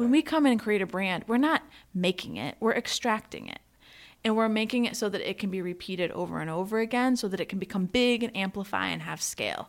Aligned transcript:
When 0.00 0.10
we 0.10 0.22
come 0.22 0.46
in 0.46 0.52
and 0.52 0.58
create 0.58 0.80
a 0.80 0.86
brand, 0.86 1.24
we're 1.26 1.36
not 1.36 1.62
making 1.92 2.38
it, 2.38 2.56
we're 2.58 2.72
extracting 2.72 3.48
it. 3.48 3.58
And 4.24 4.34
we're 4.34 4.48
making 4.48 4.86
it 4.86 4.96
so 4.96 5.10
that 5.10 5.28
it 5.28 5.36
can 5.36 5.50
be 5.50 5.60
repeated 5.60 6.10
over 6.12 6.40
and 6.40 6.48
over 6.48 6.78
again 6.78 7.16
so 7.16 7.28
that 7.28 7.38
it 7.38 7.50
can 7.50 7.58
become 7.58 7.84
big 7.84 8.22
and 8.22 8.34
amplify 8.34 8.86
and 8.86 9.02
have 9.02 9.20
scale. 9.20 9.68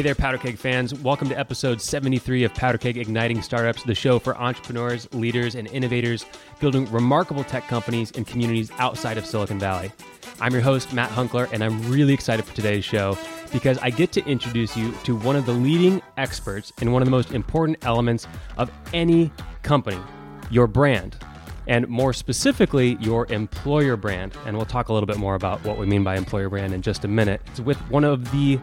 Hey 0.00 0.04
there, 0.04 0.14
Powder 0.14 0.38
Keg 0.38 0.56
fans. 0.56 0.94
Welcome 0.94 1.28
to 1.28 1.38
episode 1.38 1.78
73 1.78 2.44
of 2.44 2.54
Powder 2.54 2.78
Keg 2.78 2.96
Igniting 2.96 3.42
Startups, 3.42 3.82
the 3.82 3.94
show 3.94 4.18
for 4.18 4.34
entrepreneurs, 4.34 5.06
leaders, 5.12 5.56
and 5.56 5.68
innovators 5.68 6.24
building 6.58 6.90
remarkable 6.90 7.44
tech 7.44 7.68
companies 7.68 8.10
and 8.12 8.26
communities 8.26 8.70
outside 8.78 9.18
of 9.18 9.26
Silicon 9.26 9.58
Valley. 9.58 9.92
I'm 10.40 10.54
your 10.54 10.62
host, 10.62 10.94
Matt 10.94 11.10
Hunckler, 11.10 11.52
and 11.52 11.62
I'm 11.62 11.86
really 11.90 12.14
excited 12.14 12.46
for 12.46 12.56
today's 12.56 12.82
show 12.82 13.18
because 13.52 13.76
I 13.76 13.90
get 13.90 14.10
to 14.12 14.24
introduce 14.24 14.74
you 14.74 14.94
to 15.04 15.14
one 15.14 15.36
of 15.36 15.44
the 15.44 15.52
leading 15.52 16.00
experts 16.16 16.72
in 16.80 16.92
one 16.92 17.02
of 17.02 17.06
the 17.06 17.12
most 17.12 17.32
important 17.32 17.76
elements 17.84 18.26
of 18.56 18.70
any 18.94 19.30
company 19.62 20.00
your 20.50 20.66
brand 20.66 21.14
and 21.70 21.86
more 21.86 22.12
specifically, 22.12 22.96
your 23.00 23.32
employer 23.32 23.96
brand. 23.96 24.36
And 24.44 24.56
we'll 24.56 24.66
talk 24.66 24.88
a 24.88 24.92
little 24.92 25.06
bit 25.06 25.18
more 25.18 25.36
about 25.36 25.64
what 25.64 25.78
we 25.78 25.86
mean 25.86 26.02
by 26.02 26.16
employer 26.16 26.48
brand 26.48 26.74
in 26.74 26.82
just 26.82 27.04
a 27.04 27.08
minute. 27.08 27.40
It's 27.46 27.60
with 27.60 27.78
one 27.88 28.02
of 28.02 28.28
the 28.32 28.58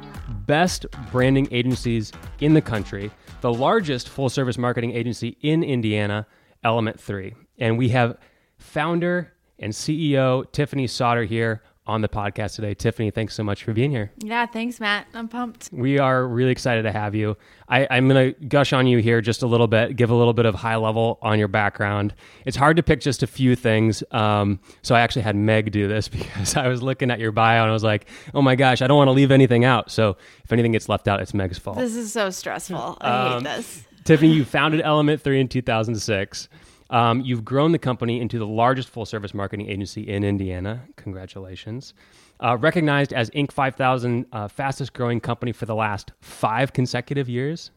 best 0.46 0.86
branding 1.10 1.48
agencies 1.52 2.12
in 2.42 2.54
the 2.54 2.62
country, 2.62 3.10
the 3.40 3.54
largest 3.54 4.10
full 4.10 4.28
service 4.28 4.58
marketing 4.58 4.92
agency 4.92 5.38
in 5.40 5.64
Indiana, 5.64 6.28
Element 6.66 7.00
3. 7.00 7.34
And 7.60 7.78
we 7.78 7.88
have 7.90 8.18
founder 8.58 9.32
and 9.58 9.72
CEO 9.72 10.52
Tiffany 10.52 10.86
Sauter 10.86 11.24
here 11.24 11.64
on 11.88 12.02
the 12.02 12.10
podcast 12.10 12.56
today. 12.56 12.74
Tiffany, 12.74 13.10
thanks 13.10 13.34
so 13.34 13.44
much 13.44 13.64
for 13.64 13.74
being 13.74 13.90
here. 13.90 14.12
Yeah, 14.20 14.46
thanks, 14.46 14.80
Matt. 14.80 15.08
I'm 15.14 15.28
pumped. 15.28 15.70
We 15.72 15.98
are 16.00 16.28
really 16.28 16.52
excited 16.52 16.84
to 16.84 16.92
have 16.92 17.16
you. 17.16 17.38
I, 17.70 17.82
am 17.98 18.08
going 18.08 18.34
to 18.34 18.46
gush 18.46 18.74
on 18.74 18.88
you 18.88 19.00
here 19.00 19.22
just 19.22 19.42
a 19.42 19.48
little 19.48 19.68
bit, 19.68 19.96
give 19.96 20.10
a 20.10 20.16
little 20.16 20.34
bit 20.34 20.46
of 20.46 20.56
high 20.56 20.76
level 20.76 21.18
on 21.22 21.40
your 21.40 21.48
background. 21.48 22.14
It's 22.46 22.58
hard 22.58 22.78
to 22.78 22.84
pick 22.84 23.02
just 23.02 23.24
a 23.24 23.28
few 23.28 23.56
things. 23.56 24.04
Um, 24.12 24.60
so 24.82 24.96
I 24.96 25.02
actually 25.02 25.24
had 25.24 25.36
Meg 25.36 25.72
do 25.72 25.88
this 25.88 26.08
because 26.10 26.56
I 26.56 26.68
was 26.68 26.82
looking 26.84 27.10
at 27.10 27.20
your 27.20 27.32
bio 27.32 27.62
and 27.62 27.70
I 27.70 27.74
was 27.74 27.84
like, 27.84 28.08
oh 28.34 28.42
my 28.42 28.56
gosh, 28.56 28.82
I 28.82 28.88
don't 28.88 28.98
want 28.98 29.08
to 29.08 29.14
leave 29.14 29.32
anything 29.32 29.66
out. 29.66 29.90
So 29.90 30.18
if 30.44 30.52
anything 30.52 30.74
gets 30.74 30.90
left 30.90 31.08
out, 31.08 31.22
it's 31.22 31.34
Meg's 31.34 31.58
fault. 31.58 31.78
This 31.78 31.96
is 31.96 32.12
so 32.12 32.30
stressful. 32.30 32.98
I 33.02 33.10
um, 33.10 33.44
hate 33.46 33.56
this. 33.56 33.84
Tiffany, 34.04 34.32
you 34.32 34.46
founded 34.46 34.82
Element 34.82 35.22
3 35.22 35.42
in 35.42 35.48
2006. 35.50 36.48
Um, 36.90 37.22
you've 37.22 37.44
grown 37.44 37.72
the 37.72 37.80
company 37.80 38.22
into 38.22 38.40
the 38.40 38.48
largest 38.48 38.90
full 38.90 39.06
service 39.06 39.34
marketing 39.34 39.70
agency 39.70 40.08
in 40.08 40.24
Indiana. 40.24 40.84
Congratulations. 40.96 41.94
Uh, 42.40 42.58
recognized 42.58 43.14
as 43.14 43.30
Inc. 43.32 43.52
5000 43.52 44.26
uh, 44.32 44.48
fastest 44.48 44.94
growing 44.94 45.20
company 45.20 45.52
for 45.52 45.66
the 45.66 45.76
last 45.76 46.12
five 46.22 46.72
consecutive 46.72 47.28
years. 47.28 47.72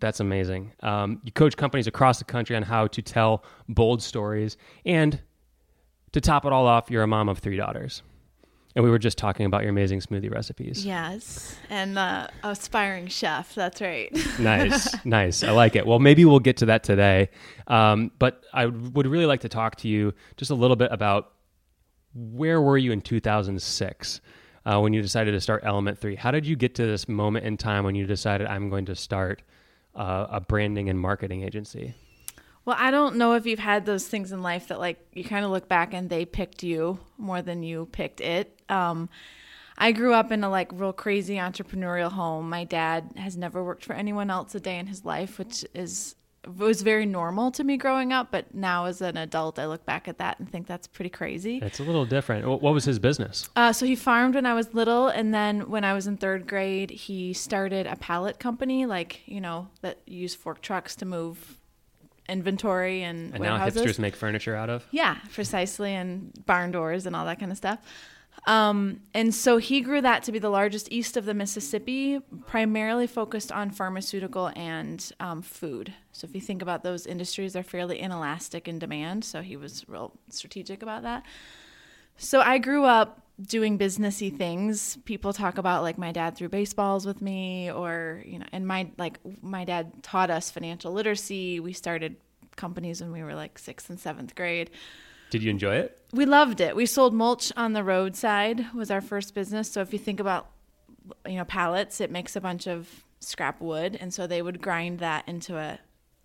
That's 0.00 0.20
amazing. 0.20 0.72
Um, 0.80 1.20
you 1.24 1.32
coach 1.32 1.56
companies 1.56 1.86
across 1.86 2.18
the 2.18 2.24
country 2.24 2.56
on 2.56 2.62
how 2.62 2.86
to 2.88 3.02
tell 3.02 3.44
bold 3.68 4.02
stories. 4.02 4.56
And 4.84 5.20
to 6.12 6.20
top 6.20 6.44
it 6.44 6.52
all 6.52 6.66
off, 6.66 6.90
you're 6.90 7.02
a 7.02 7.06
mom 7.06 7.28
of 7.28 7.38
three 7.38 7.56
daughters. 7.56 8.02
And 8.74 8.84
we 8.84 8.90
were 8.90 8.98
just 8.98 9.18
talking 9.18 9.46
about 9.46 9.62
your 9.62 9.70
amazing 9.70 10.00
smoothie 10.00 10.32
recipes. 10.32 10.84
Yes. 10.84 11.56
And 11.70 11.96
uh, 11.96 12.26
aspiring 12.42 13.06
chef. 13.06 13.54
That's 13.54 13.80
right. 13.80 14.10
nice. 14.40 15.04
Nice. 15.04 15.44
I 15.44 15.52
like 15.52 15.76
it. 15.76 15.86
Well, 15.86 16.00
maybe 16.00 16.24
we'll 16.24 16.40
get 16.40 16.56
to 16.58 16.66
that 16.66 16.82
today. 16.82 17.30
Um, 17.68 18.10
but 18.18 18.42
I 18.52 18.66
would 18.66 19.06
really 19.06 19.26
like 19.26 19.42
to 19.42 19.48
talk 19.48 19.76
to 19.76 19.88
you 19.88 20.12
just 20.36 20.50
a 20.50 20.56
little 20.56 20.76
bit 20.76 20.90
about 20.90 21.32
where 22.14 22.60
were 22.60 22.78
you 22.78 22.90
in 22.90 23.00
2006 23.00 24.20
uh, 24.66 24.80
when 24.80 24.92
you 24.92 25.02
decided 25.02 25.32
to 25.32 25.40
start 25.40 25.62
Element 25.64 25.98
3? 25.98 26.16
How 26.16 26.30
did 26.30 26.46
you 26.46 26.56
get 26.56 26.74
to 26.76 26.86
this 26.86 27.08
moment 27.08 27.46
in 27.46 27.56
time 27.56 27.84
when 27.84 27.94
you 27.94 28.06
decided 28.06 28.46
I'm 28.48 28.70
going 28.70 28.86
to 28.86 28.96
start 28.96 29.42
uh, 29.94 30.26
a 30.30 30.40
branding 30.40 30.88
and 30.88 30.98
marketing 30.98 31.44
agency? 31.44 31.94
Well, 32.64 32.76
I 32.78 32.90
don't 32.90 33.16
know 33.16 33.34
if 33.34 33.46
you've 33.46 33.58
had 33.58 33.84
those 33.84 34.06
things 34.06 34.32
in 34.32 34.42
life 34.42 34.68
that 34.68 34.80
like 34.80 34.98
you 35.12 35.24
kind 35.24 35.44
of 35.44 35.50
look 35.50 35.68
back 35.68 35.92
and 35.92 36.08
they 36.08 36.24
picked 36.24 36.62
you 36.62 36.98
more 37.18 37.42
than 37.42 37.62
you 37.62 37.88
picked 37.92 38.20
it. 38.20 38.60
Um, 38.68 39.08
I 39.76 39.92
grew 39.92 40.14
up 40.14 40.30
in 40.30 40.44
a 40.44 40.48
like 40.48 40.70
real 40.72 40.92
crazy 40.92 41.36
entrepreneurial 41.36 42.12
home. 42.12 42.48
My 42.48 42.64
dad 42.64 43.12
has 43.16 43.36
never 43.36 43.62
worked 43.62 43.84
for 43.84 43.92
anyone 43.92 44.30
else 44.30 44.54
a 44.54 44.60
day 44.60 44.78
in 44.78 44.86
his 44.86 45.04
life, 45.04 45.38
which 45.38 45.64
is 45.74 46.14
was 46.58 46.82
very 46.82 47.06
normal 47.06 47.50
to 47.50 47.64
me 47.64 47.76
growing 47.76 48.12
up. 48.12 48.30
But 48.30 48.54
now 48.54 48.84
as 48.84 49.00
an 49.00 49.16
adult, 49.16 49.58
I 49.58 49.66
look 49.66 49.84
back 49.84 50.08
at 50.08 50.18
that 50.18 50.38
and 50.38 50.50
think 50.50 50.66
that's 50.66 50.86
pretty 50.86 51.10
crazy. 51.10 51.58
It's 51.62 51.80
a 51.80 51.82
little 51.82 52.04
different. 52.04 52.46
What 52.46 52.62
was 52.74 52.84
his 52.84 52.98
business? 52.98 53.48
Uh, 53.56 53.72
so 53.72 53.86
he 53.86 53.96
farmed 53.96 54.34
when 54.34 54.46
I 54.46 54.54
was 54.54 54.72
little, 54.74 55.08
and 55.08 55.34
then 55.34 55.68
when 55.68 55.84
I 55.84 55.92
was 55.92 56.06
in 56.06 56.16
third 56.16 56.46
grade, 56.46 56.90
he 56.90 57.32
started 57.32 57.86
a 57.86 57.96
pallet 57.96 58.38
company, 58.38 58.86
like 58.86 59.22
you 59.26 59.40
know 59.40 59.68
that 59.82 59.98
use 60.06 60.34
fork 60.34 60.62
trucks 60.62 60.96
to 60.96 61.04
move 61.04 61.58
inventory 62.28 63.02
and, 63.02 63.32
and 63.34 63.40
warehouses. 63.40 63.76
now 63.76 63.82
hipsters 63.82 63.98
make 63.98 64.16
furniture 64.16 64.56
out 64.56 64.70
of. 64.70 64.86
Yeah, 64.90 65.16
precisely, 65.32 65.94
and 65.94 66.32
barn 66.46 66.70
doors 66.70 67.06
and 67.06 67.14
all 67.14 67.24
that 67.26 67.38
kind 67.38 67.52
of 67.52 67.58
stuff. 67.58 67.78
Um, 68.46 69.00
and 69.14 69.34
so 69.34 69.56
he 69.56 69.80
grew 69.80 70.02
that 70.02 70.22
to 70.24 70.32
be 70.32 70.38
the 70.38 70.50
largest 70.50 70.92
east 70.92 71.16
of 71.16 71.24
the 71.24 71.34
Mississippi, 71.34 72.20
primarily 72.46 73.06
focused 73.06 73.50
on 73.50 73.70
pharmaceutical 73.70 74.50
and 74.54 75.10
um, 75.20 75.40
food. 75.40 75.94
So 76.12 76.26
if 76.26 76.34
you 76.34 76.40
think 76.40 76.60
about 76.60 76.82
those 76.82 77.06
industries, 77.06 77.54
they're 77.54 77.62
fairly 77.62 77.98
inelastic 78.00 78.68
in 78.68 78.78
demand. 78.78 79.24
So 79.24 79.40
he 79.40 79.56
was 79.56 79.88
real 79.88 80.12
strategic 80.28 80.82
about 80.82 81.02
that. 81.04 81.24
So 82.16 82.40
I 82.40 82.58
grew 82.58 82.84
up 82.84 83.23
doing 83.40 83.78
businessy 83.78 84.36
things. 84.36 84.96
People 85.04 85.32
talk 85.32 85.58
about 85.58 85.82
like 85.82 85.98
my 85.98 86.12
dad 86.12 86.36
threw 86.36 86.48
baseballs 86.48 87.04
with 87.06 87.20
me 87.20 87.70
or, 87.70 88.22
you 88.24 88.38
know, 88.38 88.46
and 88.52 88.66
my 88.66 88.90
like 88.96 89.18
my 89.42 89.64
dad 89.64 90.02
taught 90.02 90.30
us 90.30 90.50
financial 90.50 90.92
literacy. 90.92 91.60
We 91.60 91.72
started 91.72 92.16
companies 92.56 93.00
when 93.00 93.10
we 93.10 93.22
were 93.22 93.34
like 93.34 93.58
6th 93.58 93.90
and 93.90 93.98
7th 93.98 94.34
grade. 94.34 94.70
Did 95.30 95.42
you 95.42 95.50
enjoy 95.50 95.76
it? 95.76 95.98
We 96.12 96.26
loved 96.26 96.60
it. 96.60 96.76
We 96.76 96.86
sold 96.86 97.12
mulch 97.12 97.52
on 97.56 97.72
the 97.72 97.82
roadside 97.82 98.72
was 98.72 98.90
our 98.90 99.00
first 99.00 99.34
business. 99.34 99.70
So 99.70 99.80
if 99.80 99.92
you 99.92 99.98
think 99.98 100.20
about 100.20 100.48
you 101.26 101.36
know 101.36 101.44
pallets, 101.44 102.00
it 102.00 102.10
makes 102.10 102.36
a 102.36 102.40
bunch 102.40 102.68
of 102.68 102.88
scrap 103.20 103.60
wood 103.60 103.96
and 104.00 104.12
so 104.12 104.26
they 104.26 104.42
would 104.42 104.60
grind 104.60 104.98
that 104.98 105.26
into 105.26 105.56
a 105.56 105.78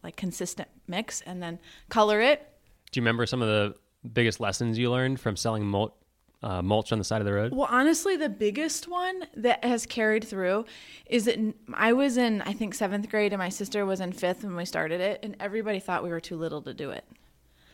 like 0.03 0.16
consistent 0.16 0.68
mix 0.88 1.22
and 1.22 1.42
then 1.42 1.59
color 1.90 2.22
it. 2.22 2.46
Do 2.92 3.00
you 3.00 3.02
remember 3.02 3.25
some 3.25 3.42
of 3.42 3.48
the 3.48 3.75
biggest 4.14 4.40
lessons 4.40 4.78
you 4.78 4.92
learned 4.92 5.19
from 5.19 5.36
selling 5.36 5.66
mulch 5.66 5.94
uh, 6.42 6.62
mulch 6.62 6.92
on 6.92 6.98
the 6.98 7.04
side 7.04 7.22
of 7.22 7.26
the 7.26 7.34
road? 7.34 7.54
Well, 7.54 7.68
honestly, 7.70 8.16
the 8.16 8.30
biggest 8.30 8.88
one 8.88 9.26
that 9.36 9.64
has 9.64 9.86
carried 9.86 10.24
through 10.24 10.66
is 11.06 11.26
that 11.26 11.38
I 11.74 11.94
was 11.94 12.18
in, 12.18 12.42
I 12.42 12.54
think, 12.54 12.74
seventh 12.74 13.10
grade, 13.10 13.34
and 13.34 13.40
my 13.40 13.50
sister 13.50 13.86
was 13.86 14.00
in 14.00 14.14
fifth 14.14 14.44
when 14.44 14.56
we 14.56 14.66
started 14.66 15.02
it, 15.02 15.20
and 15.24 15.36
everybody 15.40 15.80
thought 15.80 16.04
we 16.04 16.10
were 16.10 16.22
too 16.22 16.38
little 16.38 16.62
to 16.62 16.74
do 16.74 16.92
it. 16.92 17.06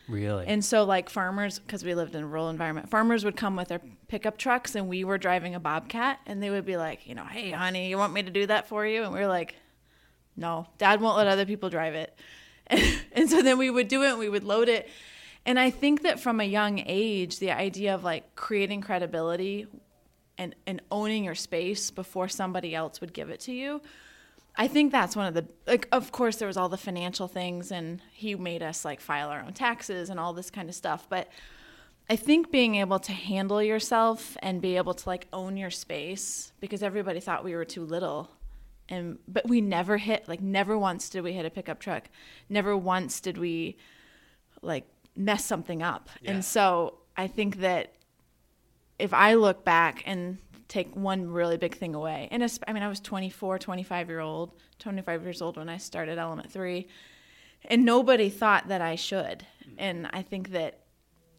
Really? 0.08 0.46
And 0.46 0.64
so, 0.64 0.84
like 0.84 1.08
farmers, 1.08 1.58
because 1.58 1.84
we 1.84 1.94
lived 1.94 2.14
in 2.14 2.22
a 2.22 2.26
rural 2.26 2.48
environment, 2.48 2.88
farmers 2.88 3.24
would 3.24 3.36
come 3.36 3.56
with 3.56 3.68
their 3.68 3.80
pickup 4.08 4.38
trucks, 4.38 4.74
and 4.74 4.88
we 4.88 5.04
were 5.04 5.18
driving 5.18 5.54
a 5.54 5.60
bobcat, 5.60 6.20
and 6.26 6.42
they 6.42 6.50
would 6.50 6.64
be 6.64 6.76
like, 6.76 7.06
you 7.06 7.14
know, 7.14 7.24
hey, 7.24 7.50
honey, 7.50 7.88
you 7.88 7.98
want 7.98 8.12
me 8.12 8.22
to 8.22 8.30
do 8.30 8.46
that 8.46 8.68
for 8.68 8.86
you? 8.86 9.02
And 9.02 9.12
we 9.12 9.18
were 9.18 9.26
like, 9.26 9.56
no, 10.36 10.66
dad 10.78 11.00
won't 11.00 11.16
let 11.16 11.26
other 11.26 11.46
people 11.46 11.70
drive 11.70 11.94
it. 11.94 12.16
And, 12.68 13.00
and 13.12 13.30
so 13.30 13.42
then 13.42 13.58
we 13.58 13.70
would 13.70 13.88
do 13.88 14.02
it, 14.02 14.10
and 14.10 14.18
we 14.18 14.28
would 14.28 14.44
load 14.44 14.68
it 14.68 14.88
and 15.46 15.58
I 15.58 15.70
think 15.70 16.02
that 16.02 16.18
from 16.20 16.40
a 16.40 16.44
young 16.44 16.82
age, 16.84 17.38
the 17.38 17.52
idea 17.52 17.94
of 17.94 18.02
like 18.02 18.34
creating 18.34 18.80
credibility 18.80 19.66
and, 20.36 20.54
and 20.66 20.82
owning 20.90 21.24
your 21.24 21.36
space 21.36 21.90
before 21.90 22.28
somebody 22.28 22.74
else 22.74 23.00
would 23.00 23.14
give 23.14 23.30
it 23.30 23.40
to 23.40 23.52
you, 23.52 23.80
I 24.56 24.66
think 24.66 24.90
that's 24.90 25.14
one 25.14 25.26
of 25.26 25.34
the 25.34 25.46
like 25.66 25.86
of 25.92 26.12
course 26.12 26.36
there 26.36 26.48
was 26.48 26.56
all 26.56 26.68
the 26.68 26.76
financial 26.76 27.28
things 27.28 27.70
and 27.70 28.02
he 28.12 28.34
made 28.34 28.62
us 28.62 28.84
like 28.84 29.00
file 29.00 29.28
our 29.28 29.40
own 29.40 29.52
taxes 29.52 30.10
and 30.10 30.18
all 30.18 30.32
this 30.32 30.50
kind 30.50 30.68
of 30.68 30.74
stuff, 30.74 31.06
but 31.08 31.28
I 32.08 32.16
think 32.16 32.50
being 32.50 32.76
able 32.76 32.98
to 33.00 33.12
handle 33.12 33.62
yourself 33.62 34.36
and 34.40 34.62
be 34.62 34.76
able 34.76 34.94
to 34.94 35.08
like 35.08 35.26
own 35.32 35.56
your 35.56 35.70
space 35.70 36.52
because 36.60 36.82
everybody 36.82 37.20
thought 37.20 37.44
we 37.44 37.54
were 37.54 37.64
too 37.64 37.84
little 37.84 38.30
and 38.88 39.18
but 39.28 39.48
we 39.48 39.60
never 39.60 39.98
hit 39.98 40.28
like 40.28 40.40
never 40.40 40.78
once 40.78 41.08
did 41.10 41.22
we 41.22 41.32
hit 41.34 41.46
a 41.46 41.50
pickup 41.50 41.78
truck. 41.78 42.04
Never 42.48 42.76
once 42.76 43.20
did 43.20 43.38
we 43.38 43.76
like 44.62 44.86
mess 45.16 45.44
something 45.44 45.82
up. 45.82 46.10
Yeah. 46.20 46.32
And 46.32 46.44
so 46.44 46.98
I 47.16 47.26
think 47.26 47.58
that 47.58 47.94
if 48.98 49.12
I 49.12 49.34
look 49.34 49.64
back 49.64 50.02
and 50.06 50.38
take 50.68 50.94
one 50.96 51.30
really 51.30 51.56
big 51.56 51.76
thing 51.76 51.94
away, 51.94 52.28
and 52.30 52.42
I 52.66 52.72
mean, 52.72 52.82
I 52.82 52.88
was 52.88 53.00
24, 53.00 53.58
25 53.58 54.08
year 54.08 54.20
old, 54.20 54.52
25 54.78 55.22
years 55.22 55.42
old 55.42 55.56
when 55.56 55.68
I 55.68 55.76
started 55.76 56.18
Element 56.18 56.50
3, 56.50 56.86
and 57.64 57.84
nobody 57.84 58.28
thought 58.28 58.68
that 58.68 58.80
I 58.80 58.94
should. 58.96 59.46
Mm. 59.68 59.74
And 59.78 60.10
I 60.12 60.22
think 60.22 60.50
that 60.50 60.80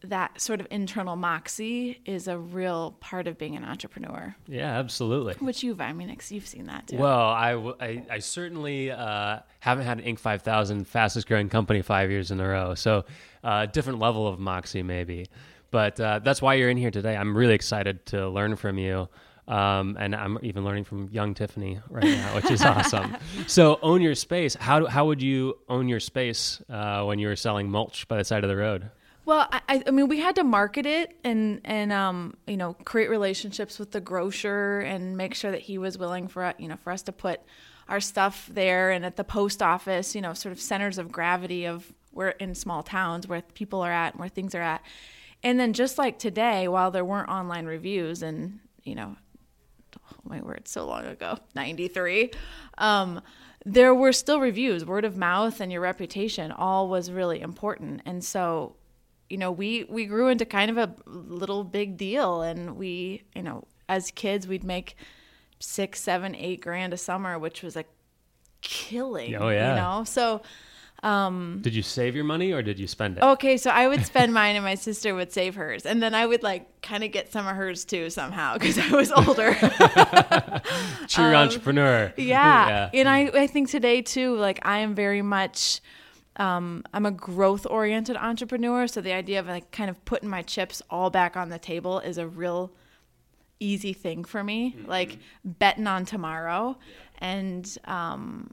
that 0.02 0.40
sort 0.40 0.60
of 0.60 0.66
internal 0.70 1.16
moxie 1.16 2.00
is 2.04 2.28
a 2.28 2.38
real 2.38 2.92
part 3.00 3.26
of 3.26 3.38
being 3.38 3.56
an 3.56 3.64
entrepreneur. 3.64 4.34
Yeah, 4.46 4.78
absolutely. 4.78 5.34
Which 5.34 5.62
you've, 5.62 5.80
I 5.80 5.92
mean, 5.92 6.16
you've 6.28 6.46
seen 6.46 6.66
that 6.66 6.88
too. 6.88 6.96
Well, 6.96 7.20
I, 7.20 7.54
I, 7.80 8.04
I 8.10 8.18
certainly 8.18 8.90
uh, 8.90 9.40
haven't 9.60 9.86
had 9.86 9.98
an 9.98 10.04
Inc. 10.04 10.18
5000 10.18 10.86
fastest 10.86 11.26
growing 11.26 11.48
company 11.48 11.82
five 11.82 12.10
years 12.10 12.30
in 12.30 12.40
a 12.40 12.48
row. 12.48 12.74
So, 12.74 13.04
uh, 13.42 13.66
different 13.66 13.98
level 13.98 14.26
of 14.26 14.38
moxie 14.38 14.82
maybe. 14.82 15.26
But 15.70 16.00
uh, 16.00 16.20
that's 16.20 16.40
why 16.40 16.54
you're 16.54 16.70
in 16.70 16.76
here 16.78 16.90
today. 16.90 17.16
I'm 17.16 17.36
really 17.36 17.54
excited 17.54 18.06
to 18.06 18.28
learn 18.28 18.56
from 18.56 18.78
you. 18.78 19.08
Um, 19.46 19.96
and 19.98 20.14
I'm 20.14 20.38
even 20.42 20.62
learning 20.62 20.84
from 20.84 21.08
young 21.10 21.32
Tiffany 21.32 21.80
right 21.88 22.04
now, 22.04 22.34
which 22.34 22.50
is 22.50 22.62
awesome. 22.62 23.16
So, 23.46 23.78
own 23.80 24.02
your 24.02 24.14
space. 24.14 24.54
How, 24.54 24.84
how 24.86 25.06
would 25.06 25.22
you 25.22 25.58
own 25.70 25.88
your 25.88 26.00
space 26.00 26.60
uh, 26.68 27.04
when 27.04 27.18
you 27.18 27.28
were 27.28 27.36
selling 27.36 27.70
mulch 27.70 28.06
by 28.08 28.18
the 28.18 28.24
side 28.24 28.44
of 28.44 28.50
the 28.50 28.56
road? 28.56 28.90
Well, 29.28 29.46
I, 29.52 29.82
I 29.86 29.90
mean, 29.90 30.08
we 30.08 30.20
had 30.20 30.36
to 30.36 30.42
market 30.42 30.86
it 30.86 31.14
and 31.22 31.60
and 31.62 31.92
um, 31.92 32.32
you 32.46 32.56
know 32.56 32.72
create 32.86 33.10
relationships 33.10 33.78
with 33.78 33.90
the 33.90 34.00
grocer 34.00 34.80
and 34.80 35.18
make 35.18 35.34
sure 35.34 35.50
that 35.50 35.60
he 35.60 35.76
was 35.76 35.98
willing 35.98 36.28
for 36.28 36.54
you 36.58 36.66
know 36.66 36.76
for 36.76 36.90
us 36.90 37.02
to 37.02 37.12
put 37.12 37.42
our 37.90 38.00
stuff 38.00 38.48
there 38.50 38.90
and 38.90 39.04
at 39.04 39.16
the 39.16 39.24
post 39.24 39.60
office, 39.60 40.14
you 40.14 40.22
know, 40.22 40.32
sort 40.32 40.52
of 40.52 40.58
centers 40.58 40.96
of 40.96 41.12
gravity 41.12 41.66
of 41.66 41.92
where 42.10 42.30
in 42.30 42.54
small 42.54 42.82
towns 42.82 43.28
where 43.28 43.42
people 43.52 43.82
are 43.82 43.92
at 43.92 44.14
and 44.14 44.20
where 44.20 44.30
things 44.30 44.54
are 44.54 44.62
at. 44.62 44.80
And 45.42 45.60
then 45.60 45.74
just 45.74 45.98
like 45.98 46.18
today, 46.18 46.66
while 46.66 46.90
there 46.90 47.04
weren't 47.04 47.28
online 47.28 47.66
reviews 47.66 48.22
and 48.22 48.60
you 48.82 48.94
know, 48.94 49.14
oh 49.94 50.16
my 50.24 50.40
word, 50.40 50.66
so 50.66 50.86
long 50.86 51.04
ago, 51.04 51.36
ninety 51.54 51.88
three. 51.88 52.30
Um, 52.78 53.20
there 53.66 53.94
were 53.94 54.14
still 54.14 54.40
reviews, 54.40 54.86
word 54.86 55.04
of 55.04 55.18
mouth, 55.18 55.60
and 55.60 55.70
your 55.70 55.82
reputation 55.82 56.50
all 56.50 56.88
was 56.88 57.10
really 57.10 57.42
important. 57.42 58.00
And 58.06 58.24
so 58.24 58.76
you 59.30 59.36
know, 59.36 59.52
we 59.52 59.84
we 59.84 60.06
grew 60.06 60.28
into 60.28 60.44
kind 60.44 60.70
of 60.70 60.78
a 60.78 60.94
little 61.06 61.64
big 61.64 61.96
deal, 61.96 62.42
and 62.42 62.76
we, 62.76 63.24
you 63.34 63.42
know, 63.42 63.64
as 63.88 64.10
kids, 64.10 64.46
we'd 64.46 64.64
make 64.64 64.96
six, 65.60 66.00
seven, 66.00 66.34
eight 66.34 66.60
grand 66.60 66.92
a 66.92 66.96
summer, 66.96 67.38
which 67.38 67.62
was 67.62 67.76
a 67.76 67.84
killing. 68.60 69.34
Oh 69.36 69.48
yeah. 69.48 69.70
You 69.70 69.80
know, 69.80 70.04
so. 70.04 70.42
Um, 71.00 71.60
did 71.62 71.76
you 71.76 71.82
save 71.82 72.16
your 72.16 72.24
money 72.24 72.50
or 72.50 72.60
did 72.60 72.76
you 72.76 72.88
spend 72.88 73.18
it? 73.18 73.22
Okay, 73.22 73.56
so 73.56 73.70
I 73.70 73.86
would 73.86 74.04
spend 74.04 74.34
mine 74.40 74.56
and 74.56 74.64
my 74.64 74.74
sister 74.74 75.14
would 75.14 75.32
save 75.32 75.54
hers. 75.54 75.86
And 75.86 76.02
then 76.02 76.12
I 76.12 76.26
would 76.26 76.42
like 76.42 76.82
kind 76.82 77.04
of 77.04 77.12
get 77.12 77.30
some 77.30 77.46
of 77.46 77.54
hers 77.54 77.84
too 77.84 78.10
somehow 78.10 78.54
because 78.54 78.78
I 78.78 78.88
was 78.88 79.12
older. 79.12 79.54
True 81.06 81.24
um, 81.24 81.34
entrepreneur. 81.36 82.12
Yeah. 82.16 82.68
yeah. 82.68 82.90
And 82.94 83.08
I, 83.08 83.30
I 83.42 83.46
think 83.46 83.70
today 83.70 84.02
too, 84.02 84.34
like 84.34 84.58
I 84.66 84.78
am 84.78 84.96
very 84.96 85.22
much 85.22 85.80
um, 86.38 86.84
I'm 86.94 87.04
a 87.04 87.10
growth 87.10 87.66
oriented 87.68 88.16
entrepreneur. 88.16 88.86
So 88.86 89.00
the 89.00 89.12
idea 89.12 89.40
of 89.40 89.46
like 89.46 89.70
kind 89.72 89.90
of 89.90 90.02
putting 90.04 90.28
my 90.28 90.42
chips 90.42 90.80
all 90.88 91.10
back 91.10 91.36
on 91.36 91.48
the 91.48 91.58
table 91.58 91.98
is 91.98 92.16
a 92.16 92.26
real 92.26 92.72
easy 93.60 93.92
thing 93.92 94.24
for 94.24 94.42
me. 94.44 94.74
Mm-hmm. 94.76 94.88
Like 94.88 95.18
betting 95.44 95.86
on 95.86 96.04
tomorrow. 96.04 96.78
And, 97.18 97.76
um, 97.84 98.52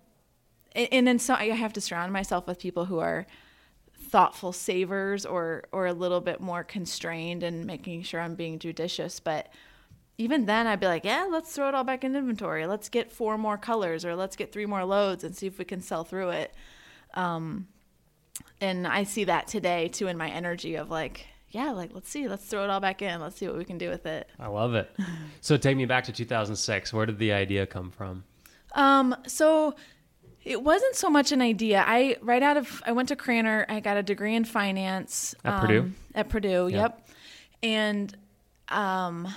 and 0.76 1.08
then 1.08 1.20
so 1.20 1.36
I 1.36 1.46
have 1.50 1.74
to 1.74 1.82
surround 1.82 2.12
myself 2.12 2.48
with 2.48 2.60
people 2.60 2.86
who 2.86 3.00
are 3.00 3.28
thoughtful 3.98 4.52
savers 4.52 5.26
or 5.26 5.64
or 5.72 5.88
a 5.88 5.94
little 5.94 6.22
bit 6.22 6.40
more 6.40 6.64
constrained 6.64 7.44
and 7.44 7.66
making 7.66 8.04
sure 8.04 8.20
I'm 8.20 8.36
being 8.36 8.60
judicious. 8.60 9.20
But 9.20 9.50
even 10.18 10.46
then 10.46 10.68
I'd 10.68 10.80
be 10.80 10.88
like, 10.88 11.06
yeah, 11.06 11.28
let's 11.30 11.54
throw 11.54 11.68
it 11.70 11.76
all 11.76 11.84
back 11.84 12.04
in 12.04 12.16
inventory. 12.16 12.66
Let's 12.66 12.90
get 12.90 13.12
four 13.12 13.38
more 13.38 13.58
colors 13.58 14.06
or 14.06 14.16
let's 14.16 14.36
get 14.36 14.52
three 14.52 14.66
more 14.66 14.86
loads 14.86 15.24
and 15.24 15.36
see 15.36 15.48
if 15.48 15.58
we 15.58 15.66
can 15.66 15.82
sell 15.82 16.04
through 16.04 16.30
it. 16.30 16.54
Um, 17.14 17.68
and 18.62 18.88
I 18.88 19.04
see 19.04 19.26
that 19.26 19.48
today 19.48 19.88
too 19.88 20.08
in 20.08 20.18
my 20.18 20.30
energy 20.30 20.76
of 20.76 20.90
like, 20.90 21.26
yeah, 21.50 21.72
like 21.72 21.92
let's 21.94 22.10
see, 22.10 22.28
let's 22.28 22.46
throw 22.46 22.64
it 22.64 22.70
all 22.70 22.80
back 22.80 23.02
in. 23.02 23.22
Let's 23.22 23.38
see 23.38 23.48
what 23.48 23.58
we 23.58 23.66
can 23.66 23.78
do 23.78 23.90
with 23.90 24.06
it. 24.06 24.30
I 24.40 24.48
love 24.48 24.76
it. 24.76 24.90
so 25.42 25.58
take 25.58 25.78
me 25.78 25.86
back 25.86 26.04
to 26.06 26.12
2006. 26.12 26.94
Where 26.94 27.06
did 27.06 27.20
the 27.20 27.34
idea 27.34 27.66
come 27.66 27.92
from? 27.92 28.24
Um, 28.74 29.16
so 29.26 29.76
it 30.44 30.62
wasn't 30.62 30.96
so 30.96 31.10
much 31.10 31.32
an 31.32 31.42
idea. 31.42 31.84
I 31.86 32.18
right 32.22 32.44
out 32.44 32.56
of 32.56 32.84
I 32.86 32.92
went 32.92 33.10
to 33.10 33.16
Krannert. 33.16 33.66
I 33.68 33.80
got 33.80 33.98
a 33.98 34.04
degree 34.04 34.36
in 34.36 34.46
finance 34.46 35.34
at 35.44 35.54
um, 35.54 35.62
Purdue. 35.62 35.92
At 36.14 36.30
Purdue, 36.30 36.68
yeah. 36.68 36.82
yep. 36.82 37.08
And 37.64 38.16
um, 38.70 39.28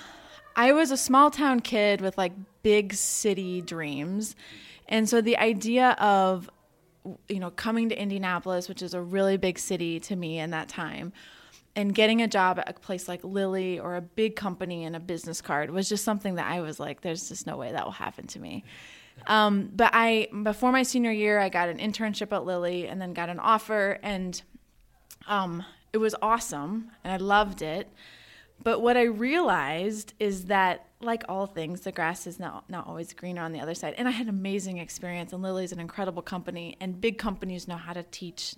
I 0.55 0.71
was 0.73 0.91
a 0.91 0.97
small 0.97 1.31
town 1.31 1.61
kid 1.61 1.99
with 1.99 2.17
like 2.17 2.33
big 2.61 2.93
city 2.93 3.61
dreams, 3.61 4.35
and 4.87 5.09
so 5.09 5.19
the 5.19 5.37
idea 5.37 5.91
of 5.99 6.49
you 7.27 7.39
know, 7.39 7.49
coming 7.51 7.89
to 7.89 7.99
Indianapolis, 7.99 8.67
which 8.67 8.81
is 8.81 8.93
a 8.93 9.01
really 9.01 9.37
big 9.37 9.57
city 9.57 9.99
to 10.01 10.15
me 10.15 10.39
in 10.39 10.51
that 10.51 10.69
time, 10.69 11.13
and 11.75 11.93
getting 11.93 12.21
a 12.21 12.27
job 12.27 12.59
at 12.59 12.69
a 12.69 12.73
place 12.73 13.07
like 13.07 13.23
Lilly 13.23 13.79
or 13.79 13.95
a 13.95 14.01
big 14.01 14.35
company 14.35 14.83
and 14.83 14.95
a 14.95 14.99
business 14.99 15.41
card 15.41 15.71
was 15.71 15.87
just 15.87 16.03
something 16.03 16.35
that 16.35 16.47
I 16.47 16.61
was 16.61 16.79
like, 16.79 17.01
there's 17.01 17.29
just 17.29 17.47
no 17.47 17.57
way 17.57 17.71
that 17.71 17.85
will 17.85 17.91
happen 17.91 18.27
to 18.27 18.39
me. 18.39 18.63
Um, 19.27 19.69
but 19.75 19.91
I, 19.93 20.29
before 20.43 20.71
my 20.71 20.83
senior 20.83 21.11
year, 21.11 21.39
I 21.39 21.49
got 21.49 21.67
an 21.67 21.77
internship 21.77 22.31
at 22.31 22.45
Lilly 22.45 22.87
and 22.87 23.01
then 23.01 23.11
got 23.11 23.27
an 23.27 23.37
offer, 23.37 23.99
and 24.01 24.41
um, 25.27 25.61
it 25.91 25.97
was 25.97 26.15
awesome, 26.21 26.91
and 27.03 27.11
I 27.11 27.17
loved 27.17 27.61
it. 27.61 27.89
But 28.63 28.79
what 28.79 28.95
I 28.95 29.03
realized 29.03 30.13
is 30.21 30.45
that 30.45 30.88
like 31.01 31.23
all 31.29 31.45
things, 31.45 31.81
the 31.81 31.91
grass 31.91 32.27
is 32.27 32.39
not 32.39 32.69
not 32.69 32.87
always 32.87 33.13
greener 33.13 33.41
on 33.41 33.51
the 33.53 33.59
other 33.59 33.73
side. 33.73 33.95
And 33.97 34.07
I 34.07 34.11
had 34.11 34.27
an 34.27 34.29
amazing 34.29 34.77
experience, 34.79 35.31
and 35.33 35.41
Lilly's 35.41 35.71
an 35.71 35.79
incredible 35.79 36.21
company, 36.21 36.75
and 36.81 36.99
big 36.99 37.17
companies 37.17 37.67
know 37.67 37.77
how 37.77 37.93
to 37.93 38.03
teach 38.03 38.55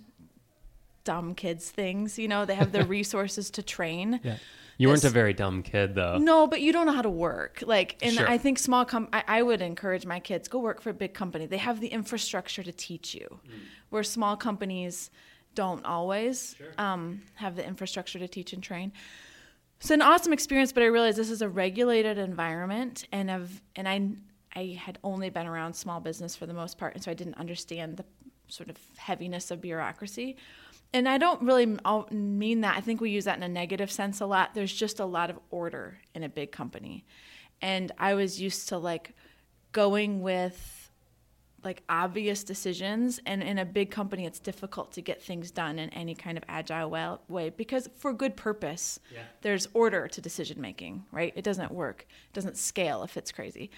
dumb 1.04 1.34
kids 1.34 1.70
things. 1.70 2.18
You 2.18 2.28
know, 2.28 2.44
they 2.44 2.54
have 2.54 2.72
the 2.72 2.84
resources 2.98 3.50
to 3.52 3.62
train. 3.62 4.20
Yeah. 4.22 4.36
You 4.78 4.88
weren't 4.88 5.04
a 5.04 5.10
very 5.10 5.32
dumb 5.32 5.62
kid, 5.62 5.94
though. 5.94 6.18
No, 6.18 6.48
but 6.48 6.60
you 6.60 6.72
don't 6.72 6.86
know 6.86 6.92
how 6.92 7.02
to 7.02 7.10
work. 7.10 7.62
Like, 7.64 7.98
and 8.02 8.14
sure. 8.14 8.28
I 8.28 8.38
think 8.38 8.58
small 8.58 8.84
com. 8.84 9.08
I, 9.12 9.22
I, 9.28 9.42
would 9.42 9.62
encourage 9.62 10.06
my 10.06 10.18
kids 10.18 10.48
go 10.48 10.58
work 10.58 10.80
for 10.80 10.90
a 10.90 10.94
big 10.94 11.14
company. 11.14 11.46
They 11.46 11.58
have 11.58 11.78
the 11.78 11.86
infrastructure 11.88 12.64
to 12.64 12.72
teach 12.72 13.14
you, 13.14 13.38
mm. 13.46 13.52
where 13.90 14.02
small 14.02 14.36
companies 14.36 15.10
don't 15.54 15.84
always 15.84 16.56
sure. 16.58 16.72
um, 16.78 17.22
have 17.34 17.54
the 17.54 17.64
infrastructure 17.64 18.18
to 18.18 18.26
teach 18.26 18.52
and 18.54 18.62
train 18.62 18.90
so 19.82 19.94
an 19.94 20.02
awesome 20.02 20.32
experience 20.32 20.72
but 20.72 20.82
i 20.82 20.86
realized 20.86 21.18
this 21.18 21.30
is 21.30 21.42
a 21.42 21.48
regulated 21.48 22.16
environment 22.16 23.06
and 23.12 23.30
i've 23.30 23.62
and 23.76 23.88
i 23.88 24.08
i 24.54 24.78
had 24.80 24.98
only 25.04 25.28
been 25.28 25.46
around 25.46 25.74
small 25.74 26.00
business 26.00 26.34
for 26.34 26.46
the 26.46 26.54
most 26.54 26.78
part 26.78 26.94
and 26.94 27.02
so 27.02 27.10
i 27.10 27.14
didn't 27.14 27.34
understand 27.34 27.96
the 27.96 28.04
sort 28.52 28.68
of 28.68 28.76
heaviness 28.96 29.50
of 29.50 29.60
bureaucracy. 29.60 30.36
And 30.92 31.08
i 31.08 31.18
don't 31.18 31.42
really 31.42 31.78
mean 32.10 32.60
that. 32.60 32.76
I 32.76 32.80
think 32.80 33.00
we 33.00 33.10
use 33.10 33.24
that 33.24 33.38
in 33.38 33.42
a 33.42 33.48
negative 33.48 33.90
sense 33.90 34.20
a 34.20 34.26
lot. 34.26 34.54
There's 34.54 34.72
just 34.72 35.00
a 35.00 35.06
lot 35.06 35.30
of 35.30 35.38
order 35.50 35.98
in 36.14 36.22
a 36.22 36.28
big 36.28 36.52
company. 36.52 37.04
And 37.60 37.90
i 37.98 38.14
was 38.14 38.40
used 38.40 38.68
to 38.68 38.78
like 38.78 39.14
going 39.72 40.20
with 40.20 40.81
like 41.64 41.82
obvious 41.88 42.44
decisions 42.44 43.20
and 43.26 43.42
in 43.42 43.58
a 43.58 43.64
big 43.64 43.90
company 43.90 44.26
it's 44.26 44.38
difficult 44.38 44.92
to 44.92 45.00
get 45.00 45.22
things 45.22 45.50
done 45.50 45.78
in 45.78 45.88
any 45.90 46.14
kind 46.14 46.36
of 46.36 46.44
agile 46.48 46.90
way 47.28 47.50
because 47.50 47.88
for 47.96 48.12
good 48.12 48.36
purpose 48.36 48.98
yeah. 49.12 49.20
there's 49.42 49.68
order 49.74 50.08
to 50.08 50.20
decision 50.20 50.60
making 50.60 51.04
right 51.12 51.32
it 51.36 51.42
doesn't 51.42 51.70
work 51.70 52.06
it 52.30 52.34
doesn't 52.34 52.56
scale 52.56 53.02
if 53.02 53.16
it's 53.16 53.32
crazy 53.32 53.70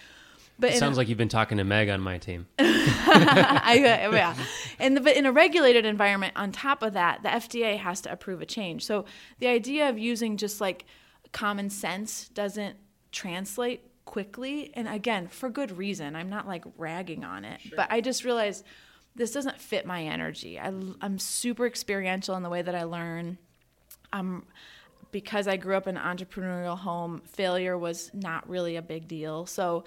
but 0.59 0.71
it 0.71 0.79
sounds 0.79 0.97
a, 0.97 1.01
like 1.01 1.09
you've 1.09 1.19
been 1.19 1.29
talking 1.29 1.59
to 1.59 1.65
Meg 1.65 1.89
on 1.89 2.01
my 2.01 2.19
team. 2.19 2.47
I, 2.61 3.81
yeah, 4.13 4.35
oh, 4.39 4.47
and 4.79 4.97
the, 4.97 5.01
but 5.01 5.17
in 5.17 5.27
a 5.27 5.33
regulated 5.33 5.85
environment, 5.85 6.33
on 6.37 6.53
top 6.53 6.83
of 6.83 6.93
that, 6.93 7.25
the 7.25 7.29
FDA 7.29 7.77
has 7.77 8.01
to 8.03 8.13
approve 8.13 8.41
a 8.41 8.47
change. 8.47 8.85
So 8.85 9.05
the 9.41 9.49
idea 9.49 9.89
of 9.89 9.99
using 9.99 10.37
just 10.37 10.61
like 10.61 10.85
common 11.33 11.71
sense 11.71 12.29
doesn't 12.29 12.77
translate 13.11 13.83
quickly 14.05 14.71
and 14.75 14.87
again 14.89 15.29
for 15.29 15.49
good 15.49 15.77
reason. 15.77 16.15
I'm 16.15 16.29
not 16.29 16.47
like 16.47 16.65
ragging 16.77 17.25
on 17.25 17.45
it 17.45 17.61
sure. 17.61 17.77
but 17.77 17.91
i 17.91 18.01
just 18.01 18.25
realized 18.25 18.65
this 19.17 19.33
doesn't 19.33 19.61
fit 19.61 19.87
my 19.87 20.03
energy. 20.05 20.59
I, 20.59 20.73
i'm 21.01 21.19
super 21.19 21.67
experiential 21.67 22.37
in 22.37 22.43
the 22.43 22.51
way 22.51 22.63
that 22.63 22.75
i 22.75 22.85
learn. 22.85 23.39
I'm 24.13 24.45
because 25.11 25.49
i 25.49 25.57
grew 25.57 25.77
up 25.77 25.87
in 25.87 25.97
an 25.97 26.17
entrepreneurial 26.17 26.77
home 26.77 27.23
failure 27.25 27.79
was 27.79 28.11
not 28.13 28.49
really 28.49 28.77
a 28.77 28.83
big 28.83 29.09
deal. 29.09 29.47
So 29.47 29.85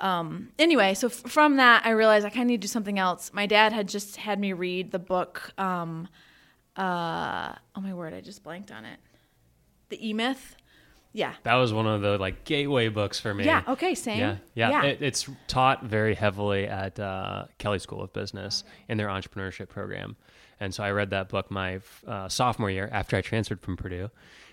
um, 0.00 0.50
anyway 0.58 0.92
so 0.94 1.06
f- 1.06 1.14
from 1.14 1.56
that 1.56 1.86
i 1.86 1.90
realized 1.90 2.26
i 2.26 2.28
kind 2.28 2.42
of 2.42 2.48
need 2.48 2.62
to 2.62 2.66
do 2.66 2.72
something 2.72 2.98
else. 2.98 3.32
My 3.32 3.46
dad 3.46 3.72
had 3.72 3.88
just 3.88 4.16
had 4.16 4.38
me 4.38 4.52
read 4.52 4.92
the 4.92 4.98
book 4.98 5.52
um, 5.58 6.08
uh, 6.76 7.54
oh 7.74 7.80
my 7.80 7.94
word 7.94 8.14
i 8.14 8.20
just 8.20 8.42
blanked 8.42 8.70
on 8.70 8.84
it. 8.84 8.98
The 9.88 10.08
e-myth 10.08 10.56
yeah. 11.16 11.32
That 11.44 11.54
was 11.54 11.72
one 11.72 11.86
of 11.86 12.02
the 12.02 12.18
like 12.18 12.44
gateway 12.44 12.88
books 12.88 13.18
for 13.18 13.32
me. 13.32 13.44
Yeah. 13.44 13.62
Okay. 13.66 13.94
Same. 13.94 14.18
Yeah. 14.18 14.36
Yeah. 14.54 14.70
yeah. 14.70 14.82
It, 14.82 15.02
it's 15.02 15.26
taught 15.48 15.84
very 15.84 16.14
heavily 16.14 16.66
at 16.66 17.00
uh, 17.00 17.46
Kelley 17.56 17.78
School 17.78 18.02
of 18.02 18.12
Business 18.12 18.64
in 18.90 18.98
their 18.98 19.08
entrepreneurship 19.08 19.70
program. 19.70 20.16
And 20.60 20.74
so 20.74 20.84
I 20.84 20.90
read 20.90 21.10
that 21.10 21.30
book 21.30 21.50
my 21.50 21.80
uh, 22.06 22.28
sophomore 22.28 22.70
year 22.70 22.90
after 22.92 23.16
I 23.16 23.22
transferred 23.22 23.62
from 23.62 23.78
Purdue. 23.78 24.10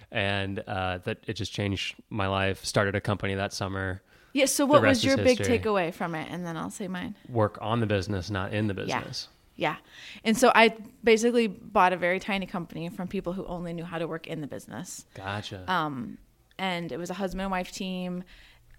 And 0.09 0.59
uh, 0.59 0.99
that 0.99 1.17
it 1.27 1.33
just 1.33 1.51
changed 1.51 1.95
my 2.09 2.27
life. 2.27 2.63
Started 2.63 2.95
a 2.95 3.01
company 3.01 3.35
that 3.35 3.51
summer. 3.51 4.01
Yeah. 4.31 4.45
So 4.45 4.65
what 4.65 4.81
was 4.81 5.03
your 5.03 5.17
big 5.17 5.39
takeaway 5.39 5.93
from 5.93 6.15
it? 6.15 6.29
And 6.31 6.45
then 6.45 6.55
I'll 6.55 6.71
say 6.71 6.87
mine. 6.87 7.15
Work 7.27 7.57
on 7.59 7.81
the 7.81 7.87
business, 7.87 8.29
not 8.29 8.53
in 8.53 8.67
the 8.67 8.73
business. 8.73 9.27
Yeah. 9.27 9.33
Yeah. 9.55 9.75
And 10.23 10.37
so 10.37 10.51
I 10.55 10.75
basically 11.03 11.47
bought 11.47 11.93
a 11.93 11.97
very 11.97 12.19
tiny 12.19 12.45
company 12.47 12.89
from 12.89 13.07
people 13.07 13.33
who 13.33 13.45
only 13.45 13.73
knew 13.73 13.83
how 13.83 13.99
to 13.99 14.07
work 14.07 14.25
in 14.27 14.41
the 14.41 14.47
business. 14.47 15.05
Gotcha. 15.13 15.71
Um, 15.71 16.17
and 16.57 16.91
it 16.91 16.97
was 16.97 17.09
a 17.09 17.13
husband 17.15 17.41
and 17.41 17.51
wife 17.51 17.71
team 17.71 18.23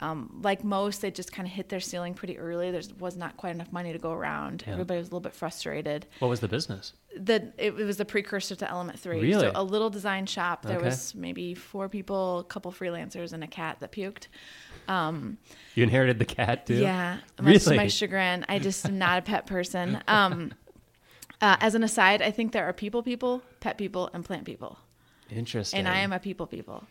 um, 0.00 0.40
like 0.43 0.64
most, 0.64 1.02
they 1.02 1.11
just 1.12 1.33
kind 1.33 1.47
of 1.47 1.54
hit 1.54 1.69
their 1.69 1.78
ceiling 1.81 2.14
pretty 2.14 2.37
early. 2.37 2.73
There 2.73 2.83
was 2.99 3.16
not 3.16 3.37
quite 3.37 3.54
enough 3.54 3.71
money 3.73 3.93
to 3.93 3.99
go 3.99 4.11
around. 4.11 4.64
Yeah. 4.66 4.73
Everybody 4.73 4.99
was 4.99 5.07
a 5.07 5.11
little 5.11 5.21
bit 5.21 5.33
frustrated. 5.35 6.07
What 6.19 6.28
was 6.28 6.40
the 6.40 6.49
business? 6.49 6.95
The 7.16 7.52
it, 7.57 7.78
it 7.78 7.85
was 7.85 7.97
the 7.97 8.04
precursor 8.04 8.57
to 8.57 8.69
Element 8.69 8.99
Three. 8.99 9.21
Really? 9.21 9.40
So 9.40 9.52
a 9.54 9.62
little 9.62 9.90
design 9.90 10.26
shop. 10.26 10.62
There 10.62 10.78
Okay. 10.78 10.87
was 10.87 11.14
maybe 11.14 11.54
four 11.54 11.88
people, 11.88 12.40
a 12.40 12.45
couple 12.45 12.73
freelancers, 12.73 13.33
and 13.33 13.45
a 13.45 13.47
cat 13.47 13.76
that 13.81 13.93
puked. 13.93 14.26
Um, 14.88 15.38
You 15.76 15.85
inherited 15.85 16.19
the 16.19 16.25
cat 16.25 16.66
too? 16.66 16.75
yeah, 16.75 17.19
much 17.40 17.64
Really? 17.64 17.76
my 17.76 17.87
chagrin. 17.87 18.45
I 18.49 18.59
just 18.59 18.85
am 18.87 18.99
not 18.99 19.19
a 19.21 19.23
pet 19.23 19.47
person. 19.57 20.02
Um, 20.09 20.52
uh, 21.40 21.57
as 21.61 21.76
an 21.76 21.85
aside, 21.85 22.21
I 22.21 22.33
think 22.33 22.50
there 22.50 22.64
are 22.69 22.73
people 22.73 23.02
people, 23.04 23.43
pet 23.61 23.78
people, 23.78 24.11
and 24.12 24.25
plant 24.25 24.45
people, 24.45 24.76
Interesting. 25.31 25.78
and 25.78 25.88
I 25.88 25.99
am 26.00 26.12
a 26.12 26.19
people 26.19 26.49
people. 26.49 26.85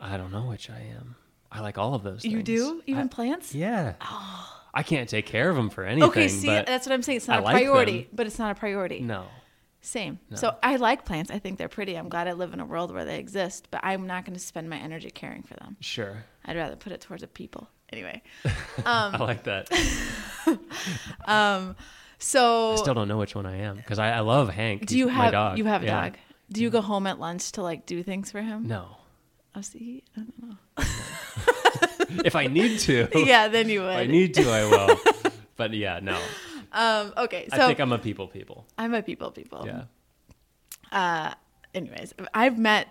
I 0.00 0.16
don't 0.16 0.32
know 0.32 0.46
which 0.46 0.70
I 0.70 0.80
am. 0.98 1.16
I 1.50 1.60
like 1.60 1.78
all 1.78 1.94
of 1.94 2.02
those. 2.02 2.24
You 2.24 2.38
things. 2.42 2.46
do 2.46 2.82
even 2.86 3.04
I- 3.04 3.08
plants? 3.08 3.54
Yeah. 3.54 3.94
Oh. 4.00 4.50
I 4.76 4.82
can't 4.82 5.08
take 5.08 5.26
care 5.26 5.48
of 5.48 5.54
them 5.56 5.70
for 5.70 5.84
anything. 5.84 6.08
Okay, 6.10 6.26
see, 6.26 6.48
that's 6.48 6.84
what 6.84 6.92
I'm 6.92 7.02
saying. 7.02 7.18
It's 7.18 7.28
not 7.28 7.40
a 7.40 7.42
like 7.42 7.54
priority, 7.54 7.98
them. 8.02 8.08
but 8.12 8.26
it's 8.26 8.38
not 8.40 8.50
a 8.50 8.54
priority. 8.58 9.00
no. 9.00 9.26
Same. 9.80 10.18
So 10.34 10.56
I 10.62 10.76
like 10.76 11.04
plants. 11.04 11.30
I 11.30 11.38
think 11.38 11.58
they're 11.58 11.68
pretty. 11.68 11.94
I'm 11.94 12.08
glad 12.08 12.26
I 12.26 12.32
live 12.32 12.54
in 12.54 12.60
a 12.60 12.64
world 12.64 12.90
where 12.90 13.04
they 13.04 13.18
exist, 13.18 13.68
but 13.70 13.80
I'm 13.84 14.06
not 14.06 14.24
going 14.24 14.32
to 14.32 14.40
spend 14.40 14.70
my 14.70 14.78
energy 14.78 15.10
caring 15.10 15.42
for 15.42 15.52
them. 15.56 15.76
Sure. 15.78 16.24
I'd 16.46 16.56
rather 16.56 16.74
put 16.74 16.90
it 16.92 17.02
towards 17.02 17.22
a 17.22 17.26
people. 17.26 17.68
Anyway, 17.92 18.22
um, 18.46 18.54
I 18.86 19.16
like 19.18 19.42
that. 19.44 19.68
Um, 21.26 21.76
so 22.18 22.72
I 22.72 22.76
still 22.76 22.94
don't 22.94 23.08
know 23.08 23.18
which 23.18 23.34
one 23.34 23.46
I 23.46 23.56
am 23.58 23.76
because 23.76 23.98
I, 23.98 24.10
I 24.12 24.20
love 24.20 24.48
Hank. 24.48 24.86
do 24.86 24.96
you 24.98 25.08
have 25.08 25.58
you 25.58 25.64
have 25.66 25.82
a 25.82 25.86
Yeah. 25.86 26.02
dog? 26.02 26.16
Do 26.50 26.62
you 26.62 26.70
go 26.70 26.80
home 26.80 27.06
at 27.06 27.18
lunch 27.20 27.52
to 27.52 27.62
like 27.62 27.86
do 27.86 28.02
things 28.02 28.30
for 28.30 28.40
him? 28.40 28.66
No. 28.66 28.96
Oh, 29.54 29.60
see, 29.60 30.02
I 30.16 30.20
don't 30.20 30.42
know. 30.42 30.56
If 32.24 32.36
I 32.36 32.46
need 32.46 32.78
to, 32.80 33.08
yeah, 33.14 33.48
then 33.48 33.68
you 33.68 33.80
would. 33.82 33.90
if 33.90 33.96
I 33.96 34.06
need 34.06 34.34
to, 34.34 34.48
I 34.48 34.64
will. 34.64 35.00
but 35.56 35.72
yeah, 35.74 35.98
no. 36.00 36.16
um, 36.72 37.12
okay, 37.16 37.48
so 37.50 37.56
I 37.62 37.66
think 37.66 37.80
I'm 37.80 37.92
a 37.92 37.98
people 37.98 38.28
people. 38.28 38.66
I'm 38.78 38.94
a 38.94 39.02
people 39.02 39.30
people. 39.30 39.66
Yeah. 39.66 39.82
Uh, 40.92 41.34
anyways, 41.74 42.14
I've 42.32 42.56
met 42.58 42.88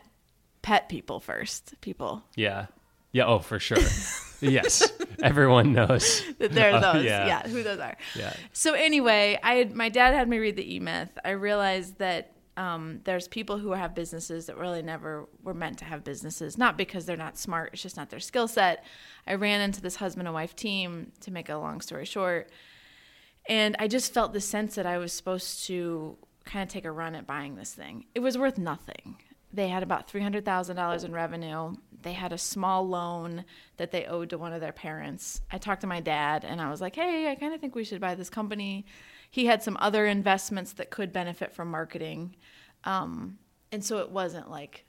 pet 0.61 0.89
people 0.89 1.19
first. 1.19 1.79
People 1.81 2.23
Yeah. 2.35 2.67
Yeah. 3.11 3.25
Oh, 3.27 3.39
for 3.39 3.59
sure. 3.59 3.77
yes. 4.41 4.91
Everyone 5.21 5.71
knows. 5.73 6.21
that 6.39 6.51
they're 6.51 6.73
Oh, 6.75 6.79
those. 6.79 7.05
yeah. 7.05 7.25
yeah. 7.27 7.47
who 7.47 7.63
those 7.63 7.79
are. 7.79 7.95
Yeah. 8.15 8.33
So 8.51 8.73
anyway, 8.73 9.39
I 9.41 9.69
my 9.73 9.89
dad 9.89 10.13
had 10.13 10.27
me 10.27 10.37
read 10.39 10.57
the 10.57 10.75
E 10.75 10.79
Myth. 10.79 11.17
I 11.23 11.31
realized 11.31 11.99
that 11.99 12.32
um, 12.55 12.99
there's 13.03 13.27
people 13.27 13.57
who 13.57 13.71
have 13.71 13.95
businesses 13.95 14.45
that 14.45 14.57
really 14.57 14.81
never 14.81 15.27
were 15.43 15.53
meant 15.53 15.79
to 15.79 15.85
have 15.85 16.03
businesses, 16.03 16.57
not 16.57 16.77
because 16.77 17.05
they're 17.05 17.17
not 17.17 17.37
smart, 17.37 17.71
it's 17.73 17.81
just 17.81 17.97
not 17.97 18.09
their 18.09 18.19
skill 18.19 18.47
set. 18.47 18.83
I 19.25 19.35
ran 19.35 19.61
into 19.61 19.81
this 19.81 19.95
husband 19.95 20.27
and 20.27 20.35
wife 20.35 20.55
team, 20.55 21.11
to 21.21 21.31
make 21.31 21.49
a 21.49 21.55
long 21.55 21.81
story 21.81 22.05
short, 22.05 22.49
and 23.47 23.75
I 23.79 23.87
just 23.87 24.13
felt 24.13 24.33
the 24.33 24.41
sense 24.41 24.75
that 24.75 24.85
I 24.85 24.97
was 24.97 25.11
supposed 25.13 25.65
to 25.65 26.17
kind 26.45 26.63
of 26.63 26.69
take 26.69 26.85
a 26.85 26.91
run 26.91 27.15
at 27.15 27.27
buying 27.27 27.55
this 27.55 27.73
thing. 27.73 28.05
It 28.15 28.19
was 28.19 28.37
worth 28.37 28.57
nothing. 28.57 29.17
They 29.51 29.67
had 29.67 29.83
about 29.83 30.11
$300,000 30.11 31.05
in 31.05 31.11
revenue. 31.11 31.75
They 32.01 32.13
had 32.13 32.33
a 32.33 32.37
small 32.37 32.87
loan 32.87 33.45
that 33.77 33.91
they 33.91 34.05
owed 34.05 34.31
to 34.31 34.37
one 34.37 34.51
of 34.51 34.61
their 34.61 34.71
parents. 34.71 35.41
I 35.51 35.59
talked 35.59 35.81
to 35.81 35.87
my 35.87 35.99
dad 35.99 36.43
and 36.43 36.59
I 36.59 36.71
was 36.71 36.81
like, 36.81 36.95
hey, 36.95 37.29
I 37.29 37.35
kind 37.35 37.53
of 37.53 37.61
think 37.61 37.75
we 37.75 37.83
should 37.83 38.01
buy 38.01 38.15
this 38.15 38.31
company. 38.31 38.85
He 39.33 39.47
had 39.47 39.63
some 39.63 39.77
other 39.79 40.05
investments 40.05 40.73
that 40.73 40.91
could 40.91 41.11
benefit 41.11 41.51
from 41.51 41.71
marketing. 41.71 42.35
Um, 42.83 43.39
and 43.71 43.83
so 43.83 43.97
it 43.97 44.11
wasn't 44.11 44.51
like 44.51 44.85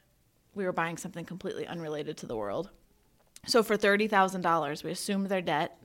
we 0.54 0.66
were 0.66 0.72
buying 0.72 0.98
something 0.98 1.24
completely 1.24 1.66
unrelated 1.66 2.18
to 2.18 2.26
the 2.26 2.36
world. 2.36 2.68
So 3.46 3.62
for 3.62 3.78
$30,000, 3.78 4.84
we 4.84 4.90
assumed 4.90 5.28
their 5.28 5.40
debt. 5.40 5.78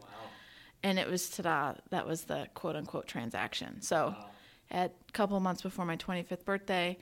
And 0.83 0.99
it 0.99 1.09
was 1.09 1.29
ta-da 1.29 1.75
that 1.89 2.05
was 2.05 2.25
the 2.25 2.49
quote 2.53 2.75
unquote 2.75 3.07
transaction. 3.07 3.81
So 3.81 4.13
at 4.69 4.93
a 5.07 5.11
couple 5.13 5.37
of 5.37 5.41
months 5.43 5.61
before 5.61 5.85
my 5.85 5.95
25th 5.95 6.43
birthday 6.43 6.97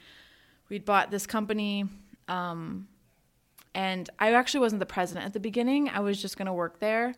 we'd 0.70 0.86
bought 0.86 1.10
this 1.10 1.26
company 1.26 1.86
um, 2.28 2.88
and 3.74 4.12
i 4.20 4.32
actually 4.32 4.60
wasn't 4.60 4.80
the 4.80 4.86
president 4.86 5.26
at 5.26 5.34
the 5.34 5.40
beginning. 5.40 5.90
I 5.90 6.02
was 6.02 6.22
just 6.22 6.38
going 6.38 6.46
to 6.46 6.54
work 6.54 6.80
there 6.80 7.16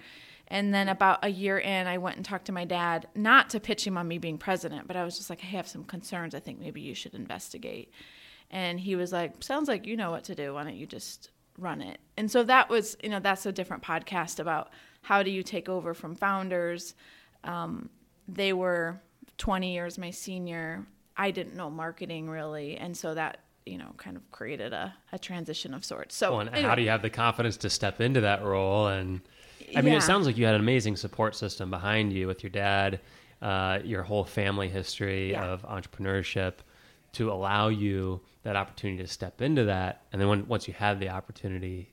and 0.50 0.74
then 0.74 0.90
about 0.90 1.20
a 1.24 1.30
year 1.30 1.60
in 1.60 1.88
i 1.88 1.98
went 1.98 2.16
and 2.16 2.26
talked 2.26 2.46
to 2.46 2.52
my 2.52 2.66
dad 2.66 3.08
not 3.16 3.50
to 3.50 3.60
pitch 3.60 3.86
him 3.86 3.98
on 3.98 4.08
me 4.08 4.18
being 4.18 4.38
president 4.38 4.88
but 4.88 4.96
i 4.96 5.04
was 5.04 5.18
just 5.18 5.30
like 5.30 5.44
i 5.44 5.48
have 5.48 5.68
some 5.68 5.84
concerns. 5.84 6.34
I 6.34 6.40
think 6.40 6.60
maybe 6.60 6.82
you 6.82 6.96
should 6.96 7.14
investigate. 7.14 7.92
And 8.52 8.80
he 8.80 8.96
was 8.96 9.12
like 9.12 9.44
sounds 9.44 9.68
like 9.68 9.86
you 9.86 9.96
know 9.96 10.12
what 10.12 10.24
to 10.26 10.36
do. 10.36 10.54
Why 10.54 10.64
don't 10.64 10.76
you 10.76 10.88
just 10.88 11.30
run 11.58 11.82
it? 11.82 12.00
And 12.18 12.32
so 12.32 12.44
that 12.44 12.70
was 12.70 12.98
you 13.04 13.10
know 13.10 13.20
that's 13.20 13.46
a 13.46 13.52
different 13.52 13.84
podcast 13.84 14.40
about 14.40 14.70
how 15.02 15.24
do 15.24 15.32
you 15.32 15.44
take 15.44 15.70
over 15.70 15.94
from 15.94 16.16
founders. 16.16 16.96
Um, 17.44 17.90
they 18.28 18.54
were 18.54 19.00
20 19.38 19.74
years 19.74 19.98
my 19.98 20.12
senior. 20.12 20.86
I 21.16 21.32
didn't 21.32 21.56
know 21.56 21.70
marketing 21.70 22.30
really. 22.30 22.78
And 22.78 22.96
so 22.96 23.14
that 23.14 23.40
you 23.66 23.78
know 23.78 23.94
kind 23.98 24.18
of 24.18 24.30
created 24.32 24.74
a, 24.74 24.94
a 25.12 25.20
transition 25.20 25.74
of 25.74 25.86
sorts. 25.86 26.16
So 26.16 26.32
Well, 26.32 26.40
and 26.42 26.50
anyway, 26.50 26.70
how 26.70 26.76
do 26.76 26.82
you 26.82 26.90
have 26.90 27.02
the 27.04 27.10
confidence 27.10 27.58
to 27.58 27.70
step 27.70 28.02
into 28.02 28.22
that 28.22 28.44
role? 28.44 28.88
And 28.88 29.22
I 29.76 29.82
mean, 29.82 29.94
Yeah. 29.94 29.98
it 30.00 30.04
sounds 30.04 30.26
like 30.26 30.38
you 30.38 30.46
had 30.46 30.56
an 30.56 30.62
amazing 30.62 30.96
support 30.96 31.36
system 31.36 31.70
behind 31.70 32.12
you 32.14 32.28
with 32.28 32.44
your 32.44 32.50
dad, 32.50 33.00
uh, 33.42 33.80
your 33.84 34.04
whole 34.04 34.24
family 34.24 34.68
history 34.70 35.32
Yeah. 35.32 35.46
of 35.46 35.62
entrepreneurship 35.64 36.56
to 37.14 37.32
allow 37.32 37.70
you 37.70 38.22
that 38.44 38.56
opportunity 38.56 39.02
to 39.04 39.08
step 39.08 39.42
into 39.42 39.66
that. 39.66 40.04
And 40.12 40.22
then 40.22 40.28
when, 40.30 40.48
once 40.48 40.68
you 40.68 40.74
had 40.74 41.00
the 41.00 41.10
opportunity, 41.10 41.92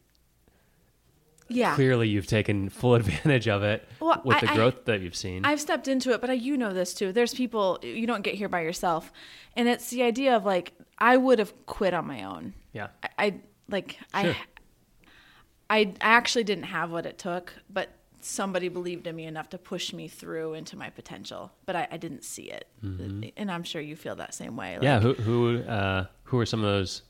yeah 1.49 1.75
clearly 1.77 2.09
you've 2.09 2.27
taken 2.27 2.69
full 2.69 2.95
advantage 3.01 3.47
of 3.49 3.63
it 3.63 3.87
Well, 4.01 4.21
with 4.25 4.37
I- 4.39 4.41
the 4.41 4.51
I- 4.51 4.55
growth 4.57 4.85
that 4.87 5.01
you've 5.01 5.15
seen. 5.17 5.45
I've 5.45 5.61
stepped 5.61 5.87
into 5.89 6.11
it, 6.13 6.21
but 6.21 6.29
I, 6.31 6.35
you 6.35 6.57
know 6.57 6.73
this 6.73 6.93
too. 6.95 7.13
There's 7.13 7.35
people 7.35 7.79
you 7.83 8.07
don't 8.07 8.23
get 8.23 8.35
here 8.35 8.49
by 8.49 8.63
yourself, 8.63 9.13
and 9.57 9.69
it's 9.69 9.91
the 9.91 10.03
idea 10.03 10.35
of 10.37 10.45
like 10.45 10.73
I 10.99 11.17
would 11.17 11.39
have 11.39 11.53
quit 11.67 11.95
on 11.95 12.07
my 12.07 12.25
own. 12.25 12.55
yeah. 12.73 12.89
I, 13.03 13.09
I 13.19 13.35
like 13.69 13.93
Sure. 13.93 14.33
I, 14.33 14.37
I 15.69 15.95
actually 16.01 16.45
didn't 16.45 16.65
have 16.65 16.91
what 16.91 17.07
it 17.07 17.19
took, 17.19 17.53
but 17.71 17.91
somebody 18.21 18.69
believed 18.69 19.07
in 19.07 19.15
me 19.17 19.25
enough 19.25 19.49
to 19.51 19.59
push 19.59 19.93
me 19.93 20.09
through 20.09 20.55
into 20.55 20.77
my 20.77 20.91
potential. 20.91 21.53
But 21.65 21.77
I, 21.77 21.89
I 21.93 21.97
didn't 21.97 22.25
see 22.25 22.45
it, 22.45 22.67
and 22.83 23.51
I'm 23.51 23.63
sure 23.63 23.81
you 23.81 23.97
feel 23.97 24.17
that 24.17 24.35
same 24.35 24.57
way. 24.57 24.75
Mm-hmm. 24.75 24.83
Yeah. 24.85 25.01
Who, 25.01 25.15
who, 25.15 25.59
uh, 25.63 26.07
who 26.25 26.39
are 26.39 26.47
some 26.47 26.61
of 26.61 26.67
those 26.67 27.03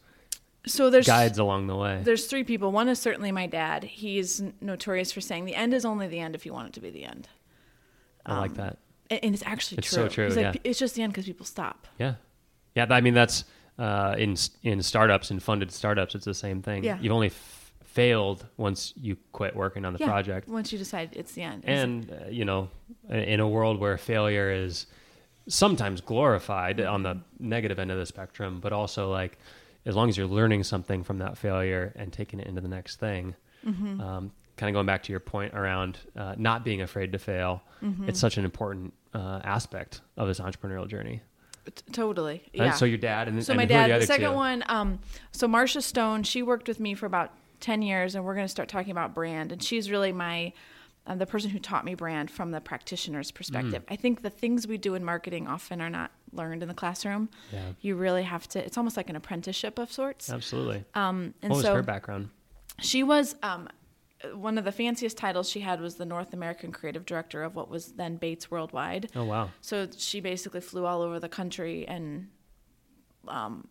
So 0.67 0.91
there's 0.91 1.07
guides 1.07 1.39
along 1.39 1.67
the 1.69 1.77
way? 1.77 2.01
there's 2.05 2.27
three 2.27 2.45
people. 2.45 2.73
One 2.73 2.89
is 2.89 2.99
certainly 2.99 3.33
my 3.33 3.47
dad. 3.47 3.85
He's 3.85 4.43
notorious 4.61 5.13
for 5.13 5.21
saying 5.21 5.45
the 5.45 5.55
end 5.55 5.73
is 5.75 5.85
only 5.85 6.07
the 6.09 6.19
end 6.21 6.35
if 6.35 6.45
you 6.47 6.53
want 6.53 6.69
it 6.69 6.73
to 6.75 6.81
be 6.81 6.91
the 6.91 7.05
end, 7.05 7.29
I 8.25 8.39
like 8.39 8.55
that. 8.55 8.79
and, 9.11 9.35
it's 9.35 9.43
actually 9.47 9.79
It's 9.79 9.89
true. 9.89 10.05
so 10.05 10.09
true, 10.09 10.25
He's 10.27 10.37
like, 10.37 10.61
it's 10.65 10.79
just 10.79 10.95
the 10.97 11.03
end 11.03 11.13
because 11.13 11.27
people 11.27 11.47
stop. 11.47 11.87
Yeah, 11.99 12.15
yeah. 12.75 12.87
I 12.91 13.01
mean, 13.01 13.15
that's 13.15 13.45
uh, 13.79 14.15
in 14.19 14.37
in 14.63 14.83
startups 14.83 15.31
and 15.31 15.43
funded 15.43 15.71
startups. 15.71 16.15
It's 16.15 16.25
the 16.25 16.35
same 16.35 16.63
thing. 16.63 16.83
Yeah. 16.85 16.99
You've 17.01 17.13
only 17.13 17.29
f- 17.29 17.66
failed 17.97 18.47
once 18.59 18.93
you 18.97 19.17
quit 19.33 19.57
working 19.57 19.85
on 19.87 19.93
the 19.95 19.99
Yeah, 19.99 20.07
project, 20.07 20.49
once 20.49 20.71
you 20.73 20.79
decide 20.79 21.09
it's 21.21 21.33
the 21.33 21.43
end. 21.43 21.65
And 21.67 22.11
uh, 22.13 22.29
you 22.29 22.45
know, 22.45 22.69
in 23.09 23.41
a 23.41 23.49
world 23.49 23.81
where 23.81 23.97
failure 23.97 24.51
is 24.51 24.87
sometimes 25.49 26.01
glorified 26.03 26.81
on 26.81 27.03
the 27.03 27.15
negative 27.39 27.79
end 27.79 27.91
of 27.91 27.99
the 27.99 28.05
spectrum, 28.07 28.61
but 28.61 28.73
also 28.73 29.11
like 29.11 29.39
as 29.87 29.95
long 29.97 30.09
as 30.11 30.17
you're 30.19 30.27
learning 30.27 30.63
something 30.65 31.03
from 31.05 31.19
that 31.19 31.39
failure 31.39 31.93
and 31.97 32.13
taking 32.13 32.39
it 32.41 32.47
into 32.47 32.61
the 32.61 32.69
next 32.69 33.01
thing. 33.01 33.35
Mm-hmm. 33.65 34.01
Um, 34.01 34.33
kind 34.57 34.69
of 34.71 34.75
going 34.75 34.87
back 34.87 35.03
to 35.05 35.13
your 35.13 35.21
point 35.21 35.55
around 35.55 35.99
uh, 36.17 36.35
not 36.37 36.65
being 36.65 36.83
afraid 36.83 37.13
to 37.13 37.19
fail, 37.19 37.63
Mm-hmm. 37.83 38.09
it's 38.09 38.19
such 38.19 38.39
an 38.39 38.45
important 38.45 38.95
uh, 39.15 39.41
aspect 39.45 40.01
of 40.17 40.29
this 40.29 40.41
entrepreneurial 40.41 40.89
journey. 40.89 41.21
T- 41.67 41.73
totally. 41.93 42.43
Yeah. 42.55 42.73
So 42.73 42.85
your 42.87 42.97
dad 42.99 43.29
and 43.29 43.45
So 43.45 43.53
and 43.53 43.59
my 43.59 43.67
dad, 43.67 43.91
the, 43.91 43.99
the, 43.99 44.07
second 44.07 44.31
two? 44.31 44.37
one, 44.37 44.65
um, 44.67 44.99
so 45.31 45.47
Marcia 45.47 45.83
Stone, 45.83 46.23
she 46.23 46.43
worked 46.43 46.69
with 46.69 46.81
me 46.81 46.95
for 46.95 47.05
about 47.07 47.31
10 47.61 47.83
years 47.83 48.15
and 48.15 48.25
we're 48.25 48.35
going 48.35 48.45
to 48.45 48.51
start 48.51 48.69
talking 48.69 48.91
about 48.91 49.15
brand. 49.15 49.53
And 49.53 49.63
she's 49.63 49.91
really 49.91 50.13
my, 50.13 50.53
uh, 51.07 51.15
the 51.15 51.27
person 51.27 51.51
who 51.51 51.59
taught 51.59 51.85
me 51.85 51.95
brand 51.95 52.31
from 52.31 52.51
the 52.51 52.61
practitioner's 52.61 53.31
perspective. 53.31 53.85
Mm. 53.87 53.93
I 53.93 53.97
think 53.97 54.23
the 54.23 54.31
things 54.31 54.67
we 54.67 54.79
do 54.79 54.95
in 54.95 55.05
marketing 55.05 55.47
often 55.47 55.81
are 55.81 55.91
not 55.91 56.11
learned 56.33 56.63
in 56.63 56.69
the 56.69 56.75
classroom. 56.75 57.29
Yeah. 57.53 57.73
You 57.81 57.97
really 57.97 58.25
have 58.25 58.49
to, 58.49 58.65
it's 58.65 58.77
almost 58.77 58.97
like 58.97 59.09
an 59.09 59.17
apprenticeship 59.17 59.79
of 59.79 59.93
sorts. 59.93 60.31
Absolutely. 60.31 60.85
Um, 60.95 61.35
and 61.43 61.51
what 61.51 61.59
was 61.59 61.67
so 61.67 61.75
her 61.75 61.83
background? 61.83 62.31
she 62.81 63.03
was, 63.03 63.37
um, 63.43 63.69
one 64.35 64.59
of 64.59 64.65
the 64.65 64.73
fanciest 64.73 65.17
titles 65.17 65.49
she 65.49 65.61
had 65.61 65.81
was 65.81 65.97
the 65.97 66.07
North 66.07 66.33
American 66.33 66.73
Creative 66.73 67.05
Director 67.05 67.43
of 67.43 67.55
what 67.55 67.69
was 67.69 67.93
then 67.93 68.17
Bates 68.17 68.51
Worldwide. 68.51 69.11
Oh 69.15 69.25
wow. 69.25 69.51
So 69.61 69.89
she 69.97 70.21
basically 70.21 70.61
flew 70.61 70.87
all 70.87 71.03
over 71.03 71.21
the 71.21 71.29
country 71.29 71.87
and 71.87 72.29
um, 73.29 73.67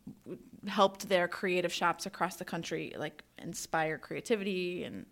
helped 0.68 1.08
their 1.10 1.28
creative 1.28 1.72
shops 1.74 2.06
across 2.06 2.36
the 2.36 2.46
country 2.46 2.94
like 2.98 3.24
inspire 3.38 3.98
creativity 3.98 4.84
and 4.84 5.06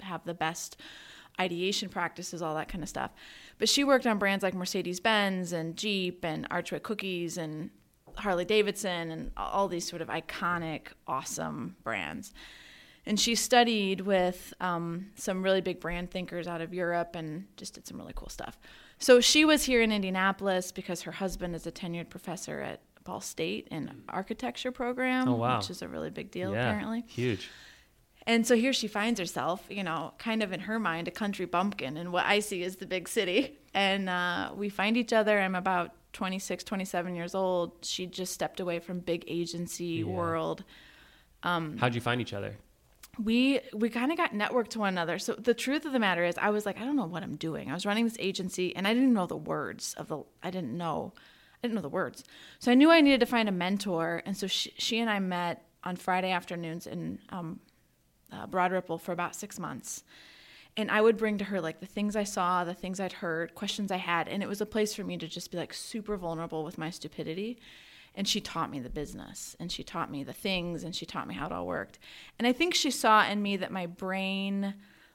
have 0.00 0.24
the 0.24 0.34
best 0.34 0.80
ideation 1.40 1.88
practices, 1.88 2.42
all 2.42 2.54
that 2.56 2.68
kind 2.68 2.82
of 2.82 2.88
stuff. 2.88 3.12
But 3.58 3.68
she 3.68 3.84
worked 3.84 4.06
on 4.06 4.18
brands 4.18 4.42
like 4.42 4.54
Mercedes 4.54 5.00
Benz 5.00 5.52
and 5.52 5.76
Jeep 5.76 6.24
and 6.24 6.46
Archway 6.50 6.80
Cookies 6.80 7.38
and 7.38 7.70
Harley 8.16 8.44
Davidson 8.44 9.10
and 9.10 9.30
all 9.36 9.68
these 9.68 9.88
sort 9.88 10.02
of 10.02 10.08
iconic, 10.08 10.88
awesome 11.06 11.76
brands. 11.84 12.32
And 13.06 13.18
she 13.18 13.34
studied 13.34 14.02
with 14.02 14.52
um, 14.60 15.06
some 15.14 15.42
really 15.42 15.62
big 15.62 15.80
brand 15.80 16.10
thinkers 16.10 16.46
out 16.46 16.60
of 16.60 16.74
Europe 16.74 17.14
and 17.14 17.46
just 17.56 17.74
did 17.74 17.86
some 17.86 17.96
really 17.96 18.12
cool 18.14 18.28
stuff. 18.28 18.58
So 18.98 19.20
she 19.20 19.44
was 19.44 19.64
here 19.64 19.80
in 19.80 19.92
Indianapolis 19.92 20.72
because 20.72 21.02
her 21.02 21.12
husband 21.12 21.54
is 21.54 21.66
a 21.66 21.72
tenured 21.72 22.10
professor 22.10 22.60
at 22.60 22.80
Ball 23.08 23.20
State 23.22 23.66
in 23.70 24.02
architecture 24.08 24.70
program, 24.70 25.26
Oh, 25.28 25.34
wow. 25.34 25.56
which 25.58 25.70
is 25.70 25.80
a 25.82 25.88
really 25.88 26.10
big 26.10 26.30
deal 26.30 26.52
yeah, 26.52 26.68
apparently. 26.68 27.04
huge. 27.08 27.48
And 28.26 28.46
so 28.46 28.54
here 28.54 28.74
she 28.74 28.86
finds 28.88 29.18
herself, 29.18 29.64
you 29.70 29.82
know, 29.82 30.12
kind 30.18 30.42
of 30.42 30.52
in 30.52 30.60
her 30.60 30.78
mind, 30.78 31.08
a 31.08 31.10
country 31.10 31.46
bumpkin, 31.46 31.96
and 31.96 32.12
what 32.12 32.26
I 32.26 32.40
see 32.40 32.62
is 32.62 32.76
the 32.76 32.84
big 32.86 33.08
city. 33.08 33.58
And 33.72 34.10
uh, 34.10 34.52
we 34.54 34.68
find 34.68 34.98
each 34.98 35.14
other. 35.14 35.38
I'm 35.40 35.54
about 35.54 35.94
26, 36.12 36.62
27 36.64 37.14
years 37.16 37.34
old. 37.34 37.72
She 37.82 38.04
just 38.06 38.34
stepped 38.34 38.60
away 38.60 38.78
from 38.80 39.00
big 39.00 39.24
agency 39.26 39.84
Yeah. 40.04 40.04
world. 40.04 40.64
How'd 41.42 41.94
you 41.94 42.00
find 42.02 42.20
each 42.20 42.34
other? 42.34 42.56
We 43.22 43.60
we 43.72 43.88
kind 43.88 44.12
of 44.12 44.16
got 44.18 44.32
networked 44.32 44.68
to 44.70 44.78
one 44.80 44.90
another. 44.90 45.18
So 45.18 45.32
the 45.34 45.54
truth 45.54 45.84
of 45.86 45.92
the 45.92 45.98
matter 45.98 46.24
is, 46.24 46.36
I 46.38 46.50
was 46.50 46.66
like, 46.66 46.78
I 46.80 46.84
don't 46.84 46.94
know 46.96 47.06
what 47.06 47.22
I'm 47.22 47.36
doing. 47.36 47.70
I 47.70 47.74
was 47.74 47.84
running 47.86 48.04
this 48.04 48.16
agency, 48.20 48.76
and 48.76 48.86
I 48.86 48.92
didn't 48.94 49.12
know 49.14 49.26
the 49.26 49.36
words 49.36 49.94
of 49.94 50.08
the. 50.08 50.22
I 50.42 50.50
didn't 50.50 50.76
know, 50.76 51.14
I 51.62 51.66
didn't 51.66 51.74
know 51.74 51.82
the 51.82 51.88
words. 51.88 52.24
So 52.58 52.70
I 52.70 52.74
knew 52.74 52.90
I 52.90 53.00
needed 53.00 53.20
to 53.20 53.26
find 53.26 53.48
a 53.48 53.52
mentor, 53.52 54.22
and 54.24 54.36
so 54.36 54.46
she, 54.46 54.72
she 54.78 54.98
and 54.98 55.10
I 55.10 55.18
met 55.18 55.64
on 55.84 55.96
Friday 55.96 56.30
afternoons 56.30 56.86
in 56.86 57.18
um, 57.30 57.60
uh, 58.32 58.46
Broad 58.46 58.72
Ripple 58.72 58.98
for 58.98 59.12
about 59.12 59.34
six 59.34 59.58
months. 59.58 60.04
And 60.76 60.90
I 60.90 61.00
would 61.00 61.16
bring 61.16 61.38
to 61.38 61.44
her 61.44 61.60
like 61.60 61.80
the 61.80 61.86
things 61.86 62.14
I 62.14 62.22
saw, 62.22 62.62
the 62.62 62.74
things 62.74 63.00
I'd 63.00 63.14
heard, 63.14 63.54
questions 63.54 63.90
I 63.90 63.96
had. 63.96 64.28
And 64.28 64.42
it 64.42 64.48
was 64.48 64.60
a 64.60 64.66
place 64.66 64.94
for 64.94 65.02
me 65.02 65.16
to 65.16 65.26
just 65.26 65.50
be 65.50 65.58
like 65.58 65.74
super 65.74 66.16
vulnerable 66.16 66.62
with 66.62 66.78
my 66.78 66.90
stupidity. 66.90 67.58
And 68.14 68.28
she 68.28 68.40
taught 68.40 68.70
me 68.70 68.78
the 68.78 68.90
business 68.90 69.56
and 69.58 69.72
she 69.72 69.82
taught 69.82 70.10
me 70.10 70.22
the 70.22 70.32
things 70.32 70.84
and 70.84 70.94
she 70.94 71.06
taught 71.06 71.26
me 71.26 71.34
how 71.34 71.46
it 71.46 71.52
all 71.52 71.66
worked. 71.66 71.98
And 72.38 72.46
I 72.46 72.52
think 72.52 72.74
she 72.74 72.92
saw 72.92 73.26
in 73.28 73.42
me 73.42 73.56
that 73.56 73.72
my 73.72 73.86
brain 73.86 74.74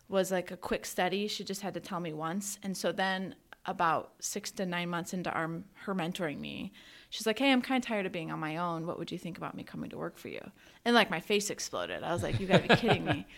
was 0.10 0.32
like 0.32 0.52
a 0.52 0.58
quick 0.58 0.86
study. 0.86 1.28
She 1.28 1.44
just 1.44 1.62
had 1.62 1.74
to 1.76 1.80
tell 1.80 2.00
me 2.00 2.14
once. 2.14 2.60
And 2.62 2.76
so 2.76 2.92
then 2.92 3.36
about 3.66 4.12
six 4.20 4.52
to 4.52 4.66
nine 4.66 4.90
months 4.90 5.14
into 5.14 5.32
our, 5.32 5.50
her 5.86 5.96
mentoring 5.96 6.40
me, 6.40 6.72
she's 7.10 7.26
like, 7.26 7.40
Hey, 7.40 7.52
I'm 7.52 7.62
kind 7.62 7.84
of 7.84 7.88
tired 7.88 8.06
of 8.06 8.12
being 8.12 8.32
on 8.32 8.40
my 8.40 8.58
own. 8.58 8.86
What 8.86 9.00
would 9.00 9.12
you 9.12 9.18
think 9.18 9.38
about 9.38 9.56
me 9.56 9.64
coming 9.64 9.90
to 9.92 9.98
work 9.98 10.18
for 10.18 10.28
you? 10.28 10.42
And 10.86 10.94
like 10.96 11.10
my 11.10 11.20
face 11.20 11.50
exploded. 11.50 12.04
I 12.04 12.12
was 12.14 12.24
like, 12.24 12.40
You 12.40 12.48
gotta 12.48 12.68
be 12.68 12.76
kidding 12.76 13.06
me. 13.06 13.26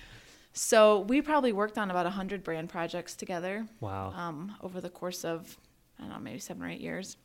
So 0.58 1.01
we 1.01 1.22
probably 1.22 1.51
worked 1.51 1.77
on 1.77 1.91
about 1.91 2.05
100 2.05 2.41
brand 2.41 2.70
projects 2.70 3.13
together 3.17 3.67
Wow. 3.82 4.13
um, 4.15 4.55
over 4.62 4.79
the 4.79 4.89
course 4.89 5.25
of, 5.25 5.58
I 6.00 6.03
don't 6.03 6.12
know, 6.13 6.20
maybe 6.20 6.39
seven 6.39 6.63
or 6.63 6.70
eight 6.70 6.79
years. 6.79 7.17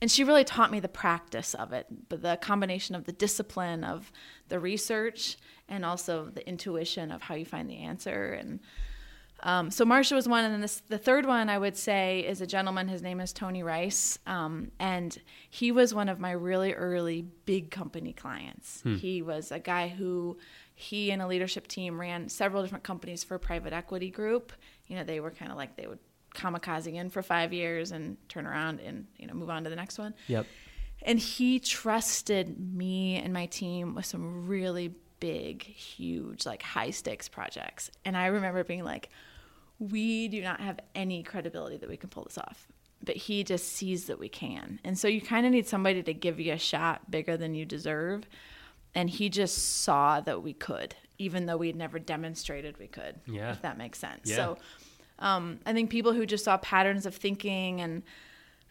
And 0.00 0.10
she 0.10 0.24
really 0.24 0.42
taught 0.42 0.72
me 0.72 0.80
the 0.80 0.88
practice 0.88 1.54
of 1.54 1.72
it, 1.72 1.86
but 2.08 2.22
the 2.22 2.36
combination 2.42 2.96
of 2.96 3.04
the 3.04 3.12
discipline 3.12 3.84
of 3.84 4.10
the 4.48 4.58
research 4.58 5.36
and 5.68 5.84
also 5.84 6.24
the 6.24 6.44
intuition 6.48 7.12
of 7.12 7.22
how 7.22 7.36
you 7.36 7.44
find 7.44 7.70
the 7.70 7.78
answer. 7.78 8.32
And 8.32 8.58
um, 9.42 9.70
so 9.70 9.84
Marsha 9.84 10.12
was 10.12 10.26
one, 10.26 10.44
and 10.44 10.54
then 10.54 10.60
this, 10.60 10.82
the 10.88 10.98
third 10.98 11.26
one 11.26 11.48
I 11.48 11.58
would 11.58 11.76
say 11.76 12.20
is 12.20 12.40
a 12.40 12.46
gentleman. 12.46 12.88
His 12.88 13.02
name 13.02 13.20
is 13.20 13.32
Tony 13.32 13.62
Rice, 13.62 14.18
um, 14.26 14.70
and 14.78 15.16
he 15.50 15.72
was 15.72 15.92
one 15.92 16.08
of 16.08 16.18
my 16.18 16.32
really 16.32 16.72
early 16.72 17.22
big 17.44 17.70
company 17.70 18.12
clients. 18.12 18.82
He 18.96 19.22
was 19.22 19.52
a 19.52 19.58
guy 19.58 19.88
who 19.88 20.38
he 20.74 21.10
and 21.10 21.20
a 21.20 21.26
leadership 21.26 21.68
team 21.68 22.00
ran 22.00 22.28
several 22.28 22.62
different 22.62 22.84
companies 22.84 23.24
for 23.24 23.34
a 23.34 23.38
private 23.38 23.72
equity 23.72 24.10
group. 24.10 24.52
You 24.86 24.96
know, 24.96 25.04
they 25.04 25.20
were 25.20 25.30
kind 25.30 25.50
of 25.50 25.56
like 25.56 25.76
they 25.76 25.86
would 25.86 25.98
kamikaze 26.34 26.92
in 26.92 27.08
for 27.10 27.22
five 27.22 27.52
years 27.52 27.92
and 27.92 28.16
turn 28.28 28.46
around 28.46 28.80
and 28.80 29.06
you 29.16 29.26
know 29.26 29.34
move 29.34 29.50
on 29.50 29.64
to 29.64 29.70
the 29.70 29.76
next 29.76 29.98
one. 29.98 30.14
yep. 30.28 30.46
And 31.02 31.18
he 31.18 31.60
trusted 31.60 32.58
me 32.74 33.16
and 33.16 33.32
my 33.32 33.46
team 33.46 33.94
with 33.94 34.06
some 34.06 34.46
really 34.46 34.94
big, 35.20 35.62
huge, 35.62 36.46
like 36.46 36.62
high 36.62 36.90
stakes 36.90 37.28
projects. 37.28 37.90
And 38.04 38.16
I 38.16 38.26
remember 38.26 38.64
being 38.64 38.84
like, 38.84 39.10
we 39.78 40.28
do 40.28 40.40
not 40.42 40.60
have 40.60 40.78
any 40.94 41.22
credibility 41.22 41.76
that 41.76 41.88
we 41.88 41.96
can 41.96 42.08
pull 42.08 42.24
this 42.24 42.38
off. 42.38 42.66
But 43.04 43.16
he 43.16 43.44
just 43.44 43.68
sees 43.74 44.06
that 44.06 44.18
we 44.18 44.28
can. 44.28 44.80
And 44.82 44.98
so 44.98 45.06
you 45.06 45.20
kind 45.20 45.44
of 45.46 45.52
need 45.52 45.66
somebody 45.66 46.02
to 46.02 46.14
give 46.14 46.40
you 46.40 46.52
a 46.54 46.58
shot 46.58 47.10
bigger 47.10 47.36
than 47.36 47.54
you 47.54 47.64
deserve. 47.66 48.26
And 48.94 49.10
he 49.10 49.28
just 49.28 49.82
saw 49.82 50.20
that 50.22 50.42
we 50.42 50.54
could, 50.54 50.94
even 51.18 51.44
though 51.44 51.58
we 51.58 51.66
had 51.66 51.76
never 51.76 51.98
demonstrated 51.98 52.78
we 52.78 52.86
could, 52.86 53.20
Yeah. 53.26 53.50
if 53.52 53.60
that 53.62 53.76
makes 53.76 53.98
sense. 53.98 54.22
Yeah. 54.30 54.36
So 54.36 54.58
um, 55.18 55.60
I 55.66 55.74
think 55.74 55.90
people 55.90 56.14
who 56.14 56.24
just 56.24 56.44
saw 56.44 56.56
patterns 56.56 57.04
of 57.04 57.14
thinking 57.14 57.82
and 57.82 58.02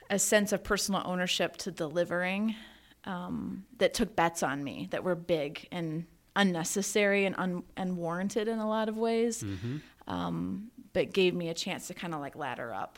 a 0.09 0.17
sense 0.17 0.51
of 0.51 0.63
personal 0.63 1.03
ownership 1.05 1.57
to 1.57 1.71
delivering 1.71 2.55
um, 3.05 3.65
that 3.77 3.93
took 3.93 4.15
bets 4.15 4.41
on 4.41 4.63
me 4.63 4.87
that 4.89 5.03
were 5.03 5.15
big 5.15 5.67
and 5.71 6.05
unnecessary 6.35 7.25
and 7.25 7.35
un- 7.37 7.63
unwarranted 7.77 8.47
in 8.47 8.57
a 8.57 8.67
lot 8.67 8.89
of 8.89 8.97
ways, 8.97 9.43
um, 10.07 10.71
but 10.95 11.11
gave 11.11 11.35
me 11.35 11.49
a 11.49 11.53
chance 11.53 11.87
to 11.87 11.93
kind 11.93 12.15
of 12.15 12.21
like 12.21 12.35
ladder 12.35 12.73
up. 12.73 12.97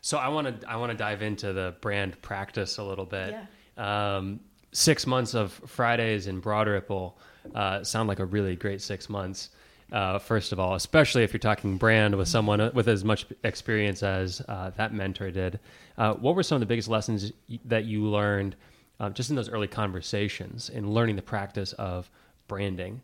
So 0.00 0.16
I 0.16 0.28
want 0.28 0.62
to 0.62 0.68
I 0.68 0.76
want 0.76 0.90
to 0.90 0.98
dive 0.98 1.22
into 1.22 1.52
the 1.52 1.76
brand 1.80 2.20
practice 2.22 2.78
a 2.78 2.82
little 2.82 3.04
bit. 3.04 3.36
Um, 3.76 4.40
six 4.72 5.06
months 5.06 5.34
of 5.34 5.52
Fridays 5.52 6.26
in 6.26 6.40
Broad 6.40 6.66
Ripple 6.66 7.18
uh, 7.54 7.84
sound 7.84 8.08
like 8.08 8.18
a 8.18 8.24
really 8.24 8.56
great 8.56 8.80
six 8.80 9.08
months. 9.08 9.50
Uh, 9.92 10.18
first 10.18 10.52
of 10.52 10.58
all, 10.58 10.74
especially 10.74 11.22
if 11.22 11.32
you're 11.32 11.38
talking 11.38 11.76
brand 11.76 12.16
with 12.16 12.26
someone 12.26 12.70
with 12.74 12.88
as 12.88 13.04
much 13.04 13.26
experience 13.44 14.02
as 14.02 14.40
uh, 14.48 14.70
that 14.76 14.94
mentor 14.94 15.30
did. 15.30 15.60
Uh, 15.98 16.14
what 16.14 16.34
were 16.34 16.42
some 16.42 16.56
of 16.56 16.60
the 16.60 16.66
biggest 16.66 16.88
lessons 16.88 17.30
that 17.66 17.84
you 17.84 18.04
learned 18.04 18.56
uh, 19.00 19.10
just 19.10 19.28
in 19.28 19.36
those 19.36 19.50
early 19.50 19.68
conversations 19.68 20.70
in 20.70 20.90
learning 20.90 21.16
the 21.16 21.22
practice 21.22 21.74
of 21.74 22.10
branding? 22.48 23.02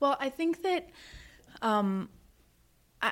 Well, 0.00 0.16
I 0.18 0.30
think 0.30 0.62
that 0.62 0.88
um, 1.60 2.08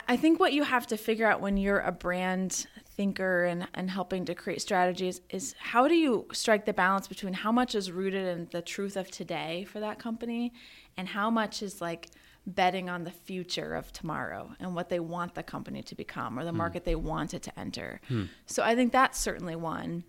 I, 0.09 0.17
think 0.17 0.41
what 0.41 0.53
you 0.53 0.63
have 0.63 0.87
to 0.89 0.97
figure 0.97 1.27
out 1.27 1.41
when 1.41 1.57
you're 1.57 1.81
a 1.81 1.93
brand 1.93 2.67
thinker 2.97 3.45
and, 3.45 3.69
and 3.75 3.91
helping 3.91 4.25
to 4.27 4.35
create 4.35 4.63
strategies 4.63 5.21
is 5.29 5.55
how 5.59 5.87
do 5.89 5.95
you 5.95 6.27
strike 6.33 6.65
the 6.65 6.73
balance 6.73 7.09
between 7.09 7.35
how 7.35 7.53
much 7.53 7.75
is 7.75 7.91
rooted 7.91 8.27
in 8.27 8.49
the 8.53 8.63
truth 8.63 8.97
of 8.97 9.11
today 9.11 9.65
for 9.65 9.81
that 9.81 9.99
company 9.99 10.53
and 10.97 11.09
how 11.09 11.31
much 11.31 11.63
is 11.63 11.81
like 11.81 12.09
betting 12.47 12.89
on 12.89 13.05
the 13.05 13.11
future 13.11 13.75
of 13.75 13.93
tomorrow 13.93 14.51
and 14.61 14.75
what 14.75 14.89
they 14.89 15.01
want 15.01 15.35
the 15.35 15.43
company 15.43 15.83
to 15.83 15.95
become 15.95 16.39
or 16.39 16.45
the 16.45 16.53
market 16.53 16.85
they 16.85 16.95
want 16.95 17.35
it 17.35 17.43
to 17.43 17.59
enter. 17.59 18.01
So 18.47 18.63
I 18.63 18.75
think 18.75 18.93
that's 18.93 19.19
certainly 19.19 19.57
one. 19.57 20.05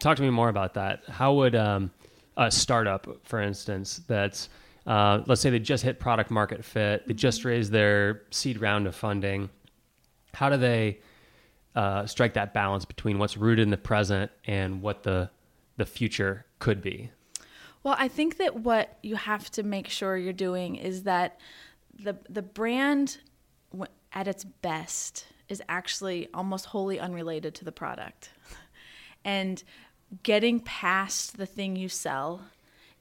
Talk 0.00 0.16
to 0.16 0.22
me 0.22 0.30
more 0.30 0.48
about 0.48 0.74
that. 0.74 1.02
How 1.08 1.34
would 1.34 1.54
um, 1.54 1.90
a 2.36 2.50
startup, 2.50 3.06
for 3.24 3.40
instance, 3.40 4.00
that's 4.08 4.48
uh, 4.88 5.22
let's 5.26 5.42
say 5.42 5.50
they 5.50 5.58
just 5.58 5.84
hit 5.84 6.00
product 6.00 6.30
market 6.30 6.64
fit, 6.64 7.06
they 7.06 7.12
just 7.12 7.44
raised 7.44 7.70
their 7.70 8.22
seed 8.30 8.58
round 8.58 8.86
of 8.86 8.96
funding. 8.96 9.50
How 10.32 10.48
do 10.48 10.56
they 10.56 11.00
uh, 11.76 12.06
strike 12.06 12.32
that 12.34 12.54
balance 12.54 12.86
between 12.86 13.18
what's 13.18 13.36
rooted 13.36 13.62
in 13.62 13.70
the 13.70 13.76
present 13.76 14.30
and 14.46 14.80
what 14.80 15.02
the 15.02 15.30
the 15.76 15.84
future 15.84 16.46
could 16.58 16.80
be? 16.80 17.10
Well, 17.82 17.96
I 17.98 18.08
think 18.08 18.38
that 18.38 18.60
what 18.60 18.98
you 19.02 19.14
have 19.14 19.50
to 19.52 19.62
make 19.62 19.88
sure 19.88 20.16
you're 20.16 20.32
doing 20.32 20.76
is 20.76 21.02
that 21.02 21.38
the 22.02 22.16
the 22.30 22.42
brand 22.42 23.18
at 24.14 24.26
its 24.26 24.44
best 24.44 25.26
is 25.50 25.62
actually 25.68 26.28
almost 26.32 26.64
wholly 26.64 26.98
unrelated 26.98 27.54
to 27.56 27.64
the 27.64 27.72
product. 27.72 28.30
And 29.24 29.62
getting 30.22 30.60
past 30.60 31.36
the 31.36 31.44
thing 31.44 31.76
you 31.76 31.90
sell 31.90 32.40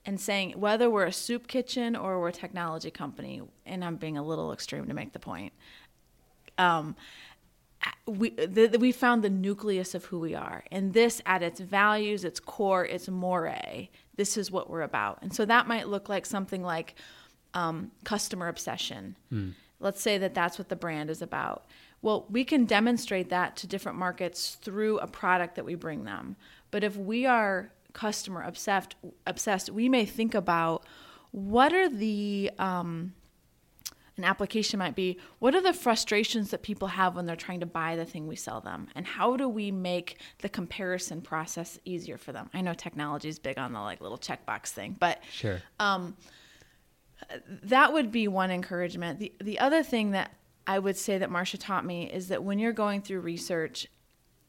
and 0.07 0.19
saying 0.19 0.53
whether 0.53 0.89
we're 0.89 1.05
a 1.05 1.11
soup 1.13 1.47
kitchen 1.47 1.95
or 1.95 2.19
we're 2.19 2.29
a 2.29 2.31
technology 2.33 2.89
company, 2.89 3.41
and 3.65 3.83
I'm 3.85 3.97
being 3.97 4.17
a 4.17 4.23
little 4.23 4.51
extreme 4.51 4.87
to 4.87 4.93
make 4.95 5.13
the 5.13 5.19
point. 5.19 5.53
Um, 6.57 6.95
we 8.07 8.31
the, 8.31 8.67
the- 8.67 8.79
we 8.79 8.91
found 8.91 9.23
the 9.23 9.29
nucleus 9.29 9.93
of 9.93 10.05
who 10.05 10.19
we 10.19 10.33
are. 10.33 10.63
And 10.71 10.93
this 10.93 11.21
at 11.27 11.43
its 11.43 11.59
values 11.59 12.23
its 12.23 12.39
core 12.39 12.85
its 12.85 13.07
moray 13.07 13.89
this 14.15 14.35
is 14.35 14.49
what 14.49 14.67
we're 14.67 14.81
about. 14.81 15.19
And 15.21 15.31
so 15.31 15.45
that 15.45 15.67
might 15.67 15.87
look 15.87 16.09
like 16.09 16.25
something 16.25 16.63
like 16.63 16.95
um, 17.53 17.91
customer 18.03 18.47
obsession. 18.47 19.15
Let's 19.79 20.01
say 20.01 20.17
that 20.17 20.33
that's 20.33 20.57
what 20.57 20.69
the 20.69 20.75
brand 20.75 21.11
is 21.11 21.21
about. 21.21 21.65
Well 22.01 22.25
we 22.29 22.43
can 22.43 22.65
demonstrate 22.65 23.29
that 23.29 23.55
to 23.57 23.67
different 23.67 23.99
markets 23.99 24.55
through 24.59 24.97
a 24.99 25.07
product 25.07 25.53
that 25.55 25.65
we 25.65 25.75
bring 25.75 26.03
them. 26.05 26.35
But 26.71 26.83
if 26.83 26.97
we 26.97 27.27
are 27.27 27.71
customer 27.93 28.41
obsessed 28.43 28.95
obsessed 29.25 29.69
we 29.71 29.89
may 29.89 30.05
think 30.05 30.35
about 30.35 30.85
what 31.31 31.73
are 31.73 31.89
the 31.89 32.51
um, 32.59 33.13
an 34.17 34.23
application 34.23 34.79
might 34.79 34.95
be 34.95 35.19
what 35.39 35.53
are 35.55 35.61
the 35.61 35.73
frustrations 35.73 36.49
that 36.51 36.63
people 36.63 36.87
have 36.87 37.15
when 37.15 37.25
they're 37.25 37.35
trying 37.35 37.59
to 37.59 37.65
buy 37.65 37.95
the 37.95 38.05
thing 38.05 38.27
we 38.27 38.35
sell 38.35 38.61
them? 38.61 38.87
And 38.95 39.05
how 39.05 39.37
do 39.37 39.47
we 39.47 39.71
make 39.71 40.19
the 40.39 40.49
comparison 40.49 41.21
process 41.21 41.79
easier 41.85 42.17
for 42.17 42.31
them? 42.31 42.49
I 42.53 42.61
know 42.61 42.73
technology 42.73 43.29
is 43.29 43.37
big 43.39 43.57
on 43.59 43.73
the 43.73 43.79
like 43.79 44.01
little 44.01 44.17
checkbox 44.17 44.67
thing 44.69 44.95
but 44.99 45.21
Sure. 45.31 45.61
um, 45.79 46.15
that 47.63 47.93
would 47.93 48.11
be 48.11 48.27
one 48.27 48.51
encouragement. 48.51 49.19
The, 49.19 49.33
the 49.41 49.59
other 49.59 49.83
thing 49.83 50.11
that 50.11 50.31
i 50.65 50.77
would 50.77 50.97
say 50.97 51.17
that 51.17 51.31
marcia 51.31 51.57
taught 51.57 51.85
me 51.85 52.11
is 52.11 52.27
that 52.27 52.43
when 52.43 52.59
you're 52.59 52.73
going 52.73 53.01
through 53.01 53.21
research 53.21 53.87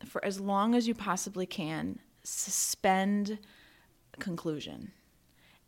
for 0.04 0.24
as 0.24 0.40
long 0.40 0.74
as 0.74 0.88
you 0.88 0.94
possibly 0.94 1.46
can 1.46 1.98
suspend 2.28 3.38
conclusion 4.18 4.92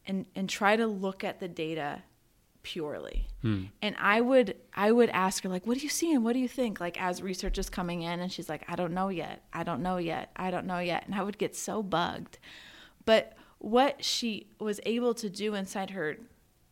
and 0.07 0.27
and 0.35 0.49
try 0.49 0.77
to 0.77 0.87
look 0.87 1.25
at 1.25 1.41
the 1.41 1.49
data 1.49 2.03
purely. 2.63 3.29
Hmm. 3.43 3.65
And 3.81 3.97
I 3.99 4.21
would 4.21 4.57
I 4.75 4.93
would 4.93 5.11
ask 5.11 5.43
her 5.43 5.49
like, 5.49 5.67
"What 5.67 5.79
are 5.79 5.81
you 5.81 5.89
seeing? 5.89 6.23
What 6.23 6.35
do 6.35 6.39
you 6.39 6.49
think?" 6.49 6.81
Like 6.81 7.01
as 7.01 7.23
research 7.23 7.59
is 7.59 7.71
coming 7.71 8.03
in, 8.03 8.21
and 8.21 8.31
she's 8.31 8.49
like, 8.49 8.65
"I 8.69 8.77
don't 8.77 8.93
know 8.93 9.09
yet. 9.09 9.45
I 9.53 9.63
don't 9.63 9.83
know 9.83 9.97
yet. 9.97 10.31
I 10.37 10.51
don't 10.51 10.67
know 10.67 10.79
yet." 10.79 11.05
And 11.07 11.15
I 11.15 11.23
would 11.23 11.39
get 11.39 11.57
so 11.57 11.83
bugged. 11.83 12.39
But 13.05 13.35
what 13.59 14.05
she 14.05 14.49
was 14.59 14.81
able 14.85 15.15
to 15.15 15.31
do 15.31 15.55
inside 15.55 15.91
her 15.91 16.17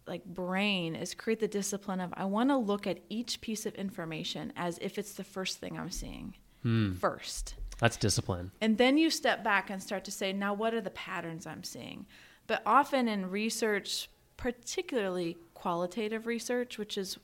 like 0.06 0.24
brain 0.24 0.94
is 0.94 1.14
create 1.14 1.40
the 1.40 1.48
discipline 1.48 2.00
of 2.00 2.12
I 2.16 2.24
want 2.24 2.50
to 2.50 2.56
look 2.56 2.86
at 2.86 3.00
each 3.08 3.40
piece 3.40 3.66
of 3.66 3.74
information 3.74 4.52
as 4.56 4.78
if 4.80 4.98
it's 4.98 5.12
the 5.12 5.24
first 5.24 5.58
thing 5.58 5.78
I'm 5.78 5.90
seeing 5.90 6.34
hmm. 6.62 6.92
first. 6.92 7.54
That's 7.78 7.96
discipline. 7.96 8.50
And 8.60 8.76
then 8.76 8.98
you 8.98 9.10
step 9.10 9.44
back 9.44 9.70
and 9.70 9.82
start 9.82 10.04
to 10.04 10.10
say, 10.10 10.32
now 10.32 10.52
what 10.54 10.74
are 10.74 10.80
the 10.80 10.90
patterns 10.90 11.46
I'm 11.46 11.62
seeing? 11.64 12.06
But 12.46 12.62
often 12.66 13.08
in 13.08 13.30
research, 13.30 14.08
particularly 14.36 15.36
qualitative 15.54 16.26
research, 16.26 16.78
which 16.78 16.98
is 16.98 17.18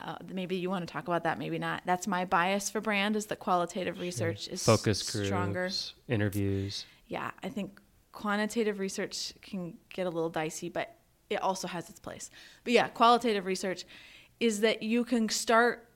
uh, 0.00 0.16
maybe 0.28 0.56
you 0.56 0.68
want 0.68 0.86
to 0.86 0.92
talk 0.92 1.08
about 1.08 1.24
that, 1.24 1.38
maybe 1.38 1.58
not. 1.58 1.82
That's 1.86 2.06
my 2.06 2.24
bias 2.24 2.68
for 2.68 2.80
brand 2.80 3.16
is 3.16 3.26
that 3.26 3.38
qualitative 3.38 3.98
research 3.98 4.46
is 4.48 4.62
Focus 4.62 5.10
groups, 5.10 5.26
stronger. 5.26 5.70
interviews. 6.08 6.84
Yeah, 7.08 7.30
I 7.42 7.48
think 7.48 7.80
quantitative 8.12 8.78
research 8.78 9.32
can 9.40 9.74
get 9.92 10.06
a 10.06 10.10
little 10.10 10.28
dicey, 10.28 10.68
but 10.68 10.96
it 11.30 11.42
also 11.42 11.66
has 11.66 11.88
its 11.88 11.98
place. 11.98 12.30
But 12.64 12.74
yeah, 12.74 12.88
qualitative 12.88 13.46
research 13.46 13.84
is 14.38 14.60
that 14.60 14.82
you 14.82 15.04
can 15.04 15.28
start 15.28 15.88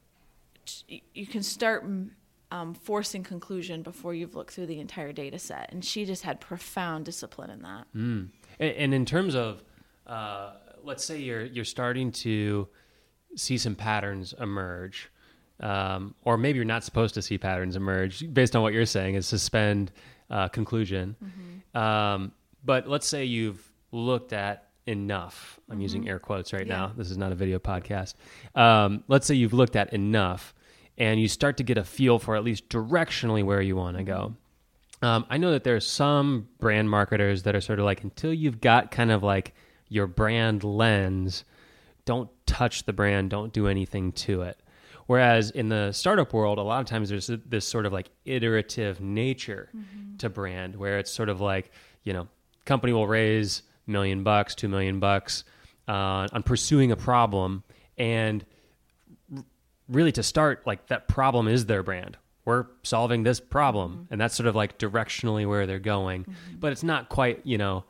you 1.14 1.26
can 1.26 1.42
start 1.42 1.84
um, 2.50 2.74
forcing 2.74 3.22
conclusion 3.22 3.82
before 3.82 4.14
you've 4.14 4.34
looked 4.34 4.52
through 4.52 4.66
the 4.66 4.80
entire 4.80 5.12
data 5.12 5.38
set, 5.38 5.72
and 5.72 5.84
she 5.84 6.04
just 6.04 6.22
had 6.22 6.40
profound 6.40 7.04
discipline 7.04 7.50
in 7.50 7.62
that. 7.62 7.86
Mm. 7.94 8.28
And, 8.58 8.70
and 8.76 8.94
in 8.94 9.04
terms 9.04 9.34
of, 9.34 9.62
uh, 10.06 10.54
let's 10.82 11.04
say 11.04 11.18
you're 11.18 11.44
you're 11.44 11.64
starting 11.64 12.12
to 12.12 12.68
see 13.36 13.58
some 13.58 13.74
patterns 13.74 14.34
emerge, 14.40 15.10
um, 15.60 16.14
or 16.24 16.36
maybe 16.36 16.56
you're 16.56 16.64
not 16.64 16.84
supposed 16.84 17.14
to 17.14 17.22
see 17.22 17.38
patterns 17.38 17.76
emerge 17.76 18.32
based 18.32 18.56
on 18.56 18.62
what 18.62 18.72
you're 18.72 18.86
saying 18.86 19.14
is 19.14 19.26
suspend 19.26 19.92
uh, 20.30 20.48
conclusion. 20.48 21.16
Um, 21.74 22.32
but 22.64 22.88
let's 22.88 23.06
say 23.06 23.24
you've 23.24 23.70
looked 23.92 24.32
at 24.32 24.68
enough. 24.86 25.60
I'm 25.70 25.80
using 25.80 26.08
air 26.08 26.18
quotes 26.18 26.52
right 26.52 26.66
now. 26.66 26.92
This 26.96 27.10
is 27.10 27.16
not 27.16 27.30
a 27.30 27.34
video 27.34 27.58
podcast. 27.58 28.14
Um, 28.54 29.04
let's 29.06 29.26
say 29.26 29.34
you've 29.34 29.52
looked 29.52 29.76
at 29.76 29.92
enough, 29.92 30.54
and 30.98 31.20
you 31.20 31.28
start 31.28 31.56
to 31.58 31.62
get 31.62 31.78
a 31.78 31.84
feel 31.84 32.18
for 32.18 32.36
at 32.36 32.44
least 32.44 32.68
directionally 32.68 33.44
where 33.44 33.60
you 33.60 33.76
want 33.76 33.96
to 33.96 34.02
go. 34.02 34.34
Um, 35.02 35.24
I 35.30 35.38
know 35.38 35.52
that 35.52 35.64
there's 35.64 35.86
some 35.86 36.48
brand 36.58 36.90
marketers 36.90 37.44
that 37.44 37.54
are 37.54 37.60
sort 37.60 37.78
of 37.78 37.86
like 37.86 38.04
until 38.04 38.34
you've 38.34 38.60
got 38.60 38.90
kind 38.90 39.10
of 39.10 39.22
like 39.22 39.54
your 39.88 40.06
brand 40.06 40.62
lens, 40.62 41.44
don't 42.04 42.28
touch 42.46 42.84
the 42.84 42.92
brand, 42.92 43.30
don't 43.30 43.52
do 43.52 43.66
anything 43.66 44.12
to 44.12 44.42
it. 44.42 44.58
Whereas 45.06 45.50
in 45.50 45.68
the 45.68 45.90
startup 45.92 46.32
world, 46.32 46.58
a 46.58 46.62
lot 46.62 46.80
of 46.80 46.86
times 46.86 47.08
there's 47.08 47.30
this 47.46 47.66
sort 47.66 47.86
of 47.86 47.92
like 47.92 48.10
iterative 48.24 49.00
nature 49.00 49.70
to 50.18 50.28
brand, 50.28 50.76
where 50.76 50.98
it's 50.98 51.10
sort 51.10 51.28
of 51.28 51.40
like 51.40 51.72
you 52.04 52.12
know, 52.12 52.28
company 52.64 52.92
will 52.92 53.06
raise 53.06 53.62
million 53.86 54.22
bucks, 54.22 54.54
two 54.54 54.68
million 54.68 55.00
bucks 55.00 55.44
uh, 55.88 56.28
on 56.32 56.42
pursuing 56.42 56.92
a 56.92 56.96
problem, 56.96 57.62
and 57.98 58.44
really 59.90 60.12
to 60.12 60.22
start 60.22 60.66
like 60.66 60.86
that 60.88 61.08
problem 61.08 61.48
is 61.48 61.66
their 61.66 61.82
brand. 61.82 62.16
We're 62.44 62.66
solving 62.82 63.22
this 63.22 63.40
problem. 63.40 63.92
Mm-hmm. 63.92 64.12
And 64.12 64.20
that's 64.20 64.34
sort 64.34 64.46
of 64.46 64.56
like 64.56 64.78
directionally 64.78 65.46
where 65.46 65.66
they're 65.66 65.78
going. 65.78 66.22
Mm-hmm. 66.22 66.56
But 66.58 66.72
it's 66.72 66.82
not 66.82 67.08
quite 67.08 67.40
you 67.44 67.58
know 67.58 67.84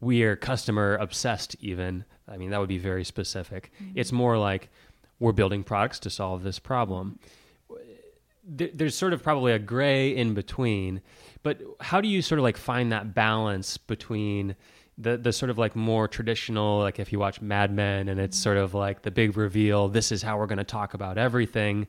we're 0.00 0.36
customer 0.36 0.96
obsessed 0.96 1.56
even. 1.60 2.04
I 2.26 2.36
mean 2.36 2.50
that 2.50 2.60
would 2.60 2.68
be 2.68 2.78
very 2.78 3.04
specific. 3.04 3.70
Mm-hmm. 3.82 3.98
It's 3.98 4.12
more 4.12 4.38
like 4.38 4.68
we're 5.20 5.32
building 5.32 5.64
products 5.64 5.98
to 6.00 6.10
solve 6.10 6.42
this 6.42 6.58
problem. 6.58 7.18
There's 8.50 8.96
sort 8.96 9.12
of 9.12 9.22
probably 9.22 9.52
a 9.52 9.58
gray 9.58 10.16
in 10.16 10.32
between. 10.32 11.02
But 11.42 11.60
how 11.80 12.00
do 12.00 12.08
you 12.08 12.22
sort 12.22 12.38
of 12.38 12.44
like 12.44 12.56
find 12.56 12.92
that 12.92 13.14
balance 13.14 13.76
between 13.76 14.56
the 14.98 15.16
the 15.16 15.32
sort 15.32 15.48
of 15.48 15.58
like 15.58 15.76
more 15.76 16.08
traditional 16.08 16.80
like 16.80 16.98
if 16.98 17.12
you 17.12 17.18
watch 17.18 17.40
Mad 17.40 17.72
Men 17.72 18.08
and 18.08 18.20
it's 18.20 18.36
sort 18.36 18.56
of 18.56 18.74
like 18.74 19.02
the 19.02 19.10
big 19.10 19.36
reveal 19.36 19.88
this 19.88 20.10
is 20.10 20.22
how 20.22 20.38
we're 20.38 20.46
going 20.46 20.58
to 20.58 20.64
talk 20.64 20.94
about 20.94 21.16
everything 21.16 21.86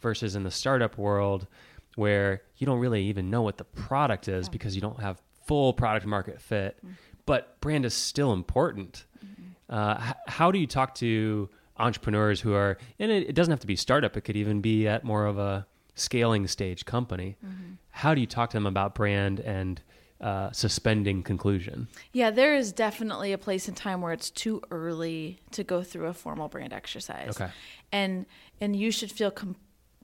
versus 0.00 0.34
in 0.34 0.42
the 0.42 0.50
startup 0.50 0.98
world 0.98 1.46
where 1.94 2.42
you 2.56 2.66
don't 2.66 2.78
really 2.78 3.04
even 3.04 3.30
know 3.30 3.42
what 3.42 3.56
the 3.56 3.64
product 3.64 4.28
is 4.28 4.48
because 4.48 4.74
you 4.74 4.80
don't 4.80 5.00
have 5.00 5.20
full 5.46 5.72
product 5.72 6.04
market 6.04 6.40
fit 6.40 6.76
mm-hmm. 6.78 6.94
but 7.26 7.60
brand 7.60 7.84
is 7.84 7.94
still 7.94 8.32
important. 8.32 9.04
Mm-hmm. 9.24 9.74
Uh, 9.74 9.96
h- 10.08 10.14
how 10.26 10.50
do 10.50 10.58
you 10.58 10.66
talk 10.66 10.94
to 10.96 11.48
entrepreneurs 11.78 12.40
who 12.40 12.54
are 12.54 12.76
and 12.98 13.12
it, 13.12 13.28
it 13.28 13.34
doesn't 13.34 13.52
have 13.52 13.60
to 13.60 13.66
be 13.66 13.76
startup 13.76 14.16
it 14.16 14.22
could 14.22 14.36
even 14.36 14.60
be 14.60 14.88
at 14.88 15.04
more 15.04 15.26
of 15.26 15.38
a 15.38 15.66
scaling 15.98 16.46
stage 16.46 16.84
company. 16.84 17.36
Mm-hmm. 17.44 17.74
How 17.90 18.14
do 18.14 18.20
you 18.20 18.26
talk 18.26 18.50
to 18.50 18.56
them 18.56 18.66
about 18.66 18.94
brand 18.94 19.40
and 19.40 19.82
uh, 20.20 20.50
suspending 20.50 21.22
conclusion 21.22 21.86
Yeah, 22.12 22.30
there 22.30 22.56
is 22.56 22.72
definitely 22.72 23.32
a 23.32 23.38
place 23.38 23.68
in 23.68 23.74
time 23.74 24.00
where 24.00 24.12
it's 24.12 24.30
too 24.30 24.62
early 24.70 25.40
to 25.52 25.62
go 25.62 25.82
through 25.82 26.06
a 26.06 26.14
formal 26.14 26.48
brand 26.48 26.72
exercise. 26.72 27.40
Okay. 27.40 27.50
And 27.92 28.26
and 28.60 28.74
you 28.74 28.90
should 28.90 29.12
feel 29.12 29.30
com- 29.30 29.56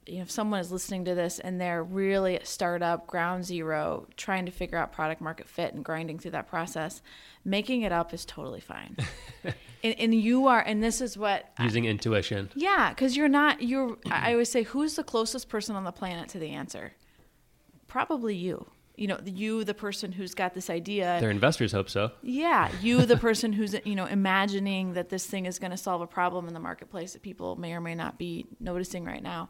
you 0.06 0.16
know, 0.16 0.22
if 0.22 0.30
someone 0.30 0.60
is 0.60 0.70
listening 0.70 1.04
to 1.06 1.14
this 1.14 1.38
and 1.38 1.60
they're 1.60 1.82
really 1.82 2.36
at 2.36 2.46
startup, 2.46 3.06
ground 3.06 3.44
zero, 3.44 4.06
trying 4.16 4.46
to 4.46 4.52
figure 4.52 4.78
out 4.78 4.92
product 4.92 5.20
market 5.20 5.48
fit 5.48 5.74
and 5.74 5.84
grinding 5.84 6.18
through 6.18 6.32
that 6.32 6.46
process, 6.46 7.00
making 7.44 7.82
it 7.82 7.92
up 7.92 8.12
is 8.12 8.24
totally 8.24 8.60
fine. 8.60 8.96
and, 9.82 9.94
and 9.98 10.14
you 10.14 10.46
are, 10.46 10.60
and 10.60 10.82
this 10.82 11.00
is 11.00 11.16
what 11.16 11.50
using 11.58 11.86
intuition 11.86 12.50
yeah, 12.54 12.90
because 12.90 13.16
you're 13.16 13.28
not. 13.28 13.62
You're. 13.62 13.96
I 14.10 14.30
I 14.30 14.32
always 14.32 14.50
say, 14.50 14.62
who's 14.62 14.96
the 14.96 15.04
closest 15.04 15.48
person 15.48 15.74
on 15.76 15.84
the 15.84 15.92
planet 15.92 16.28
to 16.30 16.38
the 16.38 16.50
answer? 16.50 16.92
Probably 17.86 18.34
you. 18.34 18.66
You 18.96 19.08
know, 19.08 19.18
you, 19.24 19.64
the 19.64 19.74
person 19.74 20.12
who's 20.12 20.34
got 20.34 20.54
this 20.54 20.70
idea. 20.70 21.18
their 21.20 21.30
investors 21.30 21.72
hope 21.72 21.90
so 21.90 22.12
Yeah, 22.22 22.70
you, 22.80 23.04
the 23.06 23.16
person 23.28 23.52
who's 23.52 23.74
you 23.84 23.94
know 23.94 24.06
imagining 24.06 24.94
that 24.94 25.08
this 25.08 25.26
thing 25.26 25.46
is 25.46 25.58
going 25.58 25.72
to 25.72 25.76
solve 25.76 26.00
a 26.00 26.06
problem 26.06 26.46
in 26.48 26.54
the 26.54 26.60
marketplace 26.60 27.12
that 27.14 27.22
people 27.22 27.56
may 27.56 27.72
or 27.72 27.80
may 27.80 27.94
not 27.94 28.18
be 28.18 28.46
noticing 28.60 29.04
right 29.04 29.22
now. 29.22 29.48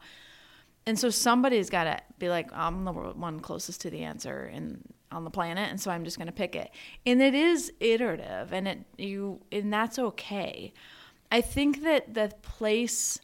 And 0.87 0.98
so 0.98 1.09
somebody's 1.09 1.70
got 1.70 1.85
to 1.85 1.98
be 2.18 2.28
like, 2.28 2.50
I'm 2.52 2.85
the 2.85 2.92
one 2.92 3.40
closest 3.40 3.80
to 3.83 3.90
the 3.90 4.02
answer 4.02 4.46
in 4.46 4.83
on 5.11 5.24
the 5.24 5.30
planet, 5.30 5.70
and 5.70 5.80
so 5.80 5.90
I'm 5.90 6.04
just 6.04 6.18
going 6.18 6.26
to 6.26 6.33
pick 6.33 6.57
it. 6.57 6.70
And 7.07 7.22
it 7.22 7.35
is 7.35 7.72
iterative, 7.80 8.52
and 8.52 8.68
it 8.68 8.78
you 8.98 9.40
and 9.52 9.72
that's 9.72 9.98
okay. 9.98 10.72
I 11.30 11.40
think 11.40 11.83
that 11.83 12.14
the 12.14 12.33
place 12.42 13.20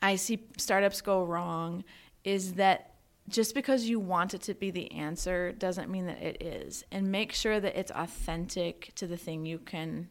I 0.00 0.16
see 0.16 0.46
startups 0.58 1.00
go 1.00 1.22
wrong 1.24 1.84
is 2.24 2.54
that 2.54 2.93
just 3.28 3.54
because 3.54 3.88
you 3.88 3.98
want 3.98 4.34
it 4.34 4.42
to 4.42 4.54
be 4.54 4.70
the 4.70 4.90
answer 4.92 5.52
doesn't 5.52 5.90
mean 5.90 6.06
that 6.06 6.22
it 6.22 6.42
is. 6.42 6.84
And 6.92 7.10
make 7.10 7.32
sure 7.32 7.58
that 7.58 7.76
it's 7.76 7.92
authentic 7.94 8.92
to 8.96 9.06
the 9.06 9.16
thing 9.16 9.46
you 9.46 9.58
can 9.58 10.08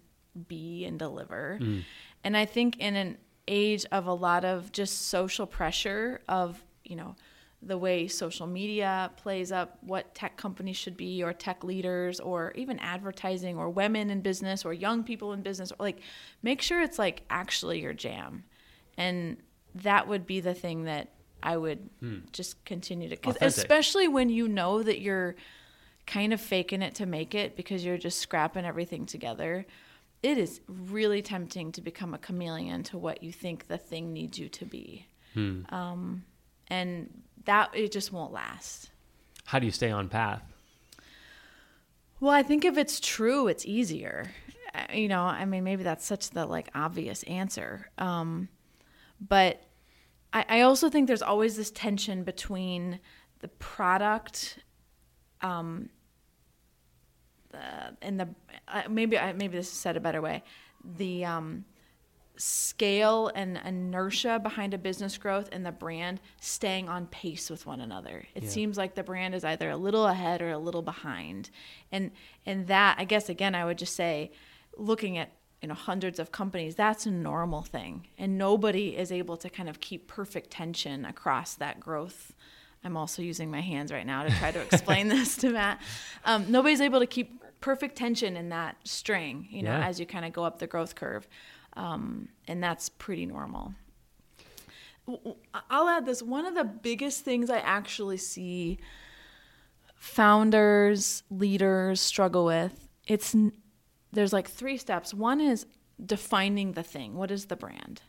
be 0.47 0.86
and 0.86 0.97
deliver. 0.97 1.60
Mm. 1.62 1.84
And 2.23 2.36
I 2.36 2.45
think 2.45 2.80
in 2.80 2.95
an 2.95 3.17
age 3.47 3.86
of 3.91 4.08
a 4.08 4.13
lot 4.13 4.45
of 4.45 4.71
just 4.71 5.08
social 5.10 5.45
pressure 5.45 6.21
of, 6.28 6.63
you 6.84 6.95
know, 6.95 7.15
the 7.62 7.78
way 7.78 8.08
social 8.08 8.47
media 8.47 9.12
plays 9.15 9.52
up 9.52 9.78
what 9.82 10.13
tech 10.15 10.36
companies 10.36 10.76
should 10.76 10.97
be 10.97 11.23
or 11.23 11.34
tech 11.34 11.63
leaders 11.63 12.19
or 12.19 12.52
even 12.56 12.78
advertising 12.80 13.58
or 13.58 13.69
women 13.69 14.10
in 14.10 14.21
business 14.21 14.65
or 14.65 14.73
young 14.73 15.04
people 15.04 15.34
in 15.34 15.41
business 15.41 15.71
or 15.71 15.78
like 15.80 15.99
make 16.41 16.62
sure 16.62 16.82
it's 16.82 16.99
like 16.99 17.23
actually 17.30 17.80
your 17.80 17.93
jam 17.93 18.43
and 18.97 19.38
that 19.76 20.08
would 20.08 20.26
be 20.26 20.39
the 20.39 20.54
thing 20.54 20.84
that 20.84 21.10
i 21.43 21.56
would 21.56 21.89
just 22.32 22.63
continue 22.65 23.10
to 23.10 23.15
Authentic. 23.17 23.41
especially 23.41 24.08
when 24.08 24.29
you 24.29 24.47
know 24.47 24.82
that 24.82 24.99
you're 25.01 25.36
kind 26.08 26.34
of 26.34 26.41
faking 26.41 26.82
it 26.82 26.95
to 26.95 27.06
make 27.06 27.36
it 27.36 27.56
because 27.56 27.86
you're 27.86 27.97
just 27.97 28.19
scrapping 28.19 28.65
everything 28.65 29.06
together 29.06 29.65
it 30.23 30.38
is 30.38 30.62
really 30.67 31.21
tempting 31.21 31.73
to 31.73 31.82
become 31.82 32.13
a 32.13 32.17
chameleon 32.17 32.82
to 32.84 32.97
what 32.97 33.21
you 33.21 33.32
think 33.32 33.67
the 33.67 33.77
thing 33.77 34.13
needs 34.13 34.39
you 34.39 34.47
to 34.47 34.65
be. 34.65 35.06
Um, 35.36 36.23
and 36.69 37.10
that 37.43 37.71
it 37.75 37.91
just 37.91 38.13
won't 38.13 38.32
last. 38.32 38.89
How 39.43 39.60
do 39.60 39.65
you 39.65 39.71
stay 39.71 39.91
on 39.91 40.08
path? 40.08 40.41
Well 42.21 42.32
i 42.32 42.41
think 42.41 42.63
if 42.63 42.77
it's 42.77 43.01
true 43.01 43.47
it's 43.49 43.65
easier. 43.65 44.32
Uh, 44.73 44.93
you 44.93 45.08
know 45.10 45.23
i 45.23 45.43
mean 45.45 45.63
maybe 45.63 45.84
that's 45.84 46.06
such 46.06 46.29
the 46.29 46.45
like 46.45 46.69
obvious 46.73 47.23
answer. 47.23 47.89
Um, 47.97 48.47
but 49.19 49.62
I, 50.34 50.46
I 50.50 50.62
also 50.62 50.89
think 50.89 51.08
there's 51.08 51.22
always 51.22 51.56
this 51.56 51.72
tension 51.72 52.24
between 52.24 53.00
the 53.39 53.48
product 53.48 54.60
um, 55.41 55.89
the, 57.52 57.96
and 58.02 58.19
the 58.19 58.30
uh, 58.67 58.84
maybe 58.89 59.17
I, 59.17 59.34
maybe 59.34 59.58
this 59.58 59.67
is 59.67 59.78
said 59.78 59.96
a 59.98 60.00
better 60.00 60.22
way 60.22 60.43
the 60.98 61.24
um, 61.24 61.65
scale 62.36 63.32
and 63.36 63.60
inertia 63.63 64.39
behind 64.41 64.74
a 64.74 64.78
business 64.78 65.17
growth 65.17 65.48
and 65.52 65.65
the 65.65 65.72
brand 65.72 66.19
staying 66.41 66.89
on 66.89 67.06
pace 67.08 67.50
with 67.50 67.65
one 67.65 67.80
another. 67.80 68.26
It 68.36 68.43
Yeah. 68.43 68.50
seems 68.50 68.78
like 68.78 68.96
the 68.96 69.04
brand 69.04 69.36
is 69.36 69.43
either 69.46 69.69
a 69.69 69.78
little 69.78 70.08
ahead 70.08 70.41
or 70.41 70.50
a 70.50 70.58
little 70.58 70.82
behind. 70.82 71.50
And 71.91 72.12
and 72.46 72.67
that 72.67 72.96
I 72.98 73.06
guess 73.06 73.30
again 73.30 73.56
I 73.56 73.65
would 73.65 73.78
just 73.78 73.96
say 73.96 74.32
looking 74.78 75.17
at 75.17 75.32
you 75.63 75.67
know 75.69 75.73
hundreds 75.73 76.19
of 76.19 76.32
companies 76.32 76.76
that's 76.76 77.08
a 77.08 77.12
normal 77.12 77.63
thing. 77.63 78.06
And 78.19 78.38
nobody 78.38 78.95
is 78.97 79.12
able 79.12 79.38
to 79.38 79.49
kind 79.49 79.69
of 79.69 79.80
keep 79.80 80.08
perfect 80.08 80.52
tension 80.52 81.06
across 81.06 81.56
that 81.56 81.80
growth. 81.80 82.34
I'm 82.84 82.97
also 82.97 83.21
using 83.21 83.49
my 83.49 83.62
hands 83.62 83.91
right 83.91 84.06
now 84.06 84.23
to 84.23 84.30
try 84.30 84.52
to 84.52 84.60
explain 84.62 85.08
this 85.15 85.38
to 85.38 85.49
matt. 85.52 85.82
Um, 86.26 86.45
nobody's 86.52 86.82
able 86.82 86.99
to 86.99 87.08
keep 87.08 87.41
perfect 87.62 87.95
tension 87.95 88.36
in 88.36 88.49
that 88.49 88.76
string 88.84 89.47
you 89.49 89.63
know 89.63 89.71
Yeah. 89.71 89.88
as 89.88 89.99
you 90.02 90.06
kind 90.06 90.26
of 90.26 90.34
go 90.34 90.43
up 90.43 90.60
the 90.60 90.67
growth 90.67 90.93
curve. 90.95 91.28
Um, 91.76 92.28
and 92.47 92.62
that's 92.62 92.89
pretty 92.89 93.26
normal. 93.26 93.73
I'll 95.69 95.89
add 95.89 96.06
this. 96.06 96.21
One 96.21 96.45
of 96.45 96.56
the 96.56 96.63
biggest 96.63 97.23
things 97.26 97.49
i 97.49 97.58
actually 97.60 98.17
see 98.17 98.78
founders 99.95 101.23
leaders 101.32 102.02
struggle 102.02 102.43
with 102.45 102.89
it's 103.08 103.34
there's 104.13 104.34
like 104.34 104.49
three 104.49 104.78
steps. 104.78 105.13
One 105.13 105.41
is 105.41 105.65
defining 106.04 106.73
the 106.73 106.84
thing. 106.84 107.15
What 107.15 107.32
is 107.32 107.45
the 107.45 107.56
brand? 107.56 108.02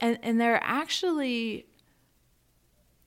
And 0.00 0.18
and 0.22 0.40
they're 0.40 0.60
actually 0.62 1.66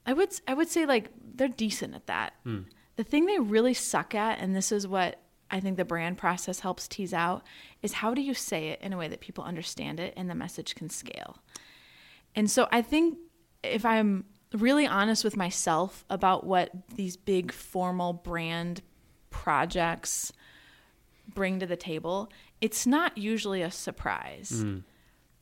i 0.06 0.14
would 0.14 0.30
i 0.48 0.54
would 0.54 0.70
say 0.70 0.86
like 0.86 1.10
they're 1.36 1.48
decent 1.48 1.96
at 1.96 2.08
that. 2.08 2.34
Hmm. 2.44 2.62
The 2.96 3.04
thing 3.04 3.26
they 3.26 3.40
really 3.40 3.74
suck 3.74 4.16
at 4.16 4.40
and 4.40 4.56
this 4.56 4.72
is 4.72 4.88
what 4.88 5.20
i 5.52 5.60
think 5.60 5.78
the 5.78 5.86
brand 5.86 6.18
process 6.18 6.62
helps 6.62 6.88
tease 6.88 7.14
out 7.14 7.44
is 7.82 7.94
how 7.94 8.14
do 8.14 8.22
you 8.22 8.34
say 8.34 8.70
it 8.70 8.82
in 8.82 8.94
a 8.94 8.98
way 8.98 9.08
that 9.08 9.20
people 9.20 9.44
understand 9.44 10.00
it 10.00 10.14
and 10.16 10.30
the 10.30 10.36
message 10.36 10.76
can 10.76 10.90
scale? 10.90 11.40
And 12.36 12.50
so 12.50 12.68
I 12.72 12.82
think 12.82 13.18
if 13.64 13.86
I'm 13.86 14.26
really 14.54 14.88
honest 14.88 15.24
with 15.24 15.36
myself 15.36 16.06
about 16.10 16.46
what 16.46 16.72
these 16.96 17.18
big 17.18 17.52
formal 17.52 18.14
brand 18.14 18.82
projects 19.30 20.32
bring 21.34 21.60
to 21.60 21.66
the 21.66 21.76
table, 21.76 22.30
it's 22.62 22.86
not 22.86 23.18
usually 23.18 23.62
a 23.62 23.72
surprise. 23.72 24.52
Mm-hmm. 24.52 24.80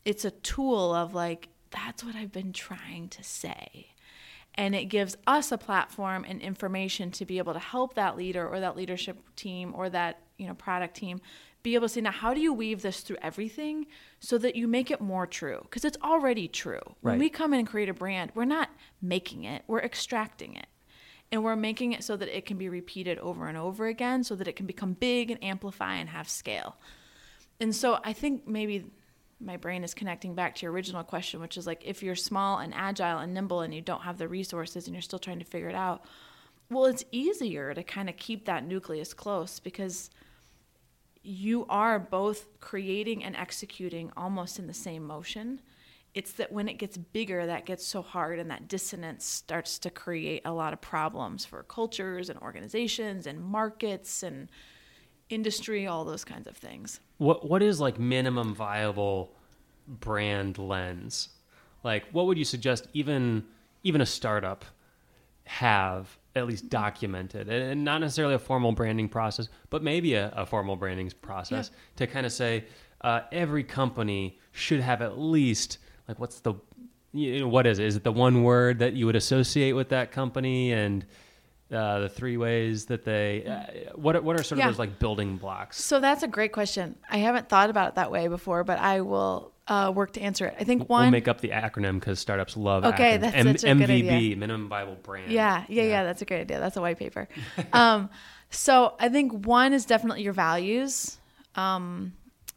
It's 0.05 0.25
a 0.25 0.31
tool 0.31 0.93
of 0.93 1.13
like, 1.13 1.49
that's 1.71 2.03
what 2.03 2.15
I've 2.15 2.31
been 2.31 2.53
trying 2.53 3.09
to 3.09 3.23
say. 3.23 3.87
And 4.55 4.75
it 4.75 4.85
gives 4.85 5.17
us 5.25 5.51
a 5.51 5.57
platform 5.57 6.25
and 6.27 6.39
information 6.41 7.09
to 7.11 7.25
be 7.25 7.39
able 7.39 7.53
to 7.53 7.59
help 7.59 7.95
that 7.95 8.15
leader 8.15 8.47
or 8.47 8.59
that 8.59 8.77
leadership 8.77 9.17
team 9.35 9.73
or 9.75 9.89
that, 9.89 10.19
you 10.37 10.47
know, 10.47 10.53
product 10.53 10.95
team 10.95 11.21
be 11.63 11.75
able 11.75 11.87
to 11.87 11.93
say, 11.93 12.01
now 12.01 12.11
how 12.11 12.33
do 12.33 12.41
you 12.41 12.53
weave 12.53 12.81
this 12.81 12.99
through 13.01 13.15
everything 13.21 13.87
so 14.19 14.37
that 14.37 14.55
you 14.55 14.67
make 14.67 14.91
it 14.91 14.99
more 14.99 15.25
true? 15.25 15.59
Because 15.63 15.85
it's 15.85 15.97
already 16.03 16.47
true. 16.47 16.81
When 17.01 17.17
we 17.17 17.29
come 17.29 17.53
in 17.53 17.59
and 17.59 17.67
create 17.67 17.89
a 17.89 17.93
brand, 17.93 18.31
we're 18.35 18.45
not 18.45 18.69
making 19.01 19.45
it, 19.45 19.63
we're 19.65 19.79
extracting 19.79 20.55
it. 20.55 20.67
And 21.33 21.43
we're 21.43 21.55
making 21.55 21.93
it 21.93 22.03
so 22.03 22.15
that 22.15 22.29
it 22.29 22.45
can 22.45 22.59
be 22.59 22.69
repeated 22.69 23.17
over 23.17 23.47
and 23.47 23.57
over 23.57 23.87
again 23.87 24.23
so 24.23 24.35
that 24.35 24.47
it 24.47 24.55
can 24.55 24.67
become 24.67 24.93
big 24.93 25.31
and 25.31 25.43
amplify 25.43 25.95
and 25.95 26.07
have 26.09 26.29
scale. 26.29 26.75
And 27.59 27.75
so 27.75 27.99
I 28.03 28.13
think 28.13 28.47
maybe 28.47 28.85
my 29.39 29.57
brain 29.57 29.83
is 29.83 29.95
connecting 29.95 30.35
back 30.35 30.53
to 30.53 30.61
your 30.61 30.71
original 30.71 31.03
question, 31.03 31.41
which 31.41 31.57
is 31.57 31.65
like 31.65 31.81
if 31.83 32.03
you're 32.03 32.13
small 32.13 32.59
and 32.59 32.71
agile 32.75 33.17
and 33.17 33.33
nimble 33.33 33.61
and 33.61 33.73
you 33.73 33.81
don't 33.81 34.03
have 34.03 34.19
the 34.19 34.27
resources 34.27 34.85
and 34.85 34.93
you're 34.93 35.01
still 35.01 35.17
trying 35.17 35.39
to 35.39 35.45
figure 35.45 35.69
it 35.69 35.75
out, 35.75 36.05
well, 36.69 36.85
it's 36.85 37.03
easier 37.11 37.73
to 37.73 37.81
kind 37.81 38.09
of 38.09 38.17
keep 38.17 38.45
that 38.45 38.67
nucleus 38.67 39.15
close 39.15 39.59
because 39.59 40.11
you 41.23 41.65
are 41.67 41.97
both 41.97 42.45
creating 42.59 43.23
and 43.23 43.35
executing 43.35 44.11
almost 44.15 44.59
in 44.59 44.67
the 44.67 44.73
same 44.73 45.03
motion. 45.03 45.61
It's 46.13 46.33
that 46.33 46.51
when 46.51 46.67
it 46.67 46.75
gets 46.75 46.95
bigger, 46.95 47.45
that 47.45 47.65
gets 47.65 47.85
so 47.85 48.01
hard, 48.01 48.37
and 48.37 48.51
that 48.51 48.67
dissonance 48.67 49.25
starts 49.25 49.79
to 49.79 49.89
create 49.89 50.43
a 50.45 50.53
lot 50.53 50.71
of 50.73 50.79
problems 50.79 51.43
for 51.43 51.63
cultures 51.63 52.29
and 52.29 52.39
organizations 52.39 53.25
and 53.25 53.41
markets 53.41 54.21
and 54.21 54.49
industry, 55.29 55.87
all 55.87 56.05
those 56.05 56.23
kinds 56.23 56.47
of 56.47 56.55
things. 56.55 56.99
What 57.17 57.49
what 57.49 57.63
is 57.63 57.79
like 57.79 57.99
minimum 57.99 58.53
viable 58.53 59.33
brand 59.87 60.57
lens? 60.57 61.29
Like 61.83 62.05
what 62.11 62.27
would 62.27 62.37
you 62.37 62.45
suggest 62.45 62.87
even 62.93 63.45
even 63.83 64.01
a 64.01 64.05
startup 64.05 64.65
have 65.45 66.17
at 66.35 66.47
least 66.47 66.69
documented 66.69 67.49
and 67.49 67.83
not 67.83 67.99
necessarily 68.01 68.33
a 68.33 68.39
formal 68.39 68.71
branding 68.71 69.09
process, 69.09 69.49
but 69.69 69.83
maybe 69.83 70.13
a, 70.15 70.31
a 70.35 70.45
formal 70.45 70.75
branding 70.75 71.11
process 71.21 71.69
to 71.95 72.07
kind 72.07 72.25
of 72.25 72.31
say 72.31 72.65
uh, 73.01 73.21
every 73.31 73.63
company 73.63 74.39
should 74.51 74.79
have 74.79 75.01
at 75.01 75.19
least 75.19 75.79
like 76.07 76.19
what's 76.19 76.39
the 76.41 76.53
you 77.15 77.41
know, 77.41 77.47
what 77.47 77.67
is 77.67 77.77
it? 77.79 77.85
Is 77.85 77.95
it 77.95 78.03
the 78.03 78.11
one 78.11 78.41
word 78.43 78.79
that 78.79 78.93
you 78.93 79.05
would 79.05 79.15
associate 79.15 79.73
with 79.73 79.89
that 79.89 80.11
company 80.11 80.71
and 80.73 81.05
uh, 81.71 81.99
the 81.99 82.09
three 82.09 82.37
ways 82.37 82.85
that 82.87 83.03
they 83.05 83.45
uh, 83.45 83.91
what 83.95 84.15
are- 84.15 84.21
what 84.21 84.39
are 84.39 84.43
sort 84.43 84.57
Yeah. 84.59 84.65
of 84.67 84.73
those 84.73 84.79
like 84.79 84.97
building 84.99 85.37
blocks? 85.37 85.81
So 85.83 85.99
that's 85.99 86.23
a 86.23 86.27
great 86.27 86.51
question. 86.53 86.95
I 87.09 87.17
haven't 87.17 87.49
thought 87.49 87.69
about 87.69 87.89
it 87.89 87.95
that 87.95 88.11
way 88.11 88.27
before, 88.27 88.63
but 88.63 88.79
I 88.79 89.01
will 89.01 89.51
uh, 89.67 89.91
work 89.95 90.13
to 90.13 90.21
answer 90.21 90.45
it. 90.47 90.55
I 90.59 90.63
think 90.65 90.89
one. 90.89 91.03
We'll 91.03 91.11
make 91.11 91.27
up 91.27 91.39
the 91.39 91.49
acronym 91.49 91.99
because 91.99 92.19
startups 92.19 92.57
love 92.57 92.83
Okay, 92.83 93.17
acronyms. 93.17 93.21
that's 93.21 93.35
M- 93.35 93.57
such 93.57 93.63
a 93.69 93.75
good 93.75 93.89
MVB, 93.89 94.11
idea. 94.11 94.35
minimum 94.35 94.67
viable 94.69 94.95
brand. 94.95 95.31
Yeah, 95.31 95.63
yeah, 95.69 95.83
yeah, 95.83 96.03
That's 96.03 96.21
a 96.21 96.25
great 96.25 96.41
idea. 96.41 96.59
That's 96.59 96.75
a 96.77 96.81
white 96.81 96.97
paper. 96.99 97.29
um, 97.73 98.09
so 98.49 98.95
I 98.99 99.09
think 99.09 99.45
one 99.45 99.73
is 99.73 99.85
definitely 99.85 100.23
your 100.23 100.33
values. 100.33 101.17
Um, 101.55 102.13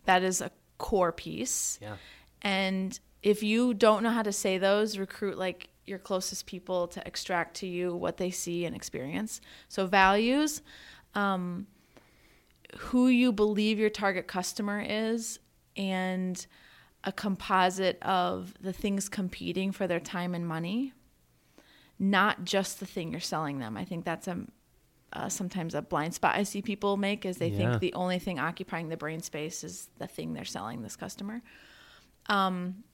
that 0.07 0.23
is 0.25 0.41
a 0.41 0.51
core 0.79 1.13
piece. 1.13 1.79
Yeah. 1.81 1.97
And 2.43 2.99
if 3.27 3.43
you 3.43 3.75
don't 3.75 4.05
know 4.05 4.11
how 4.11 4.23
to 4.23 4.31
say 4.33 4.57
those, 4.57 4.99
recruit 4.99 5.37
like 5.37 5.69
your 5.85 5.99
closest 5.99 6.47
people 6.47 6.87
to 6.87 7.05
extract 7.05 7.57
to 7.57 7.67
you 7.67 7.93
what 7.93 8.19
they 8.19 8.31
see 8.31 8.65
and 8.65 8.77
experience. 8.77 9.41
So 9.69 9.87
values, 9.87 10.63
um, 11.15 11.67
who 12.79 13.09
you 13.09 13.33
believe 13.33 13.81
your 13.81 13.91
target 13.91 14.29
customer 14.29 14.81
is, 14.87 15.41
and 15.77 16.47
a 17.03 17.11
composite 17.11 18.01
of 18.03 18.55
the 18.61 18.73
things 18.73 19.09
competing 19.09 19.73
for 19.73 19.89
their 19.89 20.01
time 20.01 20.33
and 20.35 20.47
money 20.47 20.93
not 21.99 22.45
just 22.45 22.79
the 22.79 22.87
thing 22.87 23.11
you're 23.11 23.21
selling 23.21 23.59
them. 23.59 23.77
I 23.77 23.85
think 23.85 24.05
that's 24.05 24.29
a 24.29 24.39
uh, 25.13 25.29
sometimes 25.29 25.75
a 25.75 25.81
blind 25.81 26.13
spot 26.13 26.35
I 26.35 26.43
see 26.43 26.61
people 26.61 26.97
make 26.99 27.25
is 27.25 27.39
they 27.39 27.49
Yeah. 27.49 27.57
think 27.57 27.81
the 27.81 27.95
only 27.95 28.19
thing 28.19 28.39
occupying 28.39 28.89
the 28.91 28.97
brain 28.99 29.21
space 29.21 29.65
is 29.65 29.89
the 29.99 30.07
thing 30.07 30.35
they're 30.35 30.45
selling 30.45 30.83
this 30.83 30.95
customer. 30.97 31.43
Um, 32.29 32.85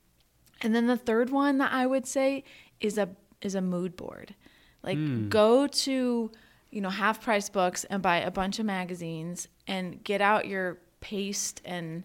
and 0.63 0.75
then 0.75 0.87
the 0.87 0.97
third 0.97 1.31
one 1.31 1.59
that 1.59 1.73
I 1.73 1.87
would 1.87 2.07
say 2.07 2.45
is 2.81 2.97
a 2.97 3.11
is 3.41 3.55
a 3.55 3.61
mood 3.61 3.97
board. 3.97 4.35
Like 4.83 4.97
hmm. 4.97 5.29
go 5.29 5.67
to 5.67 6.31
you 6.71 6.81
know 6.81 6.91
half 6.91 7.23
price 7.23 7.49
books 7.49 7.85
and 7.85 8.03
buy 8.03 8.19
a 8.19 8.31
bunch 8.31 8.59
of 8.59 8.67
magazines 8.67 9.49
and 9.67 10.03
get 10.03 10.21
out 10.21 10.47
your 10.47 10.79
paste 11.01 11.61
and 11.65 12.05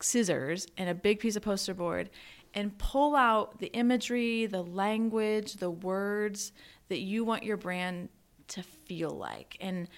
scissors 0.00 0.66
and 0.76 0.88
a 0.88 0.94
big 0.94 1.20
piece 1.20 1.36
of 1.36 1.42
poster 1.42 1.74
board 1.74 2.10
and 2.54 2.76
pull 2.78 3.14
out 3.14 3.58
the 3.58 3.66
imagery, 3.74 4.46
the 4.46 4.62
language, 4.62 5.54
the 5.54 5.70
words 5.70 6.52
that 6.88 7.00
you 7.00 7.22
want 7.22 7.42
your 7.42 7.58
brand 7.58 8.08
to 8.48 8.62
feel 8.62 9.10
like. 9.10 9.58
And 9.60 9.88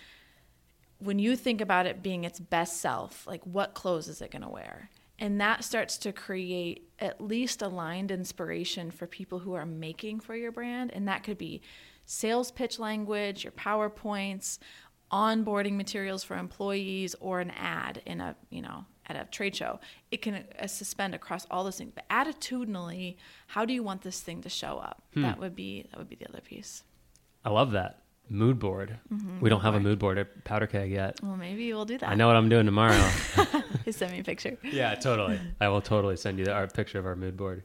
when 0.98 1.20
you 1.20 1.36
think 1.36 1.60
about 1.60 1.86
it 1.86 2.02
being 2.02 2.24
its 2.24 2.40
best 2.40 2.80
self, 2.80 3.26
like 3.26 3.42
what 3.44 3.74
clothes 3.74 4.08
is 4.08 4.20
it 4.20 4.32
going 4.32 4.42
to 4.42 4.48
wear? 4.48 4.90
And 5.18 5.40
that 5.40 5.64
starts 5.64 5.98
to 5.98 6.12
create 6.12 6.90
at 7.00 7.20
least 7.20 7.62
aligned 7.62 8.10
inspiration 8.10 8.90
for 8.90 9.06
people 9.06 9.40
who 9.40 9.54
are 9.54 9.66
making 9.66 10.20
for 10.20 10.36
your 10.36 10.52
brand. 10.52 10.92
And 10.92 11.08
that 11.08 11.24
could 11.24 11.38
be 11.38 11.60
sales 12.04 12.50
pitch 12.50 12.78
language, 12.78 13.44
your 13.44 13.52
PowerPoints, 13.52 14.58
onboarding 15.12 15.76
materials 15.76 16.22
for 16.22 16.36
employees, 16.36 17.14
or 17.20 17.40
an 17.40 17.50
ad 17.50 18.02
in 18.06 18.20
a, 18.20 18.36
you 18.50 18.62
know, 18.62 18.84
at 19.06 19.16
a 19.16 19.24
trade 19.30 19.56
show. 19.56 19.80
It 20.10 20.22
can 20.22 20.44
uh, 20.58 20.66
suspend 20.66 21.14
across 21.14 21.46
all 21.50 21.64
those 21.64 21.78
things. 21.78 21.92
But 21.94 22.08
attitudinally, 22.08 23.16
how 23.46 23.64
do 23.64 23.72
you 23.72 23.82
want 23.82 24.02
this 24.02 24.20
thing 24.20 24.42
to 24.42 24.48
show 24.48 24.78
up? 24.78 25.02
That 25.22 25.40
would 25.40 25.56
be 25.56 25.86
that 25.90 25.98
would 25.98 26.08
be 26.08 26.16
the 26.16 26.28
other 26.28 26.40
piece. 26.40 26.84
I 27.44 27.50
love 27.50 27.72
that. 27.72 28.02
Mood 28.30 28.58
board. 28.58 28.98
Mm-hmm. 29.12 29.40
We 29.40 29.48
don't 29.50 29.60
have 29.62 29.74
a 29.74 29.80
mood 29.80 29.98
board 29.98 30.18
at 30.18 30.44
Powder 30.44 30.66
Keg 30.66 30.90
yet. 30.90 31.18
Well, 31.22 31.36
maybe 31.36 31.72
we'll 31.72 31.84
do 31.86 31.96
that. 31.98 32.08
I 32.08 32.14
know 32.14 32.26
what 32.26 32.36
I'm 32.36 32.48
doing 32.48 32.66
tomorrow. 32.66 33.10
Send 33.90 34.12
me 34.12 34.20
a 34.20 34.24
picture. 34.24 34.58
yeah, 34.62 34.94
totally. 34.96 35.40
I 35.60 35.68
will 35.68 35.80
totally 35.80 36.16
send 36.16 36.38
you 36.38 36.44
the, 36.44 36.52
our 36.52 36.66
picture 36.66 36.98
of 36.98 37.06
our 37.06 37.16
mood 37.16 37.36
board. 37.36 37.62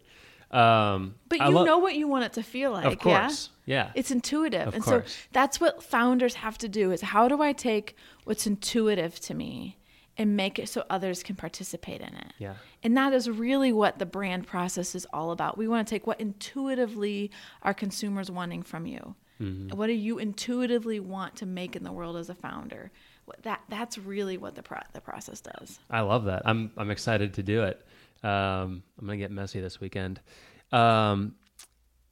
Um, 0.51 1.15
But 1.29 1.39
you 1.39 1.49
lo- 1.49 1.65
know 1.65 1.79
what 1.79 1.95
you 1.95 2.07
want 2.07 2.25
it 2.25 2.33
to 2.33 2.43
feel 2.43 2.71
like, 2.71 2.85
of 2.85 2.99
course. 2.99 3.49
yeah? 3.65 3.85
Yeah. 3.85 3.91
It's 3.95 4.11
intuitive. 4.11 4.67
Of 4.67 4.75
and 4.75 4.83
course. 4.83 5.11
so 5.11 5.17
that's 5.33 5.59
what 5.59 5.81
founders 5.83 6.35
have 6.35 6.57
to 6.59 6.69
do 6.69 6.91
is 6.91 7.01
how 7.01 7.27
do 7.27 7.41
I 7.41 7.53
take 7.53 7.95
what's 8.25 8.45
intuitive 8.47 9.19
to 9.21 9.33
me 9.33 9.77
and 10.15 10.37
make 10.37 10.59
it 10.59 10.69
so 10.69 10.83
others 10.91 11.23
can 11.23 11.35
participate 11.35 12.01
in 12.01 12.13
it? 12.15 12.33
Yeah. 12.37 12.53
And 12.83 12.95
that 12.97 13.13
is 13.13 13.29
really 13.29 13.73
what 13.73 13.97
the 13.99 14.05
brand 14.05 14.45
process 14.45 14.93
is 14.95 15.07
all 15.11 15.31
about. 15.31 15.57
We 15.57 15.67
want 15.67 15.87
to 15.87 15.93
take 15.93 16.05
what 16.05 16.21
intuitively 16.21 17.31
are 17.63 17.73
consumers 17.73 18.29
wanting 18.29 18.61
from 18.63 18.85
you. 18.85 19.15
Mm-hmm. 19.41 19.75
What 19.75 19.87
do 19.87 19.93
you 19.93 20.19
intuitively 20.19 20.99
want 20.99 21.35
to 21.37 21.45
make 21.45 21.75
in 21.75 21.83
the 21.83 21.91
world 21.91 22.17
as 22.17 22.29
a 22.29 22.35
founder? 22.35 22.91
What 23.25 23.41
that 23.43 23.61
that's 23.69 23.97
really 23.97 24.37
what 24.37 24.55
the 24.55 24.63
pro- 24.63 24.79
the 24.93 25.01
process 25.01 25.41
does. 25.41 25.79
I 25.89 26.01
love 26.01 26.25
that. 26.25 26.43
I'm 26.45 26.71
I'm 26.77 26.91
excited 26.91 27.33
to 27.35 27.43
do 27.43 27.63
it. 27.63 27.85
Um, 28.23 28.83
I'm 28.99 29.05
gonna 29.05 29.17
get 29.17 29.31
messy 29.31 29.59
this 29.59 29.79
weekend. 29.79 30.19
Um, 30.71 31.35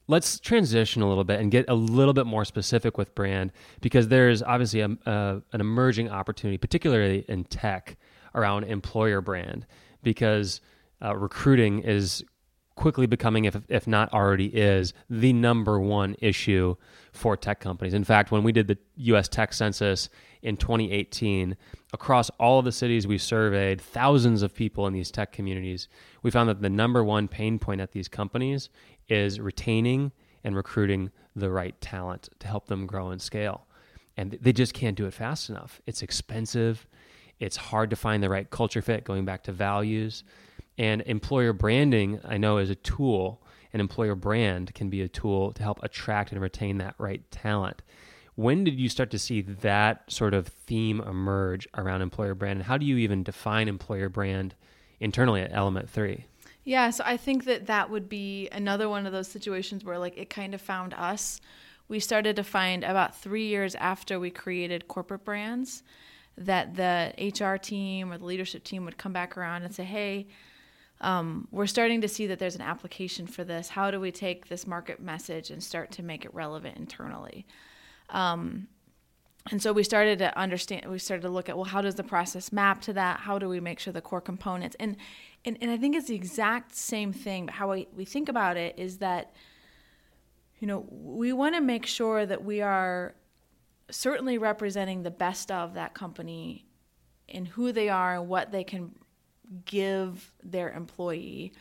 let's 0.07 0.39
transition 0.39 1.01
a 1.01 1.07
little 1.07 1.23
bit 1.23 1.39
and 1.39 1.51
get 1.51 1.65
a 1.69 1.75
little 1.75 2.13
bit 2.13 2.25
more 2.25 2.43
specific 2.45 2.97
with 2.97 3.13
brand 3.15 3.51
because 3.81 4.07
there's 4.09 4.41
obviously 4.43 4.81
a, 4.81 4.89
a, 5.05 5.41
an 5.53 5.61
emerging 5.61 6.09
opportunity, 6.09 6.57
particularly 6.57 7.23
in 7.29 7.43
tech, 7.45 7.97
around 8.35 8.65
employer 8.65 9.21
brand. 9.21 9.65
because 10.03 10.61
uh, 11.03 11.15
recruiting 11.15 11.79
is 11.79 12.23
quickly 12.81 13.05
becoming, 13.05 13.45
if, 13.45 13.55
if 13.69 13.85
not 13.85 14.11
already 14.11 14.47
is, 14.47 14.91
the 15.07 15.31
number 15.33 15.79
one 15.79 16.15
issue 16.17 16.75
for 17.11 17.37
tech 17.37 17.59
companies. 17.59 17.93
In 17.93 18.03
fact, 18.03 18.31
when 18.31 18.41
we 18.41 18.51
did 18.51 18.67
the 18.67 18.77
US 18.95 19.27
tech 19.27 19.53
census 19.53 20.09
in 20.41 20.57
2018, 20.57 21.55
across 21.93 22.31
all 22.39 22.57
of 22.57 22.65
the 22.65 22.71
cities 22.71 23.05
we 23.05 23.19
surveyed, 23.19 23.79
thousands 23.79 24.41
of 24.41 24.55
people 24.55 24.87
in 24.87 24.93
these 24.93 25.11
tech 25.11 25.31
communities, 25.31 25.87
we 26.23 26.31
found 26.31 26.49
that 26.49 26.63
the 26.63 26.71
number 26.71 27.03
one 27.03 27.27
pain 27.27 27.59
point 27.59 27.81
at 27.81 27.91
these 27.91 28.07
companies 28.07 28.69
is 29.07 29.39
retaining 29.39 30.11
and 30.43 30.55
recruiting 30.55 31.11
the 31.35 31.51
right 31.51 31.79
talent 31.81 32.29
to 32.39 32.47
help 32.47 32.65
them 32.65 32.87
grow 32.87 33.11
and 33.11 33.21
scale. 33.21 33.67
And 34.17 34.39
they 34.41 34.53
just 34.53 34.73
can't 34.73 34.97
do 34.97 35.05
it 35.05 35.13
fast 35.13 35.51
enough. 35.51 35.81
It's 35.85 36.01
expensive. 36.01 36.87
It's 37.39 37.57
hard 37.57 37.91
to 37.91 37.95
find 37.95 38.23
the 38.23 38.29
right 38.29 38.49
culture 38.49 38.81
fit, 38.81 39.03
going 39.03 39.23
back 39.23 39.43
to 39.43 39.51
values. 39.51 40.23
And 40.77 41.01
employer 41.05 41.53
branding, 41.53 42.19
I 42.23 42.37
know, 42.37 42.57
is 42.57 42.69
a 42.69 42.75
tool. 42.75 43.41
An 43.73 43.79
employer 43.79 44.15
brand 44.15 44.73
can 44.73 44.89
be 44.89 45.01
a 45.01 45.07
tool 45.07 45.53
to 45.53 45.63
help 45.63 45.81
attract 45.83 46.31
and 46.31 46.41
retain 46.41 46.77
that 46.79 46.95
right 46.97 47.29
talent. 47.31 47.81
When 48.35 48.63
did 48.63 48.79
you 48.79 48.89
start 48.89 49.11
to 49.11 49.19
see 49.19 49.41
that 49.41 50.09
sort 50.11 50.33
of 50.33 50.47
theme 50.47 51.01
emerge 51.01 51.67
around 51.77 52.01
employer 52.01 52.33
brand? 52.33 52.59
And 52.59 52.65
how 52.65 52.77
do 52.77 52.85
you 52.85 52.97
even 52.97 53.23
define 53.23 53.67
employer 53.67 54.09
brand 54.09 54.55
internally 54.99 55.41
at 55.41 55.51
Element 55.53 55.89
3? 55.89 56.25
Yeah, 56.63 56.91
so 56.91 57.03
I 57.05 57.17
think 57.17 57.45
that 57.45 57.67
that 57.67 57.89
would 57.89 58.07
be 58.07 58.47
another 58.51 58.87
one 58.87 59.05
of 59.05 59.11
those 59.11 59.27
situations 59.27 59.83
where 59.83 59.97
like 59.97 60.17
it 60.17 60.29
kind 60.29 60.53
of 60.53 60.61
found 60.61 60.93
us. 60.93 61.41
We 61.87 61.99
started 61.99 62.35
to 62.37 62.43
find 62.43 62.83
about 62.83 63.17
three 63.17 63.47
years 63.47 63.75
after 63.75 64.19
we 64.19 64.29
created 64.29 64.87
corporate 64.87 65.25
brands 65.25 65.83
that 66.37 66.75
the 66.75 67.13
HR 67.19 67.57
team 67.57 68.11
or 68.11 68.17
the 68.17 68.25
leadership 68.25 68.63
team 68.63 68.85
would 68.85 68.97
come 68.97 69.11
back 69.11 69.37
around 69.37 69.63
and 69.63 69.73
say, 69.73 69.83
hey, 69.83 70.27
um, 71.01 71.47
we're 71.51 71.67
starting 71.67 72.01
to 72.01 72.07
see 72.07 72.27
that 72.27 72.39
there's 72.39 72.55
an 72.55 72.61
application 72.61 73.27
for 73.27 73.43
this. 73.43 73.69
How 73.69 73.91
do 73.91 73.99
we 73.99 74.11
take 74.11 74.47
this 74.47 74.65
market 74.65 75.01
message 75.01 75.49
and 75.49 75.61
start 75.61 75.91
to 75.93 76.03
make 76.03 76.25
it 76.25 76.33
relevant 76.33 76.77
internally? 76.77 77.45
Um, 78.09 78.67
and 79.49 79.61
so 79.61 79.73
we 79.73 79.83
started 79.83 80.19
to 80.19 80.37
understand 80.37 80.85
we 80.85 80.99
started 80.99 81.23
to 81.23 81.29
look 81.29 81.49
at 81.49 81.55
well 81.55 81.65
how 81.65 81.81
does 81.81 81.95
the 81.95 82.03
process 82.03 82.51
map 82.51 82.79
to 82.81 82.93
that 82.93 83.19
how 83.21 83.39
do 83.39 83.49
we 83.49 83.59
make 83.59 83.79
sure 83.79 83.91
the 83.91 84.01
core 84.01 84.21
components 84.21 84.75
and 84.79 84.95
and, 85.45 85.57
and 85.61 85.71
i 85.71 85.77
think 85.77 85.95
it's 85.95 86.07
the 86.07 86.15
exact 86.15 86.75
same 86.75 87.11
thing 87.11 87.47
but 87.47 87.55
how 87.55 87.71
we, 87.71 87.87
we 87.95 88.05
think 88.05 88.29
about 88.29 88.55
it 88.55 88.77
is 88.77 88.99
that 88.99 89.33
you 90.59 90.67
know 90.67 90.85
we 90.91 91.33
want 91.33 91.55
to 91.55 91.61
make 91.61 91.87
sure 91.87 92.23
that 92.23 92.43
we 92.43 92.61
are 92.61 93.15
certainly 93.89 94.37
representing 94.37 95.01
the 95.01 95.09
best 95.09 95.51
of 95.51 95.73
that 95.73 95.95
company 95.95 96.65
in 97.27 97.45
who 97.45 97.71
they 97.71 97.89
are 97.89 98.17
and 98.17 98.27
what 98.27 98.51
they 98.51 98.63
can 98.63 98.91
give 99.65 100.33
their 100.43 100.71
employee 100.71 101.53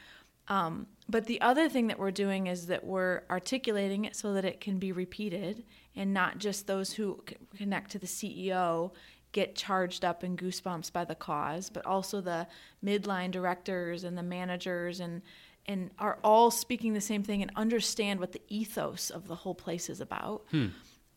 um, 0.50 0.88
but 1.08 1.26
the 1.26 1.40
other 1.40 1.68
thing 1.68 1.86
that 1.86 1.98
we're 1.98 2.10
doing 2.10 2.48
is 2.48 2.66
that 2.66 2.84
we're 2.84 3.22
articulating 3.30 4.04
it 4.04 4.16
so 4.16 4.32
that 4.34 4.44
it 4.44 4.60
can 4.60 4.78
be 4.78 4.90
repeated 4.90 5.64
and 5.94 6.12
not 6.12 6.38
just 6.38 6.66
those 6.66 6.92
who 6.92 7.22
connect 7.56 7.92
to 7.92 8.00
the 8.00 8.06
CEO 8.06 8.90
get 9.32 9.54
charged 9.54 10.04
up 10.04 10.24
and 10.24 10.36
goosebumps 10.36 10.92
by 10.92 11.04
the 11.04 11.14
cause, 11.14 11.70
but 11.70 11.86
also 11.86 12.20
the 12.20 12.48
midline 12.84 13.30
directors 13.30 14.02
and 14.02 14.18
the 14.18 14.22
managers 14.22 15.00
and 15.00 15.22
and 15.66 15.90
are 15.98 16.18
all 16.24 16.50
speaking 16.50 16.94
the 16.94 17.00
same 17.00 17.22
thing 17.22 17.42
and 17.42 17.52
understand 17.54 18.18
what 18.18 18.32
the 18.32 18.40
ethos 18.48 19.10
of 19.10 19.28
the 19.28 19.36
whole 19.36 19.54
place 19.54 19.88
is 19.88 20.00
about. 20.00 20.42
Hmm. 20.50 20.68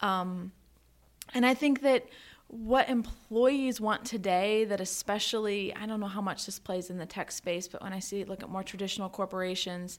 Um, 0.02 0.52
and 1.34 1.46
I 1.46 1.56
think 1.56 1.82
that 1.82 2.06
what 2.54 2.88
employees 2.88 3.82
want 3.82 4.06
today 4.06 4.64
that 4.66 4.80
especially 4.80 5.74
I 5.76 5.88
don't 5.88 6.00
know 6.00 6.08
how 6.08 6.22
much 6.22 6.46
this 6.46 6.60
plays 6.60 6.92
in 6.92 7.00
the 7.00 7.06
tech 7.06 7.32
space, 7.32 7.68
but 7.68 7.82
when 7.82 7.94
I 7.94 8.00
see 8.00 8.24
look 8.26 8.44
at 8.44 8.50
more 8.50 8.62
traditional 8.62 9.10
corporations 9.10 9.98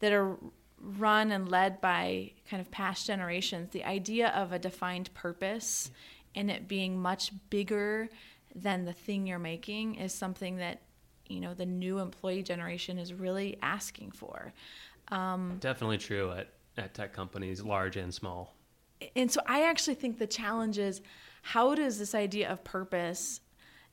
that 0.00 0.10
are 0.10 0.38
run 0.80 1.30
and 1.30 1.50
led 1.50 1.82
by 1.82 2.32
kind 2.48 2.62
of 2.62 2.70
past 2.70 3.06
generations, 3.06 3.70
the 3.72 3.84
idea 3.84 4.28
of 4.28 4.52
a 4.52 4.58
defined 4.58 5.12
purpose 5.12 5.90
and 6.34 6.50
it 6.50 6.66
being 6.66 6.98
much 6.98 7.30
bigger 7.50 8.08
than 8.54 8.86
the 8.86 8.92
thing 8.94 9.26
you're 9.26 9.38
making 9.38 9.96
is 9.96 10.14
something 10.14 10.56
that 10.56 10.80
you 11.28 11.40
know 11.40 11.52
the 11.52 11.66
new 11.66 11.98
employee 11.98 12.42
generation 12.42 12.98
is 12.98 13.12
really 13.12 13.58
asking 13.60 14.12
for. 14.12 14.54
Um, 15.08 15.58
Definitely 15.60 15.98
true 15.98 16.32
at, 16.32 16.48
at 16.78 16.94
tech 16.94 17.12
companies, 17.12 17.62
large 17.62 17.98
and 17.98 18.14
small. 18.14 18.54
And 19.14 19.30
so 19.30 19.42
I 19.46 19.68
actually 19.68 19.96
think 19.96 20.18
the 20.18 20.26
challenge 20.26 20.78
is 20.78 21.02
how 21.42 21.74
does 21.74 21.98
this 21.98 22.14
idea 22.14 22.50
of 22.50 22.64
purpose 22.64 23.40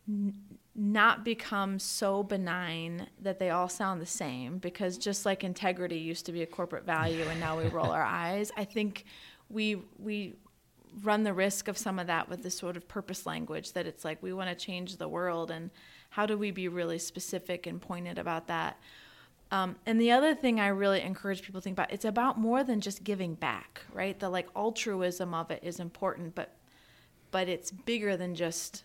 n- 0.08 0.34
not 0.76 1.26
become 1.26 1.78
so 1.78 2.24
benign 2.24 3.08
that 3.22 3.40
they 3.40 3.50
all 3.50 3.68
sound 3.68 4.02
the 4.02 4.06
same? 4.06 4.60
Because 4.60 4.98
just 4.98 5.26
like 5.26 5.44
integrity 5.44 5.98
used 5.98 6.26
to 6.28 6.32
be 6.32 6.42
a 6.42 6.48
corporate 6.48 6.86
value 6.86 7.24
and 7.24 7.40
now 7.40 7.58
we 7.58 7.68
roll 7.70 7.92
our 7.92 8.04
eyes 8.04 8.52
i 8.56 8.64
think 8.64 9.06
we 9.50 9.82
we 9.98 10.36
run 11.04 11.24
the 11.24 11.34
risk 11.34 11.68
of 11.68 11.78
some 11.78 12.00
of 12.00 12.08
that 12.08 12.30
with 12.30 12.44
this 12.44 12.58
sort 12.58 12.76
of 12.76 12.88
purpose 12.88 13.26
language 13.26 13.74
that 13.74 13.86
it's 13.86 14.04
like 14.04 14.22
we 14.24 14.34
want 14.34 14.50
to 14.50 14.66
change 14.66 14.98
the 14.98 15.08
world 15.08 15.52
and 15.52 15.70
how 16.10 16.26
do 16.26 16.38
we 16.38 16.52
be 16.52 16.68
really 16.68 16.98
specific 16.98 17.68
and 17.68 17.80
pointed 17.80 18.18
about 18.18 18.48
that? 18.48 18.80
Um, 19.52 19.76
and 19.86 20.00
the 20.00 20.12
other 20.12 20.36
thing 20.36 20.60
i 20.60 20.68
really 20.68 21.02
encourage 21.02 21.42
people 21.42 21.60
to 21.60 21.64
think 21.64 21.76
about 21.76 21.92
it's 21.92 22.06
about 22.06 22.38
more 22.38 22.64
than 22.64 22.82
just 22.82 23.04
giving 23.04 23.34
back 23.34 23.82
right? 23.94 24.20
The 24.20 24.30
like 24.30 24.48
altruism 24.56 25.34
of 25.34 25.52
it 25.52 25.64
is 25.64 25.80
important 25.80 26.36
but 26.36 26.56
but 27.32 27.48
it's 27.48 27.72
bigger 27.72 28.18
than 28.18 28.36
just 28.36 28.84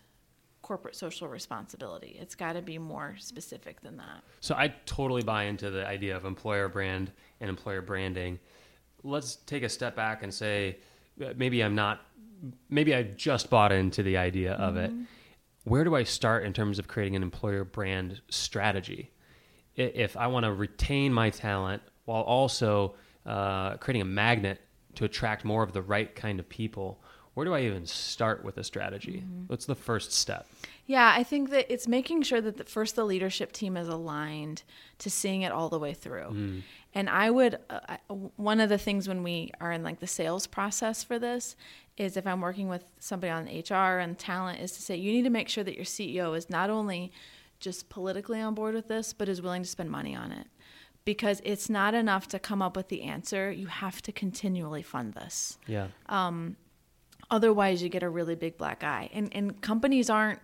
corporate 0.61 0.95
social 0.95 1.27
responsibility. 1.27 2.17
It's 2.19 2.33
got 2.33 2.53
to 2.53 2.61
be 2.61 2.79
more 2.79 3.15
specific 3.19 3.81
than 3.81 3.97
that. 3.97 4.23
So 4.39 4.55
I 4.55 4.73
totally 4.87 5.21
buy 5.21 5.43
into 5.43 5.69
the 5.69 5.85
idea 5.87 6.15
of 6.17 6.25
employer 6.25 6.69
brand 6.69 7.11
and 7.39 7.49
employer 7.49 7.81
branding. 7.81 8.39
Let's 9.03 9.35
take 9.35 9.61
a 9.61 9.69
step 9.69 9.95
back 9.95 10.23
and 10.23 10.33
say 10.33 10.77
uh, 11.23 11.33
maybe 11.37 11.63
I'm 11.63 11.75
not 11.75 12.01
maybe 12.69 12.95
I 12.95 13.03
just 13.03 13.49
bought 13.49 13.71
into 13.71 14.01
the 14.01 14.17
idea 14.17 14.53
of 14.53 14.73
mm-hmm. 14.73 15.01
it. 15.01 15.07
Where 15.65 15.83
do 15.83 15.95
I 15.95 16.03
start 16.03 16.43
in 16.45 16.53
terms 16.53 16.79
of 16.79 16.87
creating 16.87 17.15
an 17.15 17.23
employer 17.23 17.63
brand 17.63 18.21
strategy? 18.29 19.11
If 19.75 20.15
I 20.17 20.27
want 20.27 20.45
to 20.45 20.53
retain 20.53 21.13
my 21.13 21.29
talent 21.29 21.81
while 22.05 22.21
also 22.21 22.95
uh, 23.25 23.77
creating 23.77 24.01
a 24.01 24.05
magnet 24.05 24.61
to 24.95 25.05
attract 25.05 25.43
more 25.43 25.63
of 25.63 25.73
the 25.73 25.81
right 25.81 26.13
kind 26.15 26.39
of 26.39 26.47
people, 26.47 27.03
where 27.35 27.45
do 27.45 27.53
I 27.53 27.61
even 27.61 27.85
start 27.85 28.43
with 28.43 28.57
a 28.57 28.63
strategy? 28.63 29.23
Mm-hmm. 29.25 29.43
What's 29.47 29.65
the 29.65 29.75
first 29.75 30.11
step? 30.13 30.47
Yeah, 30.87 31.13
I 31.15 31.23
think 31.23 31.49
that 31.49 31.71
it's 31.71 31.87
making 31.87 32.23
sure 32.23 32.39
that 32.41 32.57
the, 32.57 32.63
first 32.63 32.95
the 32.95 33.05
leadership 33.05 33.51
team 33.51 33.75
is 33.75 33.87
aligned 33.87 34.63
to 34.99 35.09
seeing 35.09 35.41
it 35.41 35.51
all 35.51 35.67
the 35.67 35.79
way 35.79 35.93
through. 35.93 36.29
Mm. 36.29 36.61
And 36.93 37.09
I 37.09 37.29
would, 37.29 37.59
uh, 37.69 37.97
one 38.37 38.61
of 38.61 38.69
the 38.69 38.77
things 38.77 39.07
when 39.07 39.21
we 39.21 39.51
are 39.59 39.73
in 39.73 39.83
like 39.83 39.99
the 39.99 40.07
sales 40.07 40.47
process 40.47 41.03
for 41.03 41.19
this 41.19 41.57
is 41.97 42.15
if 42.15 42.25
I'm 42.25 42.39
working 42.39 42.69
with 42.69 42.85
somebody 42.99 43.31
on 43.31 43.45
HR 43.45 43.99
and 43.99 44.17
talent, 44.17 44.61
is 44.61 44.71
to 44.73 44.81
say, 44.81 44.95
you 44.95 45.11
need 45.11 45.23
to 45.23 45.29
make 45.29 45.49
sure 45.49 45.63
that 45.63 45.75
your 45.75 45.85
CEO 45.85 46.37
is 46.37 46.49
not 46.49 46.69
only 46.69 47.11
just 47.59 47.89
politically 47.89 48.39
on 48.39 48.53
board 48.53 48.75
with 48.75 48.87
this, 48.87 49.11
but 49.11 49.27
is 49.27 49.41
willing 49.41 49.63
to 49.63 49.69
spend 49.69 49.91
money 49.91 50.15
on 50.15 50.31
it. 50.31 50.47
Because 51.03 51.41
it's 51.43 51.69
not 51.69 51.93
enough 51.93 52.27
to 52.29 52.39
come 52.39 52.61
up 52.61 52.75
with 52.77 52.87
the 52.87 53.03
answer. 53.03 53.51
You 53.51 53.67
have 53.67 54.01
to 54.03 54.11
continually 54.11 54.81
fund 54.81 55.13
this. 55.13 55.57
Yeah. 55.67 55.87
Um, 56.07 56.55
Otherwise, 57.31 57.81
you 57.81 57.89
get 57.89 58.03
a 58.03 58.09
really 58.09 58.35
big 58.35 58.57
black 58.57 58.83
eye. 58.83 59.09
And, 59.13 59.29
and 59.33 59.61
companies 59.61 60.09
aren't 60.09 60.39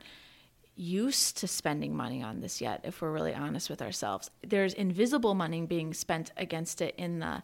used 0.75 1.37
to 1.37 1.47
spending 1.47 1.95
money 1.95 2.23
on 2.23 2.41
this 2.41 2.59
yet, 2.61 2.81
if 2.83 3.01
we're 3.01 3.11
really 3.11 3.33
honest 3.33 3.69
with 3.69 3.81
ourselves. 3.81 4.31
There's 4.45 4.73
invisible 4.73 5.35
money 5.35 5.61
being 5.65 5.93
spent 5.93 6.31
against 6.37 6.81
it 6.81 6.95
in 6.97 7.19
the 7.19 7.43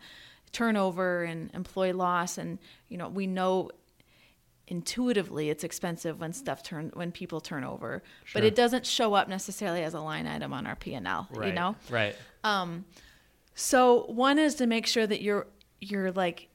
turnover 0.51 1.23
and 1.23 1.51
employee 1.53 1.93
loss. 1.93 2.37
And, 2.37 2.57
you 2.89 2.97
know, 2.97 3.09
we 3.09 3.27
know 3.27 3.69
intuitively 4.67 5.49
it's 5.49 5.63
expensive 5.63 6.19
when 6.19 6.33
stuff 6.33 6.61
turn 6.61 6.91
when 6.93 7.11
people 7.11 7.39
turn 7.39 7.63
over 7.63 8.03
sure. 8.25 8.41
but 8.41 8.45
it 8.45 8.53
doesn't 8.53 8.85
show 8.85 9.13
up 9.13 9.29
necessarily 9.29 9.81
as 9.81 9.93
a 9.93 9.99
line 9.99 10.27
item 10.27 10.51
on 10.51 10.67
our 10.67 10.75
p&l 10.75 11.27
right. 11.31 11.47
you 11.47 11.53
know 11.53 11.73
right 11.89 12.15
um 12.43 12.83
so 13.55 14.03
one 14.07 14.37
is 14.37 14.55
to 14.55 14.67
make 14.67 14.85
sure 14.85 15.07
that 15.07 15.21
you're 15.21 15.47
you're 15.79 16.11
like 16.11 16.49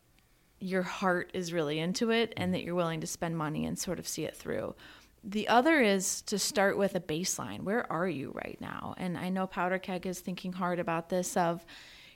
your 0.63 0.83
heart 0.83 1.31
is 1.35 1.53
really 1.53 1.81
into 1.81 2.11
it 2.11 2.33
and 2.37 2.51
mm. 2.51 2.53
that 2.55 2.63
you're 2.63 2.75
willing 2.75 3.01
to 3.01 3.07
spend 3.07 3.37
money 3.37 3.67
and 3.67 3.79
sort 3.79 3.99
of 3.99 4.07
see 4.07 4.25
it 4.25 4.37
through. 4.37 4.75
The 5.25 5.49
other 5.49 5.81
is 5.81 6.23
to 6.23 6.39
start 6.39 6.79
with 6.79 6.95
a 6.95 7.01
baseline. 7.01 7.63
Where 7.63 7.91
are 7.93 8.09
you 8.09 8.33
right 8.35 8.59
now? 8.61 8.95
And 8.97 9.19
I 9.19 9.29
know 9.29 9.47
Powder 9.47 9.79
Keg 9.79 10.07
is 10.07 10.21
thinking 10.21 10.53
hard 10.53 10.79
about 10.79 11.09
this 11.09 11.37
of, 11.37 11.65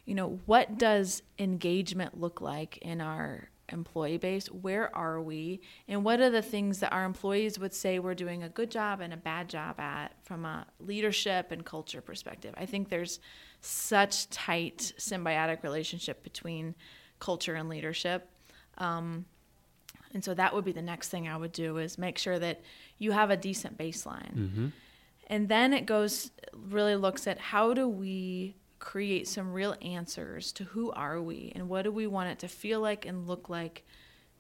you 0.04 0.14
know, 0.14 0.40
what 0.46 0.78
does 0.78 1.22
engagement 1.38 2.20
look 2.20 2.40
like 2.40 2.78
in 2.78 3.00
our 3.00 3.48
employee 3.68 4.18
base? 4.18 4.46
Where 4.46 4.94
are 4.94 5.20
we? 5.20 5.60
And 5.88 6.04
what 6.04 6.20
are 6.20 6.30
the 6.30 6.42
things 6.42 6.78
that 6.80 6.92
our 6.92 7.04
employees 7.04 7.58
would 7.58 7.74
say 7.74 7.98
we're 7.98 8.14
doing 8.14 8.44
a 8.44 8.48
good 8.48 8.70
job 8.70 9.00
and 9.00 9.12
a 9.12 9.16
bad 9.16 9.48
job 9.48 9.80
at 9.80 10.14
from 10.22 10.44
a 10.44 10.66
leadership 10.78 11.50
and 11.50 11.64
culture 11.64 12.00
perspective? 12.00 12.54
I 12.56 12.66
think 12.66 12.88
there's 12.88 13.18
such 13.60 14.30
tight 14.30 14.92
symbiotic 14.98 15.64
relationship 15.64 16.22
between 16.22 16.76
culture 17.18 17.54
and 17.54 17.68
leadership 17.68 18.28
um, 18.78 19.24
and 20.12 20.24
so 20.24 20.34
that 20.34 20.54
would 20.54 20.64
be 20.64 20.72
the 20.72 20.82
next 20.82 21.08
thing 21.08 21.28
I 21.28 21.36
would 21.36 21.52
do 21.52 21.78
is 21.78 21.98
make 21.98 22.18
sure 22.18 22.38
that 22.38 22.62
you 22.98 23.12
have 23.12 23.30
a 23.30 23.36
decent 23.36 23.76
baseline. 23.76 24.34
Mm-hmm. 24.34 24.66
And 25.26 25.48
then 25.48 25.72
it 25.72 25.86
goes, 25.86 26.30
really 26.54 26.96
looks 26.96 27.26
at 27.26 27.38
how 27.38 27.74
do 27.74 27.88
we 27.88 28.56
create 28.78 29.26
some 29.26 29.52
real 29.52 29.74
answers 29.82 30.52
to 30.52 30.64
who 30.64 30.90
are 30.92 31.20
we 31.20 31.52
and 31.54 31.68
what 31.68 31.82
do 31.82 31.90
we 31.90 32.06
want 32.06 32.30
it 32.30 32.38
to 32.38 32.48
feel 32.48 32.80
like 32.80 33.04
and 33.04 33.26
look 33.26 33.48
like 33.48 33.84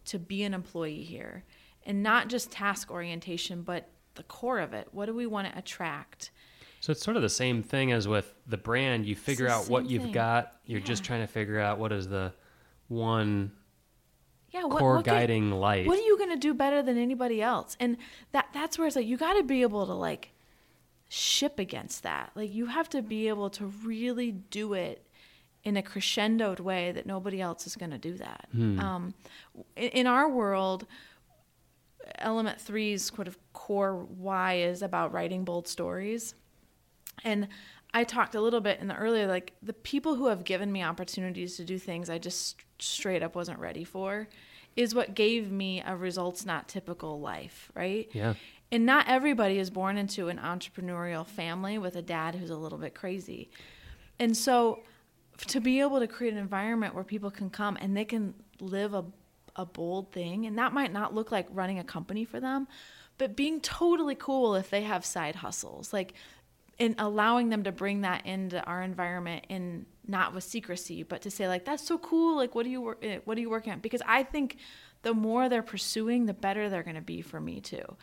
to 0.06 0.18
be 0.18 0.44
an 0.44 0.54
employee 0.54 1.02
here. 1.02 1.44
And 1.84 2.02
not 2.02 2.28
just 2.28 2.50
task 2.50 2.90
orientation, 2.90 3.62
but 3.62 3.88
the 4.14 4.22
core 4.22 4.60
of 4.60 4.72
it. 4.72 4.88
What 4.92 5.06
do 5.06 5.14
we 5.14 5.26
want 5.26 5.50
to 5.52 5.58
attract? 5.58 6.30
So 6.80 6.92
it's 6.92 7.02
sort 7.02 7.16
of 7.16 7.22
the 7.22 7.28
same 7.28 7.62
thing 7.62 7.92
as 7.92 8.06
with 8.08 8.32
the 8.46 8.56
brand. 8.56 9.06
You 9.06 9.16
figure 9.16 9.48
out 9.48 9.68
what 9.68 9.90
you've 9.90 10.12
got. 10.12 10.54
You're 10.64 10.80
just 10.80 11.04
trying 11.04 11.20
to 11.20 11.26
figure 11.26 11.58
out 11.58 11.78
what 11.78 11.92
is 11.92 12.08
the 12.08 12.32
one 12.88 13.52
Yeah, 14.50 14.64
what, 14.64 14.78
core 14.78 14.96
what 14.96 15.04
can- 15.04 15.14
guiding 15.14 15.50
light. 15.50 15.86
what 15.86 15.98
are 15.98 16.02
you 16.02 16.16
going 16.16 16.30
to 16.30 16.36
do 16.36 16.54
better 16.54 16.82
than 16.82 16.96
anybody 16.96 17.42
else? 17.42 17.76
And 17.80 17.96
that 18.32 18.48
that's 18.52 18.78
where 18.78 18.86
it's 18.86 18.96
like 18.96 19.06
you 19.06 19.16
got 19.16 19.34
to 19.34 19.42
be 19.42 19.62
able 19.62 19.86
to 19.86 19.92
like 19.94 20.30
ship 21.08 21.58
against 21.58 22.02
that. 22.02 22.30
Like 22.34 22.54
you 22.54 22.66
have 22.66 22.88
to 22.90 23.02
be 23.02 23.28
able 23.28 23.50
to 23.50 23.66
really 23.66 24.32
do 24.32 24.72
it 24.74 25.02
in 25.64 25.76
a 25.76 25.82
crescendoed 25.82 26.60
way 26.60 26.92
that 26.92 27.06
nobody 27.06 27.40
else 27.40 27.66
is 27.66 27.74
going 27.74 27.90
to 27.90 27.98
do 27.98 28.14
that. 28.14 28.48
Um, 28.54 29.14
in, 29.74 29.88
in 29.90 30.06
our 30.06 30.28
world 30.28 30.86
element 32.18 32.60
three's 32.60 33.12
sort 33.12 33.26
of 33.26 33.36
core 33.52 33.96
why 33.96 34.54
is 34.54 34.80
about 34.80 35.12
writing 35.12 35.44
bold 35.44 35.66
stories. 35.66 36.34
And 37.24 37.48
I 37.94 38.04
talked 38.04 38.34
a 38.34 38.40
little 38.40 38.60
bit 38.60 38.80
in 38.80 38.88
the 38.88 38.96
earlier, 38.96 39.26
like 39.26 39.54
the 39.62 39.72
people 39.72 40.16
who 40.16 40.26
have 40.26 40.44
given 40.44 40.70
me 40.70 40.82
opportunities 40.82 41.56
to 41.56 41.64
do 41.64 41.78
things 41.78 42.10
I 42.10 42.18
just 42.18 42.56
straight 42.78 43.22
up 43.22 43.34
wasn't 43.34 43.58
ready 43.58 43.84
for 43.84 44.28
is 44.76 44.94
what 44.94 45.14
gave 45.14 45.50
me 45.50 45.82
a 45.86 45.96
results 45.96 46.44
not 46.44 46.68
typical 46.68 47.18
life, 47.20 47.70
right? 47.74 48.08
Yeah. 48.12 48.34
And 48.70 48.84
not 48.84 49.08
everybody 49.08 49.58
is 49.58 49.70
born 49.70 49.96
into 49.96 50.28
an 50.28 50.38
entrepreneurial 50.38 51.26
family 51.26 51.78
with 51.78 51.96
a 51.96 52.02
dad 52.02 52.34
who's 52.34 52.50
a 52.50 52.56
little 52.56 52.78
bit 52.78 52.94
crazy. 52.94 53.48
And 54.18 54.36
so 54.36 54.80
to 55.48 55.60
be 55.60 55.80
able 55.80 56.00
to 56.00 56.06
create 56.06 56.32
an 56.32 56.38
environment 56.38 56.94
where 56.94 57.04
people 57.04 57.30
can 57.30 57.48
come 57.48 57.78
and 57.80 57.96
they 57.96 58.04
can 58.04 58.34
live 58.60 58.92
a, 58.92 59.04
a 59.54 59.64
bold 59.64 60.12
thing, 60.12 60.46
and 60.46 60.58
that 60.58 60.72
might 60.72 60.92
not 60.92 61.14
look 61.14 61.30
like 61.30 61.46
running 61.50 61.78
a 61.78 61.84
company 61.84 62.24
for 62.24 62.40
them, 62.40 62.66
but 63.18 63.36
being 63.36 63.60
totally 63.60 64.14
cool 64.14 64.54
if 64.54 64.68
they 64.68 64.82
have 64.82 65.04
side 65.04 65.36
hustles. 65.36 65.92
Like, 65.92 66.14
and 66.78 66.94
allowing 66.98 67.48
them 67.48 67.64
to 67.64 67.72
bring 67.72 68.02
that 68.02 68.26
into 68.26 68.62
our 68.64 68.82
environment 68.82 69.46
and 69.48 69.86
not 70.06 70.34
with 70.34 70.44
secrecy 70.44 71.02
but 71.02 71.22
to 71.22 71.30
say 71.30 71.48
like 71.48 71.64
that's 71.64 71.86
so 71.86 71.98
cool 71.98 72.36
like 72.36 72.54
what 72.54 72.64
are 72.66 72.68
you 72.68 72.96
eh, 73.02 73.18
what 73.24 73.36
are 73.36 73.40
you 73.40 73.50
working 73.50 73.72
on 73.72 73.80
because 73.80 74.02
i 74.06 74.22
think 74.22 74.56
the 75.02 75.14
more 75.14 75.48
they're 75.48 75.62
pursuing 75.62 76.26
the 76.26 76.34
better 76.34 76.68
they're 76.68 76.82
going 76.82 76.96
to 76.96 77.02
be 77.02 77.22
for 77.22 77.40
me 77.40 77.60
too 77.60 77.96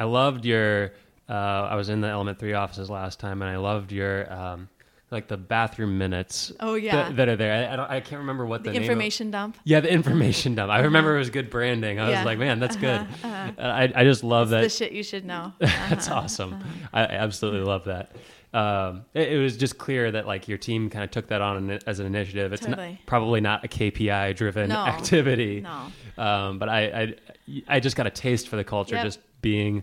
I 0.00 0.04
loved 0.04 0.46
your. 0.46 0.94
Uh, 1.28 1.68
I 1.70 1.76
was 1.76 1.90
in 1.90 2.00
the 2.00 2.08
Element 2.08 2.38
Three 2.38 2.54
offices 2.54 2.88
last 2.90 3.20
time, 3.20 3.42
and 3.42 3.50
I 3.50 3.58
loved 3.58 3.92
your 3.92 4.32
um, 4.32 4.68
like 5.10 5.26
the 5.28 5.36
bathroom 5.36 5.98
minutes. 5.98 6.52
Oh, 6.60 6.74
yeah. 6.74 7.08
that, 7.08 7.16
that 7.16 7.28
are 7.28 7.36
there. 7.36 7.68
I, 7.68 7.72
I 7.72 7.76
don't. 7.76 7.90
I 7.90 8.00
can't 8.00 8.20
remember 8.20 8.46
what 8.46 8.62
the, 8.62 8.70
the 8.70 8.76
of- 8.76 8.82
information 8.82 9.30
dump 9.30 9.56
Yeah, 9.64 9.80
the 9.80 9.92
information 9.92 10.54
dump. 10.54 10.70
I 10.70 10.80
remember 10.80 11.16
it 11.16 11.18
was 11.18 11.30
good 11.30 11.50
branding. 11.50 11.98
I 11.98 12.10
was 12.10 12.24
like, 12.24 12.38
man, 12.38 12.60
that's 12.60 12.76
good. 12.76 13.06
Uh, 13.24 13.50
I, 13.58 13.92
I 13.94 14.04
just 14.04 14.22
love 14.24 14.50
that. 14.50 14.62
the 14.62 14.68
shit 14.68 14.92
you 14.92 15.02
should 15.02 15.24
know 15.24 15.52
That's 15.58 16.08
awesome. 16.08 16.62
I 16.92 17.00
I 17.02 17.12
absolutely 17.14 17.60
love 17.62 17.84
that. 17.84 18.14
Um, 18.52 19.04
it, 19.14 19.32
it 19.32 19.38
was 19.38 19.56
just 19.56 19.78
clear 19.78 20.10
that 20.10 20.26
like 20.26 20.48
your 20.48 20.58
team 20.58 20.90
kind 20.90 21.04
of 21.04 21.10
took 21.10 21.28
that 21.28 21.40
on 21.40 21.78
as 21.86 22.00
an 22.00 22.06
initiative. 22.06 22.52
It's 22.52 22.66
not, 22.66 22.78
probably 23.06 23.40
not 23.40 23.64
a 23.64 23.68
KPI 23.68 24.34
driven 24.36 24.70
No. 24.70 24.78
activity. 24.78 25.60
No. 25.60 25.86
Um, 26.22 26.58
but 26.58 26.68
I, 26.68 26.80
I 26.84 27.14
I 27.68 27.80
just 27.80 27.96
got 27.96 28.06
a 28.06 28.10
taste 28.10 28.48
for 28.48 28.56
the 28.56 28.64
culture 28.64 28.96
Yep. 28.96 29.04
just 29.04 29.20
being 29.40 29.82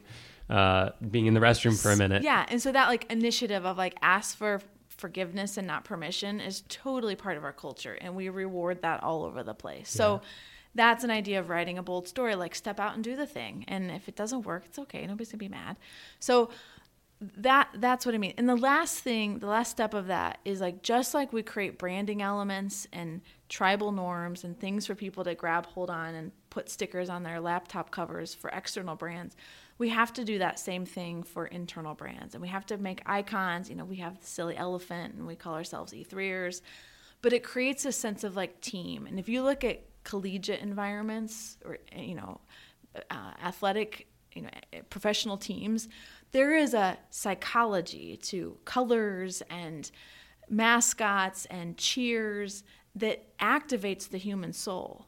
uh, 0.49 0.91
being 1.11 1.25
in 1.27 1.33
the 1.33 1.39
restroom 1.39 1.81
for 1.81 1.91
a 1.91 1.97
minute. 1.97 2.23
Yeah, 2.23 2.45
and 2.49 2.61
so 2.61 2.71
that 2.71 2.87
like 2.87 3.05
initiative 3.11 3.65
of 3.65 3.77
like 3.77 3.95
ask 4.01 4.37
for 4.37 4.61
forgiveness 4.97 5.57
and 5.57 5.67
not 5.67 5.83
permission 5.83 6.39
is 6.39 6.63
totally 6.69 7.15
part 7.15 7.37
of 7.37 7.43
our 7.43 7.53
culture, 7.53 7.97
and 7.99 8.15
we 8.15 8.29
reward 8.29 8.81
that 8.81 9.03
all 9.03 9.23
over 9.23 9.43
the 9.43 9.53
place. 9.53 9.89
So 9.89 10.21
that's 10.75 11.03
an 11.03 11.11
idea 11.11 11.39
of 11.39 11.49
writing 11.49 11.77
a 11.77 11.83
bold 11.83 12.07
story. 12.07 12.35
Like 12.35 12.55
step 12.55 12.79
out 12.79 12.95
and 12.95 13.03
do 13.03 13.15
the 13.15 13.27
thing, 13.27 13.65
and 13.67 13.91
if 13.91 14.07
it 14.07 14.15
doesn't 14.15 14.43
work, 14.43 14.63
it's 14.65 14.79
okay. 14.79 15.05
Nobody's 15.05 15.31
gonna 15.31 15.39
be 15.39 15.49
mad. 15.49 15.77
So 16.19 16.49
that 17.19 17.69
that's 17.75 18.05
what 18.05 18.13
I 18.13 18.19
mean. 18.19 18.33
And 18.37 18.47
the 18.47 18.55
last 18.55 18.99
thing, 18.99 19.39
the 19.39 19.47
last 19.47 19.71
step 19.71 19.93
of 19.93 20.07
that 20.07 20.39
is 20.45 20.61
like 20.61 20.83
just 20.83 21.13
like 21.13 21.33
we 21.33 21.41
create 21.41 21.79
branding 21.79 22.21
elements 22.21 22.87
and 22.93 23.21
tribal 23.49 23.91
norms 23.91 24.43
and 24.43 24.59
things 24.59 24.85
for 24.85 24.93
people 24.93 25.23
to 25.23 25.33
grab 25.33 25.65
hold 25.65 25.89
on 25.89 26.13
and 26.13 26.31
put 26.57 26.71
stickers 26.71 27.07
on 27.07 27.21
their 27.21 27.39
laptop 27.39 27.91
covers 27.91 28.33
for 28.33 28.49
external 28.49 28.95
brands. 28.95 29.35
We 29.77 29.89
have 29.89 30.11
to 30.13 30.25
do 30.25 30.39
that 30.39 30.57
same 30.57 30.87
thing 30.87 31.21
for 31.21 31.45
internal 31.45 31.93
brands. 31.93 32.33
And 32.33 32.41
we 32.41 32.47
have 32.47 32.65
to 32.65 32.79
make 32.79 33.03
icons. 33.05 33.69
You 33.69 33.75
know, 33.75 33.85
we 33.85 33.97
have 33.97 34.19
the 34.19 34.25
silly 34.25 34.57
elephant 34.57 35.13
and 35.13 35.27
we 35.27 35.35
call 35.35 35.53
ourselves 35.53 35.93
E3ers. 35.93 36.61
But 37.21 37.31
it 37.31 37.43
creates 37.43 37.85
a 37.85 37.91
sense 37.91 38.23
of 38.23 38.35
like 38.35 38.59
team. 38.59 39.05
And 39.05 39.19
if 39.19 39.29
you 39.29 39.43
look 39.43 39.63
at 39.63 39.83
collegiate 40.03 40.61
environments 40.61 41.59
or 41.63 41.77
you 41.95 42.15
know, 42.15 42.41
uh, 43.11 43.33
athletic, 43.45 44.07
you 44.33 44.41
know, 44.41 44.49
eh, 44.73 44.81
professional 44.89 45.37
teams, 45.37 45.87
there 46.31 46.57
is 46.57 46.73
a 46.73 46.97
psychology 47.11 48.17
to 48.31 48.57
colors 48.65 49.43
and 49.51 49.91
mascots 50.49 51.45
and 51.51 51.77
cheers 51.77 52.63
that 52.95 53.37
activates 53.37 54.09
the 54.09 54.17
human 54.17 54.53
soul. 54.53 55.05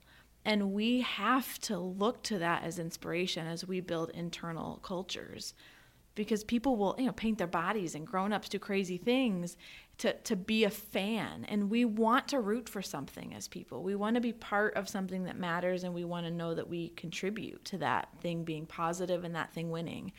And 0.50 0.74
we 0.74 1.02
have 1.02 1.60
to 1.60 1.78
look 1.78 2.24
to 2.24 2.40
that 2.40 2.64
as 2.64 2.80
inspiration 2.80 3.46
as 3.46 3.68
we 3.68 3.82
build 3.82 4.10
internal 4.10 4.80
cultures. 4.82 5.54
Because 6.16 6.44
people 6.44 6.76
will 6.76 6.96
you 6.98 7.06
know 7.06 7.12
paint 7.12 7.38
their 7.38 7.46
bodies 7.46 7.94
and 7.94 8.08
grown-ups 8.08 8.50
do 8.50 8.58
crazy 8.58 8.98
things 8.98 9.58
to, 10.00 10.14
to 10.14 10.36
be 10.36 10.64
a 10.64 10.72
fan. 10.72 11.46
And 11.48 11.70
we 11.70 11.86
want 11.86 12.30
to 12.30 12.40
root 12.40 12.68
for 12.68 12.82
something 12.82 13.36
as 13.36 13.48
people. 13.48 13.84
We 13.84 13.94
want 13.94 14.16
to 14.16 14.22
be 14.22 14.34
part 14.34 14.74
of 14.74 14.90
something 14.90 15.26
that 15.26 15.38
matters 15.38 15.84
and 15.84 15.94
we 15.94 16.04
want 16.04 16.26
to 16.26 16.32
know 16.32 16.56
that 16.56 16.68
we 16.68 16.90
contribute 16.90 17.64
to 17.66 17.78
that 17.78 18.10
thing 18.20 18.44
being 18.44 18.66
positive 18.66 19.24
and 19.24 19.36
that 19.36 19.54
thing 19.54 19.70
winning. 19.70 20.14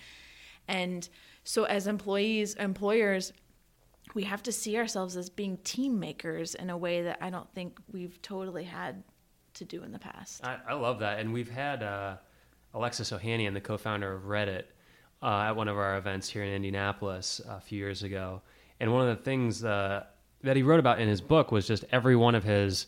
And 0.69 1.09
so 1.43 1.65
as 1.65 1.89
employees 1.89 2.55
employers 2.55 3.33
we 4.15 4.23
have 4.25 4.45
to 4.45 4.53
see 4.53 4.77
ourselves 4.77 5.17
as 5.17 5.29
being 5.29 5.57
team 5.59 5.99
makers 5.99 6.55
in 6.57 6.69
a 6.69 6.77
way 6.77 7.03
that 7.03 7.19
i 7.21 7.31
don't 7.31 7.49
think 7.55 7.79
we've 7.93 8.21
totally 8.23 8.65
had 8.65 9.05
to 9.61 9.65
do 9.65 9.83
in 9.85 9.93
the 9.93 9.99
past 9.99 10.45
I, 10.45 10.59
I 10.69 10.75
love 10.75 10.99
that, 11.01 11.21
and 11.21 11.33
we've 11.33 11.51
had 11.51 11.83
uh, 11.83 12.17
Alexis 12.75 13.11
Ohanian, 13.11 13.55
the 13.55 13.61
co-founder 13.61 14.13
of 14.13 14.23
Reddit, 14.25 14.65
uh, 15.23 15.49
at 15.49 15.57
one 15.57 15.69
of 15.69 15.77
our 15.77 15.97
events 15.99 16.29
here 16.29 16.43
in 16.43 16.53
Indianapolis 16.53 17.41
a 17.49 17.61
few 17.61 17.79
years 17.79 18.03
ago. 18.03 18.43
And 18.79 18.93
one 18.93 19.07
of 19.07 19.17
the 19.17 19.23
things 19.23 19.65
uh, 19.65 20.05
that 20.43 20.57
he 20.57 20.63
wrote 20.63 20.81
about 20.81 21.01
in 21.01 21.09
his 21.09 21.21
book 21.21 21.53
was 21.53 21.67
just 21.67 21.85
every 21.93 22.17
one 22.17 22.35
of 22.35 22.45
his 22.45 22.87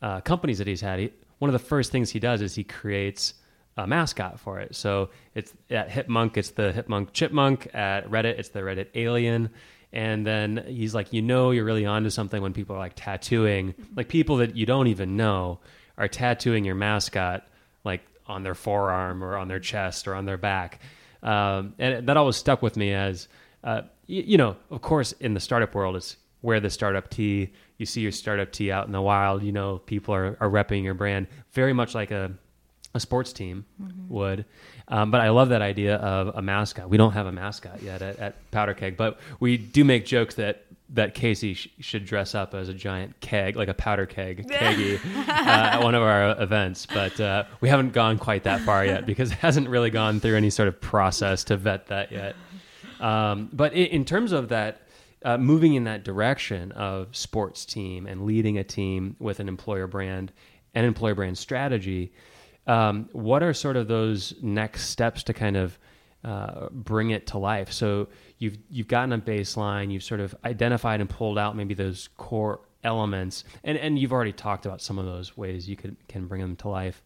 uh, 0.00 0.20
companies 0.22 0.58
that 0.58 0.66
he's 0.66 0.80
had. 0.80 0.98
He, 0.98 1.12
one 1.38 1.48
of 1.48 1.52
the 1.52 1.66
first 1.66 1.92
things 1.92 2.10
he 2.10 2.18
does 2.18 2.40
is 2.40 2.54
he 2.54 2.64
creates 2.64 3.34
a 3.76 3.86
mascot 3.86 4.40
for 4.40 4.58
it. 4.58 4.74
So 4.74 5.10
it's 5.34 5.52
at 5.68 5.90
Hipmunk, 5.90 6.38
it's 6.38 6.50
the 6.50 6.72
Hipmunk 6.72 7.12
Chipmunk. 7.12 7.68
At 7.74 8.08
Reddit, 8.08 8.38
it's 8.38 8.48
the 8.48 8.60
Reddit 8.60 8.88
Alien. 8.94 9.50
And 9.92 10.26
then 10.26 10.64
he's 10.66 10.94
like, 10.94 11.12
you 11.12 11.20
know, 11.20 11.50
you're 11.50 11.64
really 11.64 11.84
onto 11.84 12.10
something 12.10 12.40
when 12.40 12.52
people 12.54 12.76
are 12.76 12.78
like 12.78 12.94
tattooing, 12.96 13.74
like 13.94 14.08
people 14.08 14.38
that 14.38 14.56
you 14.56 14.66
don't 14.66 14.86
even 14.86 15.16
know 15.16 15.60
are 15.98 16.08
tattooing 16.08 16.64
your 16.64 16.74
mascot 16.74 17.46
like 17.84 18.02
on 18.26 18.42
their 18.42 18.54
forearm 18.54 19.22
or 19.22 19.36
on 19.36 19.48
their 19.48 19.60
chest 19.60 20.08
or 20.08 20.14
on 20.14 20.24
their 20.24 20.36
back. 20.36 20.80
Um, 21.22 21.74
and 21.78 22.08
that 22.08 22.16
always 22.16 22.36
stuck 22.36 22.62
with 22.62 22.76
me 22.76 22.92
as, 22.92 23.28
uh, 23.64 23.82
y- 24.08 24.24
you 24.26 24.36
know, 24.36 24.56
of 24.70 24.82
course, 24.82 25.12
in 25.12 25.34
the 25.34 25.40
startup 25.40 25.74
world, 25.74 25.96
it's 25.96 26.16
wear 26.42 26.60
the 26.60 26.70
startup 26.70 27.08
tee. 27.10 27.52
You 27.78 27.86
see 27.86 28.00
your 28.02 28.12
startup 28.12 28.52
tee 28.52 28.70
out 28.70 28.86
in 28.86 28.92
the 28.92 29.00
wild. 29.00 29.42
You 29.42 29.52
know, 29.52 29.78
people 29.78 30.14
are, 30.14 30.36
are 30.40 30.48
repping 30.48 30.84
your 30.84 30.94
brand 30.94 31.26
very 31.52 31.72
much 31.72 31.94
like 31.94 32.10
a, 32.10 32.32
a 32.94 33.00
sports 33.00 33.32
team 33.32 33.64
would. 34.08 34.44
Um, 34.88 35.10
but 35.10 35.20
I 35.20 35.30
love 35.30 35.48
that 35.48 35.62
idea 35.62 35.96
of 35.96 36.36
a 36.36 36.42
mascot. 36.42 36.88
We 36.88 36.96
don't 36.96 37.12
have 37.12 37.26
a 37.26 37.32
mascot 37.32 37.82
yet 37.82 38.02
at, 38.02 38.18
at 38.18 38.50
Powder 38.50 38.74
Keg, 38.74 38.96
but 38.96 39.18
we 39.40 39.56
do 39.56 39.84
make 39.84 40.06
jokes 40.06 40.36
that 40.36 40.64
that 40.90 41.14
Casey 41.14 41.54
sh- 41.54 41.68
should 41.80 42.04
dress 42.04 42.34
up 42.34 42.54
as 42.54 42.68
a 42.68 42.74
giant 42.74 43.18
keg, 43.20 43.56
like 43.56 43.68
a 43.68 43.74
powder 43.74 44.06
keg, 44.06 44.48
keggy, 44.50 45.00
uh, 45.28 45.30
at 45.30 45.82
one 45.82 45.94
of 45.94 46.02
our 46.02 46.40
events. 46.40 46.86
But 46.86 47.18
uh, 47.20 47.44
we 47.60 47.68
haven't 47.68 47.92
gone 47.92 48.18
quite 48.18 48.44
that 48.44 48.60
far 48.60 48.84
yet 48.84 49.06
because 49.06 49.32
it 49.32 49.38
hasn't 49.38 49.68
really 49.68 49.90
gone 49.90 50.20
through 50.20 50.36
any 50.36 50.50
sort 50.50 50.68
of 50.68 50.80
process 50.80 51.44
to 51.44 51.56
vet 51.56 51.86
that 51.86 52.12
yet. 52.12 52.36
Um, 53.00 53.50
but 53.52 53.72
in, 53.72 53.86
in 53.86 54.04
terms 54.04 54.32
of 54.32 54.48
that, 54.50 54.82
uh, 55.24 55.36
moving 55.36 55.74
in 55.74 55.84
that 55.84 56.04
direction 56.04 56.70
of 56.72 57.14
sports 57.16 57.64
team 57.64 58.06
and 58.06 58.24
leading 58.24 58.58
a 58.58 58.64
team 58.64 59.16
with 59.18 59.40
an 59.40 59.48
employer 59.48 59.86
brand 59.86 60.32
and 60.74 60.86
employer 60.86 61.14
brand 61.14 61.36
strategy, 61.36 62.12
um, 62.66 63.08
what 63.12 63.42
are 63.42 63.52
sort 63.52 63.76
of 63.76 63.88
those 63.88 64.34
next 64.42 64.88
steps 64.88 65.22
to 65.24 65.32
kind 65.32 65.56
of 65.56 65.78
uh, 66.26 66.68
bring 66.70 67.10
it 67.10 67.28
to 67.28 67.38
life? 67.38 67.72
So 67.72 68.08
you've 68.38 68.58
you've 68.68 68.88
gotten 68.88 69.12
a 69.12 69.18
baseline, 69.18 69.92
you've 69.92 70.02
sort 70.02 70.20
of 70.20 70.34
identified 70.44 71.00
and 71.00 71.08
pulled 71.08 71.38
out 71.38 71.56
maybe 71.56 71.72
those 71.72 72.08
core 72.16 72.60
elements, 72.82 73.44
and 73.64 73.78
and 73.78 73.98
you've 73.98 74.12
already 74.12 74.32
talked 74.32 74.66
about 74.66 74.82
some 74.82 74.98
of 74.98 75.06
those 75.06 75.36
ways 75.36 75.68
you 75.68 75.76
could 75.76 75.96
can 76.08 76.26
bring 76.26 76.40
them 76.42 76.56
to 76.56 76.68
life. 76.68 77.02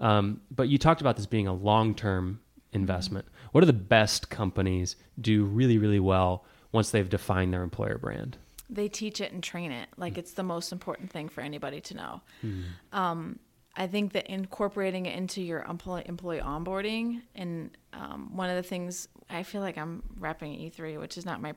Um, 0.00 0.40
but 0.50 0.68
you 0.68 0.78
talked 0.78 1.00
about 1.00 1.16
this 1.16 1.26
being 1.26 1.46
a 1.46 1.52
long 1.52 1.94
term 1.94 2.40
investment. 2.72 3.26
What 3.52 3.60
do 3.60 3.66
the 3.66 3.72
best 3.72 4.30
companies 4.30 4.96
do 5.20 5.44
really, 5.44 5.78
really 5.78 6.00
well 6.00 6.44
once 6.72 6.90
they've 6.90 7.08
defined 7.08 7.52
their 7.52 7.62
employer 7.62 7.98
brand? 7.98 8.38
They 8.70 8.88
teach 8.88 9.20
it 9.20 9.32
and 9.32 9.42
train 9.42 9.70
it. 9.70 9.88
Like 9.98 10.16
it's 10.16 10.32
the 10.32 10.42
most 10.42 10.72
important 10.72 11.10
thing 11.10 11.28
for 11.28 11.42
anybody 11.42 11.80
to 11.82 11.94
know. 11.94 12.20
Um, 12.92 13.38
I 13.74 13.86
think 13.86 14.12
that 14.12 14.26
incorporating 14.26 15.06
it 15.06 15.16
into 15.16 15.40
your 15.40 15.62
employee, 15.62 16.02
employee 16.06 16.40
onboarding, 16.40 17.22
and 17.34 17.70
um, 17.92 18.36
one 18.36 18.50
of 18.50 18.56
the 18.56 18.62
things 18.62 19.08
I 19.30 19.42
feel 19.44 19.62
like 19.62 19.78
I'm 19.78 20.02
repping 20.20 20.70
E3, 20.70 21.00
which 21.00 21.16
is 21.16 21.24
not 21.24 21.40
my 21.40 21.54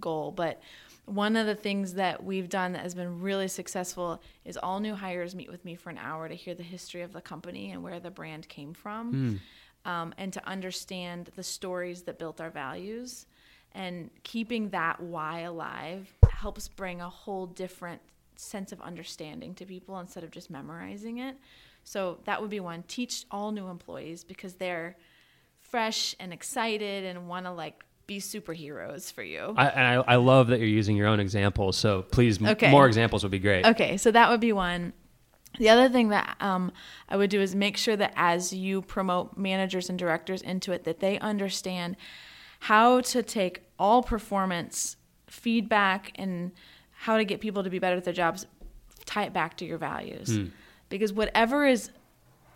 goal, 0.00 0.30
but 0.30 0.60
one 1.04 1.36
of 1.36 1.46
the 1.46 1.54
things 1.54 1.94
that 1.94 2.24
we've 2.24 2.48
done 2.48 2.72
that 2.72 2.82
has 2.82 2.94
been 2.94 3.20
really 3.20 3.48
successful 3.48 4.20
is 4.44 4.56
all 4.56 4.80
new 4.80 4.94
hires 4.94 5.34
meet 5.34 5.50
with 5.50 5.64
me 5.64 5.74
for 5.76 5.90
an 5.90 5.98
hour 5.98 6.28
to 6.28 6.34
hear 6.34 6.54
the 6.54 6.62
history 6.62 7.02
of 7.02 7.12
the 7.12 7.20
company 7.20 7.70
and 7.70 7.82
where 7.82 8.00
the 8.00 8.10
brand 8.10 8.48
came 8.48 8.72
from, 8.74 9.40
um, 9.84 10.14
and 10.18 10.32
to 10.32 10.48
understand 10.48 11.30
the 11.36 11.42
stories 11.42 12.02
that 12.02 12.18
built 12.18 12.40
our 12.40 12.50
values. 12.50 13.26
And 13.72 14.10
keeping 14.24 14.70
that 14.70 15.00
why 15.00 15.40
alive 15.40 16.10
helps 16.30 16.66
bring 16.66 17.00
a 17.02 17.10
whole 17.10 17.46
different 17.46 18.00
sense 18.36 18.72
of 18.72 18.80
understanding 18.80 19.54
to 19.54 19.64
people 19.66 19.98
instead 19.98 20.24
of 20.24 20.30
just 20.30 20.50
memorizing 20.50 21.18
it. 21.18 21.36
So 21.84 22.18
that 22.24 22.40
would 22.40 22.50
be 22.50 22.60
one. 22.60 22.84
Teach 22.88 23.24
all 23.30 23.52
new 23.52 23.68
employees 23.68 24.24
because 24.24 24.54
they're 24.54 24.96
fresh 25.60 26.14
and 26.20 26.32
excited 26.32 27.04
and 27.04 27.28
want 27.28 27.46
to 27.46 27.52
like 27.52 27.84
be 28.06 28.18
superheroes 28.18 29.12
for 29.12 29.22
you. 29.22 29.54
I, 29.56 29.66
and 29.68 29.80
I, 30.06 30.12
I 30.12 30.16
love 30.16 30.48
that 30.48 30.58
you're 30.60 30.68
using 30.68 30.96
your 30.96 31.08
own 31.08 31.18
examples. 31.20 31.76
So 31.76 32.02
please, 32.02 32.40
m- 32.40 32.48
Okay. 32.48 32.70
more 32.70 32.86
examples 32.86 33.22
would 33.22 33.32
be 33.32 33.38
great. 33.40 33.66
Okay, 33.66 33.96
so 33.96 34.10
that 34.12 34.30
would 34.30 34.40
be 34.40 34.52
one. 34.52 34.92
The 35.58 35.68
other 35.70 35.88
thing 35.88 36.10
that 36.10 36.36
um, 36.40 36.70
I 37.08 37.16
would 37.16 37.30
do 37.30 37.40
is 37.40 37.54
make 37.54 37.76
sure 37.76 37.96
that 37.96 38.12
as 38.14 38.52
you 38.52 38.82
promote 38.82 39.36
managers 39.38 39.88
and 39.88 39.98
directors 39.98 40.42
into 40.42 40.72
it, 40.72 40.84
that 40.84 41.00
they 41.00 41.18
understand 41.18 41.96
how 42.60 43.00
to 43.00 43.22
take 43.22 43.62
all 43.78 44.02
performance 44.02 44.96
feedback 45.26 46.12
and 46.16 46.52
how 46.98 47.16
to 47.16 47.24
get 47.24 47.40
people 47.40 47.62
to 47.62 47.70
be 47.70 47.78
better 47.78 47.96
at 47.96 48.04
their 48.04 48.14
jobs, 48.14 48.46
tie 49.04 49.24
it 49.24 49.32
back 49.32 49.56
to 49.58 49.64
your 49.64 49.78
values. 49.78 50.36
Hmm. 50.36 50.46
Because 50.88 51.12
whatever 51.12 51.66
is 51.66 51.90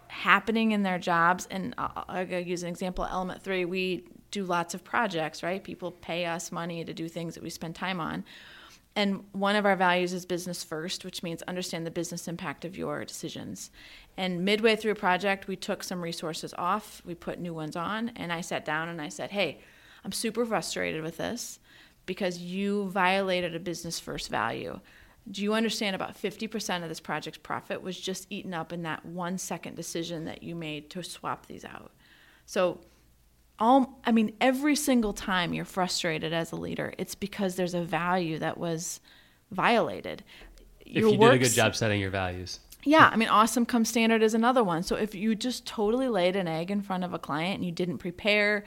happening 0.09 0.73
in 0.73 0.83
their 0.83 0.99
jobs, 0.99 1.47
and 1.51 1.75
I'll, 1.79 2.05
I'll 2.09 2.27
use 2.27 2.63
an 2.63 2.69
example, 2.69 3.07
Element 3.09 3.43
3, 3.43 3.65
we 3.65 4.05
do 4.31 4.45
lots 4.45 4.75
of 4.75 4.83
projects, 4.83 5.43
right? 5.43 5.63
People 5.63 5.93
pay 5.93 6.27
us 6.27 6.51
money 6.51 6.85
to 6.85 6.93
do 6.93 7.09
things 7.09 7.35
that 7.35 7.43
we 7.43 7.51
spend 7.51 7.75
time 7.75 8.01
on. 8.01 8.25
And 8.97 9.25
one 9.33 9.57
of 9.57 9.67
our 9.67 9.77
values 9.77 10.13
is 10.13 10.27
business 10.27 10.65
first, 10.65 11.05
which 11.05 11.23
means 11.23 11.43
understand 11.43 11.87
the 11.87 11.93
business 11.93 12.27
impact 12.27 12.65
of 12.65 12.77
your 12.77 13.05
decisions. 13.05 13.71
And 14.17 14.45
midway 14.45 14.75
through 14.75 14.93
a 14.93 14.97
project, 14.97 15.47
we 15.47 15.57
took 15.57 15.85
some 15.85 16.03
resources 16.03 16.53
off, 16.59 17.03
we 17.05 17.15
put 17.15 17.39
new 17.39 17.55
ones 17.55 17.77
on, 17.77 18.11
and 18.17 18.33
I 18.33 18.41
sat 18.41 18.65
down 18.65 18.89
and 18.89 19.01
I 19.01 19.09
said, 19.09 19.31
Hey, 19.31 19.61
I'm 20.05 20.13
super 20.13 20.45
frustrated 20.45 21.03
with 21.03 21.19
this 21.19 21.60
because 22.11 22.39
you 22.39 22.89
violated 22.89 23.55
a 23.55 23.61
business 23.61 24.01
first 24.01 24.31
value. 24.31 24.81
Do 25.31 25.45
you 25.45 25.55
understand 25.55 25.95
about 25.95 26.21
50% 26.21 26.83
of 26.83 26.89
this 26.89 26.99
project's 26.99 27.39
profit 27.39 27.83
was 27.83 28.01
just 28.01 28.27
eaten 28.31 28.53
up 28.53 28.73
in 28.73 28.83
that 28.83 29.07
one 29.07 29.39
second 29.39 29.77
decision 29.77 30.25
that 30.25 30.43
you 30.43 30.57
made 30.57 30.91
to 30.91 31.05
swap 31.05 31.47
these 31.47 31.65
out? 31.65 31.93
So, 32.47 32.81
all 33.61 34.01
I 34.05 34.11
mean, 34.11 34.35
every 34.41 34.75
single 34.75 35.13
time 35.13 35.55
you're 35.55 35.65
frustrated 35.65 36.33
as 36.33 36.51
a 36.51 36.57
leader, 36.57 36.93
it's 36.99 37.15
because 37.15 37.55
there's 37.55 37.75
a 37.75 37.85
value 37.85 38.41
that 38.41 38.59
was 38.59 38.99
violated. 39.53 40.25
If 40.81 41.05
you 41.05 41.17
did 41.17 41.35
a 41.35 41.39
good 41.39 41.53
job 41.53 41.77
setting 41.77 42.01
your 42.01 42.11
values. 42.11 42.59
yeah, 42.83 43.09
I 43.13 43.15
mean, 43.15 43.29
awesome 43.29 43.65
come 43.65 43.85
standard 43.85 44.21
is 44.21 44.35
another 44.35 44.65
one. 44.65 44.83
So 44.83 44.97
if 44.97 45.15
you 45.15 45.37
just 45.37 45.65
totally 45.65 46.09
laid 46.09 46.35
an 46.35 46.49
egg 46.49 46.73
in 46.73 46.83
front 46.83 47.05
of 47.05 47.15
a 47.15 47.21
client 47.21 47.55
and 47.59 47.65
you 47.65 47.71
didn't 47.71 47.99
prepare, 47.99 48.65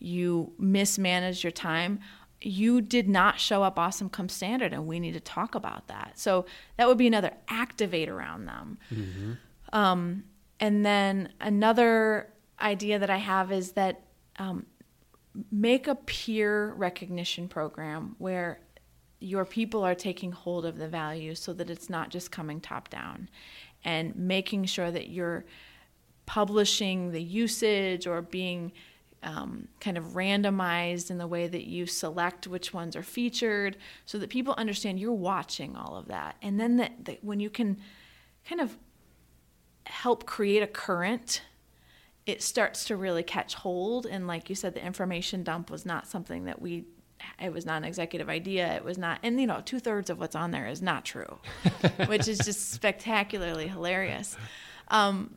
you 0.00 0.52
mismanaged 0.58 1.44
your 1.44 1.52
time, 1.52 2.00
you 2.40 2.80
did 2.80 3.08
not 3.08 3.38
show 3.38 3.62
up 3.62 3.78
awesome 3.78 4.08
come 4.08 4.28
standard, 4.28 4.72
and 4.72 4.86
we 4.86 4.98
need 4.98 5.12
to 5.12 5.20
talk 5.20 5.54
about 5.54 5.88
that. 5.88 6.12
So 6.18 6.46
that 6.76 6.88
would 6.88 6.98
be 6.98 7.06
another 7.06 7.32
activate 7.48 8.08
around 8.08 8.46
them. 8.46 8.78
Um, 9.72 10.24
and 10.58 10.84
then 10.84 11.32
another 11.40 12.32
idea 12.60 12.98
that 12.98 13.10
I 13.10 13.18
have 13.18 13.52
is 13.52 13.72
that 13.72 14.02
um, 14.38 14.66
make 15.52 15.86
a 15.86 15.94
peer 15.94 16.72
recognition 16.74 17.48
program 17.48 18.16
where 18.18 18.60
your 19.20 19.44
people 19.44 19.84
are 19.84 19.94
taking 19.94 20.32
hold 20.32 20.64
of 20.64 20.78
the 20.78 20.88
values 20.88 21.38
so 21.38 21.52
that 21.52 21.70
it's 21.70 21.90
not 21.90 22.08
just 22.08 22.30
coming 22.30 22.60
top 22.60 22.88
down 22.88 23.28
and 23.84 24.16
making 24.16 24.64
sure 24.64 24.90
that 24.90 25.08
you're 25.08 25.44
publishing 26.26 27.12
the 27.12 27.22
usage 27.22 28.06
or 28.06 28.22
being 28.22 28.72
um, 29.22 29.68
kind 29.80 29.98
of 29.98 30.04
randomized 30.14 31.10
in 31.10 31.18
the 31.18 31.26
way 31.26 31.46
that 31.46 31.66
you 31.66 31.86
select 31.86 32.46
which 32.46 32.72
ones 32.72 32.96
are 32.96 33.02
featured 33.02 33.76
so 34.06 34.18
that 34.18 34.30
people 34.30 34.54
understand 34.56 34.98
you're 34.98 35.12
watching 35.12 35.76
all 35.76 35.96
of 35.96 36.08
that. 36.08 36.36
And 36.40 36.58
then 36.58 36.76
that, 36.76 37.04
that 37.04 37.22
when 37.22 37.40
you 37.40 37.50
can 37.50 37.78
kind 38.48 38.60
of 38.60 38.76
help 39.84 40.24
create 40.24 40.62
a 40.62 40.66
current 40.66 41.42
it 42.26 42.42
starts 42.42 42.84
to 42.84 42.96
really 42.96 43.22
catch 43.22 43.54
hold. 43.54 44.06
And 44.06 44.26
like 44.26 44.48
you 44.48 44.54
said 44.54 44.74
the 44.74 44.84
information 44.84 45.42
dump 45.42 45.70
was 45.70 45.84
not 45.84 46.06
something 46.06 46.44
that 46.44 46.60
we 46.60 46.84
it 47.38 47.52
was 47.52 47.66
not 47.66 47.76
an 47.78 47.84
executive 47.84 48.30
idea. 48.30 48.74
It 48.74 48.84
was 48.84 48.96
not 48.96 49.18
and 49.22 49.40
you 49.40 49.46
know 49.46 49.62
two-thirds 49.64 50.10
of 50.10 50.20
what's 50.20 50.36
on 50.36 50.50
there 50.50 50.66
is 50.66 50.80
not 50.80 51.04
true 51.04 51.38
which 52.06 52.28
is 52.28 52.38
just 52.38 52.70
spectacularly 52.70 53.68
hilarious. 53.68 54.36
Um, 54.88 55.36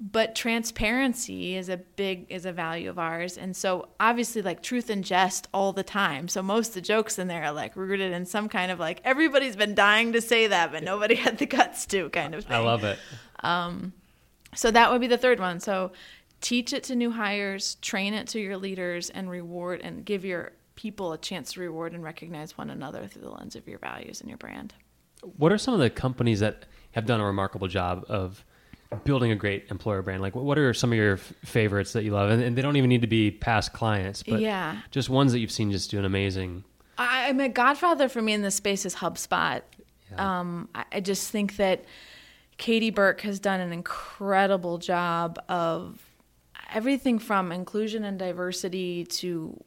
but 0.00 0.34
transparency 0.34 1.56
is 1.56 1.68
a 1.68 1.76
big 1.76 2.26
is 2.28 2.44
a 2.44 2.52
value 2.52 2.90
of 2.90 2.98
ours 2.98 3.38
and 3.38 3.56
so 3.56 3.88
obviously 4.00 4.42
like 4.42 4.60
truth 4.60 4.90
and 4.90 5.04
jest 5.04 5.46
all 5.54 5.72
the 5.72 5.84
time 5.84 6.26
so 6.26 6.42
most 6.42 6.68
of 6.68 6.74
the 6.74 6.80
jokes 6.80 7.16
in 7.18 7.28
there 7.28 7.44
are 7.44 7.52
like 7.52 7.76
rooted 7.76 8.12
in 8.12 8.26
some 8.26 8.48
kind 8.48 8.72
of 8.72 8.80
like 8.80 9.00
everybody's 9.04 9.54
been 9.54 9.74
dying 9.74 10.12
to 10.12 10.20
say 10.20 10.48
that 10.48 10.72
but 10.72 10.82
nobody 10.82 11.14
had 11.14 11.38
the 11.38 11.46
guts 11.46 11.86
to 11.86 12.08
kind 12.10 12.34
of 12.34 12.44
thing 12.44 12.56
I 12.56 12.58
love 12.58 12.82
it. 12.82 12.98
um, 13.44 13.92
so 14.54 14.70
that 14.70 14.90
would 14.90 15.00
be 15.00 15.06
the 15.06 15.18
third 15.18 15.40
one. 15.40 15.60
So 15.60 15.92
teach 16.40 16.72
it 16.72 16.84
to 16.84 16.96
new 16.96 17.10
hires, 17.10 17.76
train 17.76 18.14
it 18.14 18.28
to 18.28 18.40
your 18.40 18.56
leaders, 18.56 19.10
and 19.10 19.28
reward 19.28 19.80
and 19.82 20.04
give 20.04 20.24
your 20.24 20.52
people 20.76 21.12
a 21.12 21.18
chance 21.18 21.52
to 21.52 21.60
reward 21.60 21.92
and 21.92 22.02
recognize 22.02 22.58
one 22.58 22.70
another 22.70 23.06
through 23.06 23.22
the 23.22 23.30
lens 23.30 23.56
of 23.56 23.68
your 23.68 23.78
values 23.78 24.20
and 24.20 24.28
your 24.28 24.38
brand. 24.38 24.74
What 25.22 25.52
are 25.52 25.58
some 25.58 25.74
of 25.74 25.80
the 25.80 25.90
companies 25.90 26.40
that 26.40 26.66
have 26.92 27.06
done 27.06 27.20
a 27.20 27.24
remarkable 27.24 27.68
job 27.68 28.04
of 28.08 28.44
building 28.94 29.30
a 29.30 29.36
great 29.36 29.66
employer 29.70 30.02
brand? 30.02 30.22
Like, 30.22 30.34
what 30.34 30.58
are 30.58 30.72
some 30.74 30.92
of 30.92 30.96
your 30.96 31.14
f- 31.14 31.32
favorites 31.44 31.92
that 31.94 32.04
you 32.04 32.12
love? 32.12 32.30
And, 32.30 32.42
and 32.42 32.56
they 32.56 32.62
don't 32.62 32.76
even 32.76 32.88
need 32.88 33.00
to 33.02 33.06
be 33.06 33.30
past 33.30 33.72
clients, 33.72 34.22
but 34.22 34.40
Yeah. 34.40 34.80
just 34.90 35.08
ones 35.08 35.32
that 35.32 35.38
you've 35.40 35.50
seen 35.50 35.70
just 35.72 35.90
do 35.90 35.98
an 35.98 36.04
amazing. 36.04 36.64
I, 36.98 37.28
I 37.28 37.32
mean, 37.32 37.46
a 37.46 37.48
godfather 37.48 38.08
for 38.08 38.22
me 38.22 38.32
in 38.32 38.42
this 38.42 38.54
space 38.54 38.86
is 38.86 38.94
HubSpot. 38.96 39.62
Yeah. 40.12 40.40
Um, 40.40 40.68
I, 40.74 40.84
I 40.92 41.00
just 41.00 41.30
think 41.30 41.56
that 41.56 41.84
Katie 42.56 42.90
Burke 42.90 43.22
has 43.22 43.40
done 43.40 43.60
an 43.60 43.72
incredible 43.72 44.78
job 44.78 45.40
of 45.48 45.98
everything 46.72 47.18
from 47.18 47.50
inclusion 47.52 48.04
and 48.04 48.18
diversity 48.18 49.04
to 49.04 49.60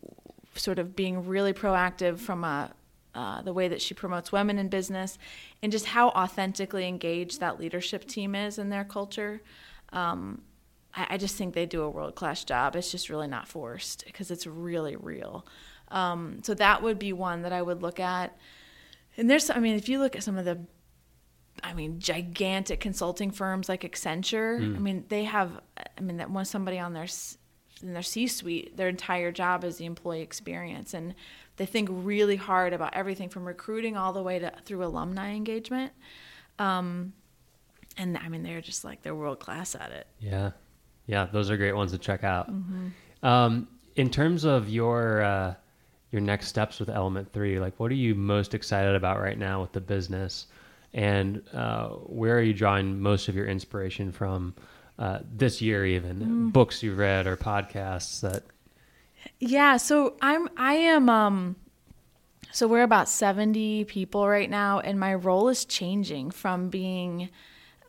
sort 0.55 0.79
of 0.79 0.95
being 0.95 1.27
really 1.27 1.53
proactive 1.53 2.17
from 2.19 2.43
a 2.43 2.71
uh, 3.17 3.41
the 3.41 3.51
way 3.51 3.67
that 3.67 3.81
she 3.81 3.95
promotes 3.95 4.31
women 4.31 4.59
in 4.59 4.69
business 4.69 5.17
and 5.63 5.71
just 5.71 5.87
how 5.87 6.09
authentically 6.09 6.87
engaged 6.87 7.39
that 7.39 7.59
leadership 7.59 8.05
team 8.05 8.35
is 8.35 8.59
in 8.59 8.69
their 8.69 8.83
culture. 8.83 9.41
Um, 9.91 10.43
I, 10.93 11.07
I 11.11 11.17
just 11.17 11.35
think 11.35 11.55
they 11.55 11.65
do 11.65 11.81
a 11.81 11.89
world 11.89 12.13
class 12.13 12.43
job. 12.43 12.75
It's 12.75 12.91
just 12.91 13.09
really 13.09 13.27
not 13.27 13.47
forced 13.47 14.05
because 14.05 14.29
it's 14.29 14.45
really 14.45 14.95
real. 14.95 15.47
Um, 15.87 16.41
so 16.43 16.53
that 16.53 16.83
would 16.83 16.99
be 16.99 17.11
one 17.11 17.41
that 17.41 17.51
I 17.51 17.61
would 17.61 17.81
look 17.81 17.99
at. 17.99 18.37
And 19.17 19.27
there's, 19.27 19.49
I 19.49 19.57
mean, 19.57 19.75
if 19.75 19.89
you 19.89 19.97
look 19.97 20.15
at 20.15 20.21
some 20.21 20.37
of 20.37 20.45
the, 20.45 20.59
I 21.63 21.73
mean, 21.73 21.99
gigantic 21.99 22.79
consulting 22.79 23.31
firms 23.31 23.67
like 23.67 23.81
Accenture, 23.81 24.59
I 24.75 24.79
mean, 24.79 25.05
they 25.07 25.23
have, 25.23 25.59
I 25.97 26.01
mean, 26.01 26.17
that 26.17 26.29
once 26.29 26.51
somebody 26.51 26.77
on 26.77 26.93
their 26.93 27.07
in 27.81 27.93
their 27.93 28.03
C-suite, 28.03 28.77
their 28.77 28.87
entire 28.87 29.31
job 29.31 29.63
is 29.63 29.77
the 29.77 29.85
employee 29.85 30.21
experience, 30.21 30.93
and 30.93 31.13
they 31.57 31.65
think 31.65 31.89
really 31.91 32.35
hard 32.35 32.73
about 32.73 32.93
everything 32.93 33.29
from 33.29 33.45
recruiting 33.45 33.97
all 33.97 34.13
the 34.13 34.21
way 34.21 34.39
to 34.39 34.51
through 34.63 34.83
alumni 34.83 35.33
engagement. 35.33 35.91
Um, 36.59 37.13
and 37.97 38.17
I 38.17 38.29
mean, 38.29 38.43
they're 38.43 38.61
just 38.61 38.83
like 38.83 39.01
they're 39.01 39.15
world 39.15 39.39
class 39.39 39.75
at 39.75 39.91
it. 39.91 40.07
Yeah, 40.19 40.51
yeah, 41.07 41.27
those 41.31 41.49
are 41.49 41.57
great 41.57 41.75
ones 41.75 41.91
to 41.91 41.97
check 41.97 42.23
out. 42.23 42.51
Mm-hmm. 42.51 43.25
Um, 43.25 43.67
in 43.95 44.09
terms 44.09 44.43
of 44.43 44.69
your 44.69 45.21
uh, 45.23 45.55
your 46.11 46.21
next 46.21 46.47
steps 46.47 46.79
with 46.79 46.89
Element 46.89 47.31
Three, 47.33 47.59
like 47.59 47.79
what 47.79 47.91
are 47.91 47.95
you 47.95 48.15
most 48.15 48.53
excited 48.53 48.95
about 48.95 49.19
right 49.19 49.37
now 49.37 49.61
with 49.61 49.71
the 49.71 49.81
business, 49.81 50.47
and 50.93 51.41
uh, 51.53 51.89
where 51.89 52.37
are 52.37 52.41
you 52.41 52.53
drawing 52.53 52.99
most 52.99 53.27
of 53.27 53.35
your 53.35 53.47
inspiration 53.47 54.11
from 54.11 54.53
uh, 54.99 55.19
this 55.31 55.61
year? 55.61 55.85
Even 55.85 56.19
Mm. 56.19 56.53
books 56.53 56.83
you've 56.83 56.97
read 56.97 57.27
or 57.27 57.37
podcasts 57.37 58.21
that. 58.21 58.43
Yeah, 59.39 59.77
so 59.77 60.15
I'm 60.21 60.49
I 60.57 60.73
am 60.73 61.09
um 61.09 61.55
so 62.51 62.67
we're 62.67 62.83
about 62.83 63.09
70 63.09 63.85
people 63.85 64.27
right 64.27 64.49
now 64.49 64.79
and 64.79 64.99
my 64.99 65.13
role 65.13 65.49
is 65.49 65.65
changing 65.65 66.31
from 66.31 66.69
being 66.69 67.29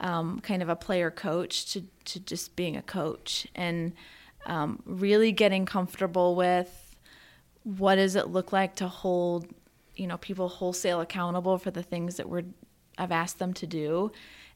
um, 0.00 0.40
kind 0.40 0.62
of 0.62 0.68
a 0.68 0.76
player 0.76 1.10
coach 1.10 1.72
to 1.72 1.82
to 2.06 2.20
just 2.20 2.56
being 2.56 2.76
a 2.76 2.82
coach 2.82 3.46
and 3.54 3.92
um, 4.46 4.82
really 4.84 5.32
getting 5.32 5.66
comfortable 5.66 6.34
with 6.34 6.96
what 7.62 7.96
does 7.96 8.16
it 8.16 8.28
look 8.28 8.52
like 8.52 8.74
to 8.76 8.88
hold 8.88 9.46
you 9.96 10.06
know 10.06 10.16
people 10.18 10.48
wholesale 10.48 11.00
accountable 11.00 11.58
for 11.58 11.70
the 11.70 11.82
things 11.82 12.16
that 12.16 12.28
we're 12.28 12.44
I've 12.96 13.12
asked 13.12 13.38
them 13.38 13.52
to 13.54 13.66
do 13.66 14.10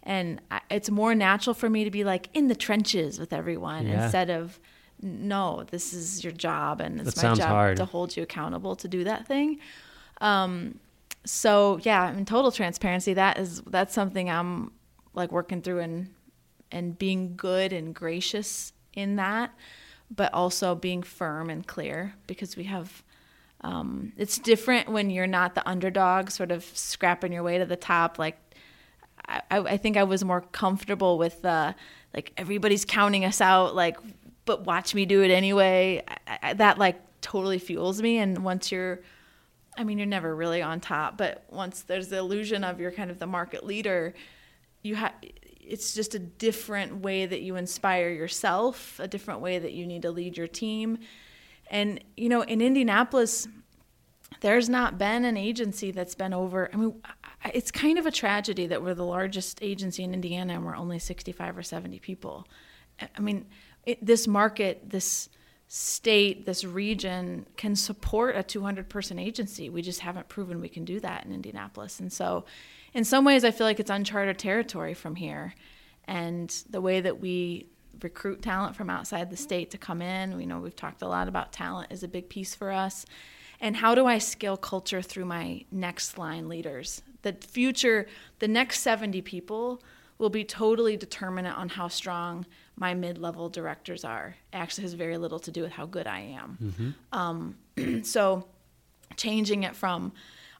and 0.05 0.41
I, 0.51 0.61
it's 0.71 0.91
more 0.91 1.15
natural 1.15 1.55
for 1.55 1.71
me 1.71 1.85
to 1.85 1.91
be 1.91 2.05
like 2.05 2.29
in 2.35 2.49
the 2.49 2.55
trenches 2.57 3.19
with 3.19 3.33
everyone 3.33 3.87
Yeah. 3.87 4.05
instead 4.05 4.31
of 4.31 4.59
no 5.01 5.65
this 5.71 5.93
is 5.93 6.23
your 6.23 6.33
job 6.33 6.81
and 6.81 7.01
it's 7.01 7.15
That 7.15 7.29
my 7.31 7.35
job 7.35 7.49
hard. 7.49 7.77
to 7.79 7.85
hold 7.85 8.17
you 8.17 8.23
accountable 8.23 8.77
to 8.77 8.89
do 8.89 9.05
that 9.05 9.27
thing 9.27 9.59
um, 10.21 10.79
so 11.25 11.79
yeah 11.83 12.13
in 12.13 12.25
total 12.25 12.51
transparency 12.53 13.15
that 13.15 13.39
is 13.39 13.61
that's 13.63 13.95
something 13.95 14.29
i'm 14.31 14.73
like 15.15 15.31
working 15.33 15.61
through 15.63 15.81
and 15.81 16.11
and 16.71 16.99
being 16.99 17.35
good 17.37 17.73
and 17.73 17.95
gracious 17.95 18.73
in 18.95 19.17
that 19.17 19.53
but 20.11 20.33
also 20.35 20.75
being 20.75 21.03
firm 21.03 21.49
and 21.51 21.67
clear 21.67 22.15
because 22.27 22.57
we 22.57 22.65
have 22.65 23.03
um, 23.65 24.13
it's 24.17 24.39
different 24.39 24.89
when 24.89 25.09
you're 25.11 25.29
not 25.29 25.55
the 25.55 25.67
underdog 25.69 26.31
sort 26.31 26.51
of 26.51 26.65
scrapping 26.65 27.33
your 27.33 27.45
way 27.45 27.59
to 27.59 27.65
the 27.65 27.77
top 27.77 28.19
like 28.19 28.37
I, 29.29 29.43
I 29.51 29.77
think 29.77 29.97
I 29.97 30.05
was 30.05 30.25
more 30.25 30.41
comfortable 30.41 31.19
with 31.19 31.43
the 31.43 31.75
like 32.15 32.33
everybody's 32.37 32.85
counting 32.85 33.25
us 33.25 33.41
out, 33.41 33.75
like, 33.75 33.97
but 34.45 34.65
watch 34.65 34.95
me 34.95 35.07
do 35.07 35.23
it 35.23 35.31
anyway. 35.31 36.03
I, 36.27 36.39
I, 36.43 36.53
that 36.55 36.79
like 36.79 37.01
totally 37.21 37.59
fuels 37.59 38.03
me. 38.03 38.19
And 38.19 38.45
once 38.45 38.71
you're, 38.71 39.01
I 39.79 39.85
mean, 39.85 39.99
you're 39.99 40.07
never 40.07 40.35
really 40.35 40.61
on 40.61 40.81
top, 40.81 41.17
but 41.17 41.45
once 41.49 41.83
there's 41.83 42.09
the 42.09 42.19
illusion 42.19 42.65
of 42.65 42.81
you're 42.81 42.91
kind 42.91 43.11
of 43.11 43.19
the 43.19 43.27
market 43.27 43.65
leader, 43.65 44.15
you 44.83 44.97
have. 44.97 45.15
It's 45.65 45.95
just 45.95 46.17
a 46.17 46.19
different 46.19 46.97
way 46.97 47.25
that 47.25 47.41
you 47.41 47.55
inspire 47.55 48.11
yourself, 48.11 48.99
a 48.99 49.07
different 49.07 49.41
way 49.41 49.61
that 49.61 49.73
you 49.73 49.87
need 49.87 50.03
to 50.03 50.11
lead 50.11 50.37
your 50.37 50.49
team. 50.49 50.99
And 51.71 52.03
you 52.17 52.29
know, 52.29 52.43
in 52.43 52.61
Indianapolis, 52.61 53.47
there's 54.41 54.69
not 54.69 54.99
been 54.99 55.25
an 55.25 55.37
agency 55.37 55.93
that's 55.93 56.17
been 56.17 56.35
over. 56.35 56.69
I 56.73 56.77
mean, 56.77 57.01
it's 57.53 57.71
kind 57.71 57.99
of 57.99 58.07
a 58.07 58.11
tragedy 58.11 58.67
that 58.67 58.83
we're 58.83 58.95
the 58.95 59.05
largest 59.05 59.63
agency 59.63 60.03
in 60.03 60.15
Indiana 60.15 60.55
and 60.55 60.65
we're 60.65 60.77
only 60.77 60.99
65 60.99 61.59
or 61.59 61.63
70 61.63 61.99
people. 61.99 62.47
I- 63.01 63.21
mean, 63.21 63.47
it, 63.85 64.05
this 64.05 64.29
market, 64.29 64.91
this 64.91 65.29
state, 65.67 66.47
this 66.47 66.65
region 66.65 67.47
can 67.57 67.75
support 67.75 68.37
a 68.37 68.43
200 68.43 68.89
person 68.89 69.19
agency. 69.19 69.71
We 69.71 69.83
just 69.83 70.01
haven't 70.01 70.29
proven 70.29 70.61
we 70.61 70.69
can 70.69 70.85
do 70.85 71.01
that 71.01 71.25
in 71.25 71.33
Indianapolis. 71.33 71.99
And 71.99 72.13
so, 72.13 72.45
in 72.95 73.05
some 73.05 73.25
ways, 73.25 73.43
I 73.43 73.51
feel 73.51 73.67
like 73.67 73.81
it's 73.81 73.91
uncharted 73.91 74.39
territory 74.39 74.93
from 74.93 75.17
here. 75.17 75.55
And 76.05 76.51
the 76.69 76.81
way 76.81 77.01
that 77.01 77.21
we 77.21 77.69
recruit 78.03 78.43
talent 78.43 78.77
from 78.77 78.91
outside 78.91 79.31
the 79.31 79.37
state 79.37 79.71
to 79.71 79.79
come 79.79 80.03
in, 80.03 80.37
we 80.37 80.45
know 80.45 80.59
we've 80.59 80.77
talked 80.77 81.01
a 81.01 81.09
lot 81.09 81.27
about 81.27 81.53
talent 81.53 81.91
is 81.91 82.03
a 82.03 82.09
big 82.09 82.29
piece 82.29 82.55
for 82.55 82.71
us 82.71 83.07
and 83.63 83.77
how 83.77 83.95
do 83.95 84.07
I 84.07 84.19
scale 84.19 84.57
culture 84.57 85.01
through 85.01 85.25
my 85.25 85.65
next 85.71 86.19
line 86.19 86.49
leaders? 86.49 87.01
The 87.23 87.33
future, 87.33 88.07
the 88.39 88.49
next 88.49 88.81
70 88.81 89.23
people 89.23 89.83
will 90.19 90.31
be 90.31 90.45
totally 90.45 90.97
determinant 90.97 91.57
on 91.57 91.69
how 91.69 91.89
strong 91.89 92.47
my 92.77 92.95
mid 92.95 93.19
level 93.19 93.49
directors 93.49 94.05
are. 94.05 94.37
It 94.53 94.57
actually 94.57 94.83
has 94.83 94.95
very 94.95 95.19
little 95.19 95.39
to 95.41 95.51
do 95.51 95.63
with 95.63 95.73
how 95.73 95.87
good 95.87 96.07
I 96.07 96.21
am. 96.21 96.59
Um, 97.13 98.03
so, 98.05 98.47
changing 99.17 99.65
it 99.65 99.77
from 99.77 100.13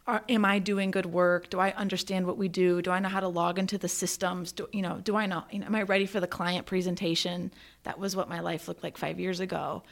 are, 0.07 0.23
am 0.29 0.45
I 0.45 0.59
doing 0.59 0.91
good 0.91 1.07
work? 1.07 1.49
Do 1.49 1.61
I 1.61 1.71
understand 1.73 2.27
what 2.27 2.37
we 2.37 2.49
do? 2.49 2.83
Do 2.83 2.91
I 2.91 2.99
know 2.99 3.09
how 3.09 3.21
to 3.21 3.29
log 3.29 3.59
into 3.59 3.79
the 3.79 3.89
systems? 3.89 4.51
Do 4.53 4.69
you 4.73 4.83
know? 4.83 5.01
Do 5.03 5.17
I 5.17 5.27
know? 5.27 5.45
You 5.51 5.61
know 5.61 5.67
am 5.67 5.75
I 5.75 5.83
ready 5.83 6.07
for 6.07 6.19
the 6.19 6.27
client 6.27 6.67
presentation? 6.67 7.53
That 7.85 7.99
was 7.99 8.17
what 8.17 8.29
my 8.29 8.41
life 8.41 8.67
looked 8.67 8.83
like 8.83 8.97
five 8.99 9.21
years 9.21 9.39
ago 9.41 9.85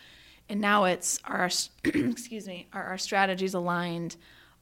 and 0.50 0.60
now 0.60 0.84
it's 0.84 1.20
are 1.24 1.38
our, 1.38 1.50
excuse 1.84 2.46
me 2.46 2.66
are 2.74 2.82
our 2.82 2.98
strategies 2.98 3.54
aligned 3.54 4.16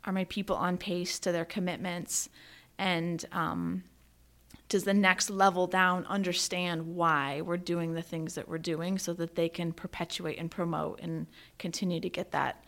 are 0.09 0.13
my 0.13 0.25
people 0.25 0.57
on 0.57 0.79
pace 0.79 1.19
to 1.19 1.31
their 1.31 1.45
commitments 1.45 2.31
and 2.79 3.27
um, 3.33 3.85
does 4.69 4.85
the 4.85 4.95
next 4.95 5.29
level 5.29 5.67
down 5.67 6.07
understand 6.07 6.95
why 6.95 7.43
we're 7.43 7.59
doing 7.59 7.93
the 7.93 8.03
things 8.03 8.35
that 8.35 8.49
we're 8.49 8.59
doing 8.59 8.99
so 8.99 9.13
that 9.13 9.35
they 9.35 9.49
can 9.49 9.73
perpetuate 9.73 10.39
and 10.39 10.51
promote 10.51 11.01
and 11.01 11.27
continue 11.59 12.01
to 12.01 12.09
get 12.09 12.33
that 12.33 12.65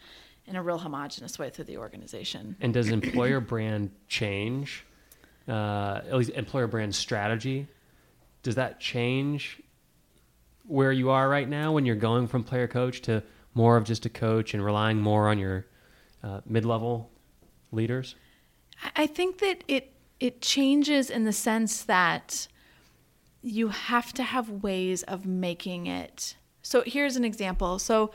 in 0.47 0.55
a 0.55 0.63
real 0.63 0.79
homogenous 0.79 1.39
way 1.39 1.49
through 1.49 1.65
the 1.65 1.79
organization 1.79 2.57
And 2.61 2.75
does 2.75 2.91
employer 2.91 3.41
brand 3.41 3.91
change? 4.09 4.85
Uh, 5.49 6.01
at 6.07 6.15
least 6.15 6.31
employer 6.31 6.67
brand 6.67 6.95
strategy. 6.95 7.67
Does 8.43 8.57
that 8.57 8.81
change 8.81 9.61
where 10.67 10.93
you 10.93 11.11
are 11.11 11.29
right 11.29 11.49
now 11.49 11.73
when 11.73 11.87
you're 11.87 11.97
going 11.97 12.27
from 12.27 12.45
player 12.45 12.69
coach 12.69 13.01
to 13.03 13.23
more 13.55 13.77
of 13.77 13.85
just 13.85 14.07
a 14.07 14.11
coach 14.11 14.55
and 14.55 14.65
relying 14.65 14.99
more 14.99 15.29
on 15.29 15.39
your 15.39 15.67
uh, 16.23 16.41
mid-level 16.47 17.10
leaders? 17.73 18.15
I 18.97 19.07
think 19.07 19.39
that 19.39 19.65
it 19.69 19.93
it 20.19 20.43
changes 20.43 21.11
in 21.11 21.25
the 21.25 21.33
sense 21.33 21.83
that 21.85 22.47
you 23.43 23.69
have 23.69 24.13
to 24.13 24.23
have 24.23 24.51
ways 24.51 25.03
of 25.05 25.25
making 25.25 25.87
it. 25.87 26.37
So 26.63 26.83
here's 26.85 27.17
an 27.17 27.25
example. 27.25 27.79
So 27.79 28.13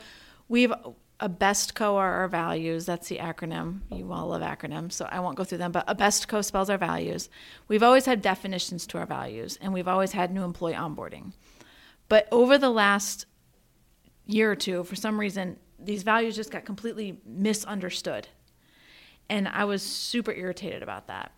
we've 0.48 0.72
a 1.18 1.28
best 1.28 1.74
co 1.74 1.96
are 1.96 2.12
our 2.14 2.28
values. 2.28 2.86
That's 2.86 3.08
the 3.08 3.18
acronym. 3.18 3.80
You 3.90 4.12
all 4.12 4.28
love 4.28 4.42
acronyms, 4.42 4.92
so 4.92 5.08
I 5.10 5.20
won't 5.20 5.36
go 5.36 5.44
through 5.44 5.58
them. 5.58 5.72
But 5.72 5.84
a 5.88 5.94
best 5.94 6.28
co 6.28 6.42
spells 6.42 6.70
our 6.70 6.78
values. 6.78 7.28
We've 7.68 7.82
always 7.82 8.06
had 8.06 8.22
definitions 8.22 8.86
to 8.88 8.98
our 8.98 9.06
values, 9.06 9.58
and 9.60 9.72
we've 9.72 9.88
always 9.88 10.12
had 10.12 10.32
new 10.32 10.42
employee 10.42 10.74
onboarding. 10.74 11.32
But 12.08 12.28
over 12.30 12.58
the 12.58 12.70
last 12.70 13.26
year 14.26 14.50
or 14.50 14.56
two, 14.56 14.84
for 14.84 14.94
some 14.94 15.18
reason, 15.18 15.56
these 15.78 16.02
values 16.02 16.36
just 16.36 16.50
got 16.50 16.64
completely 16.64 17.20
misunderstood. 17.24 18.28
And 19.28 19.48
I 19.48 19.64
was 19.64 19.82
super 19.82 20.32
irritated 20.32 20.82
about 20.82 21.08
that. 21.08 21.32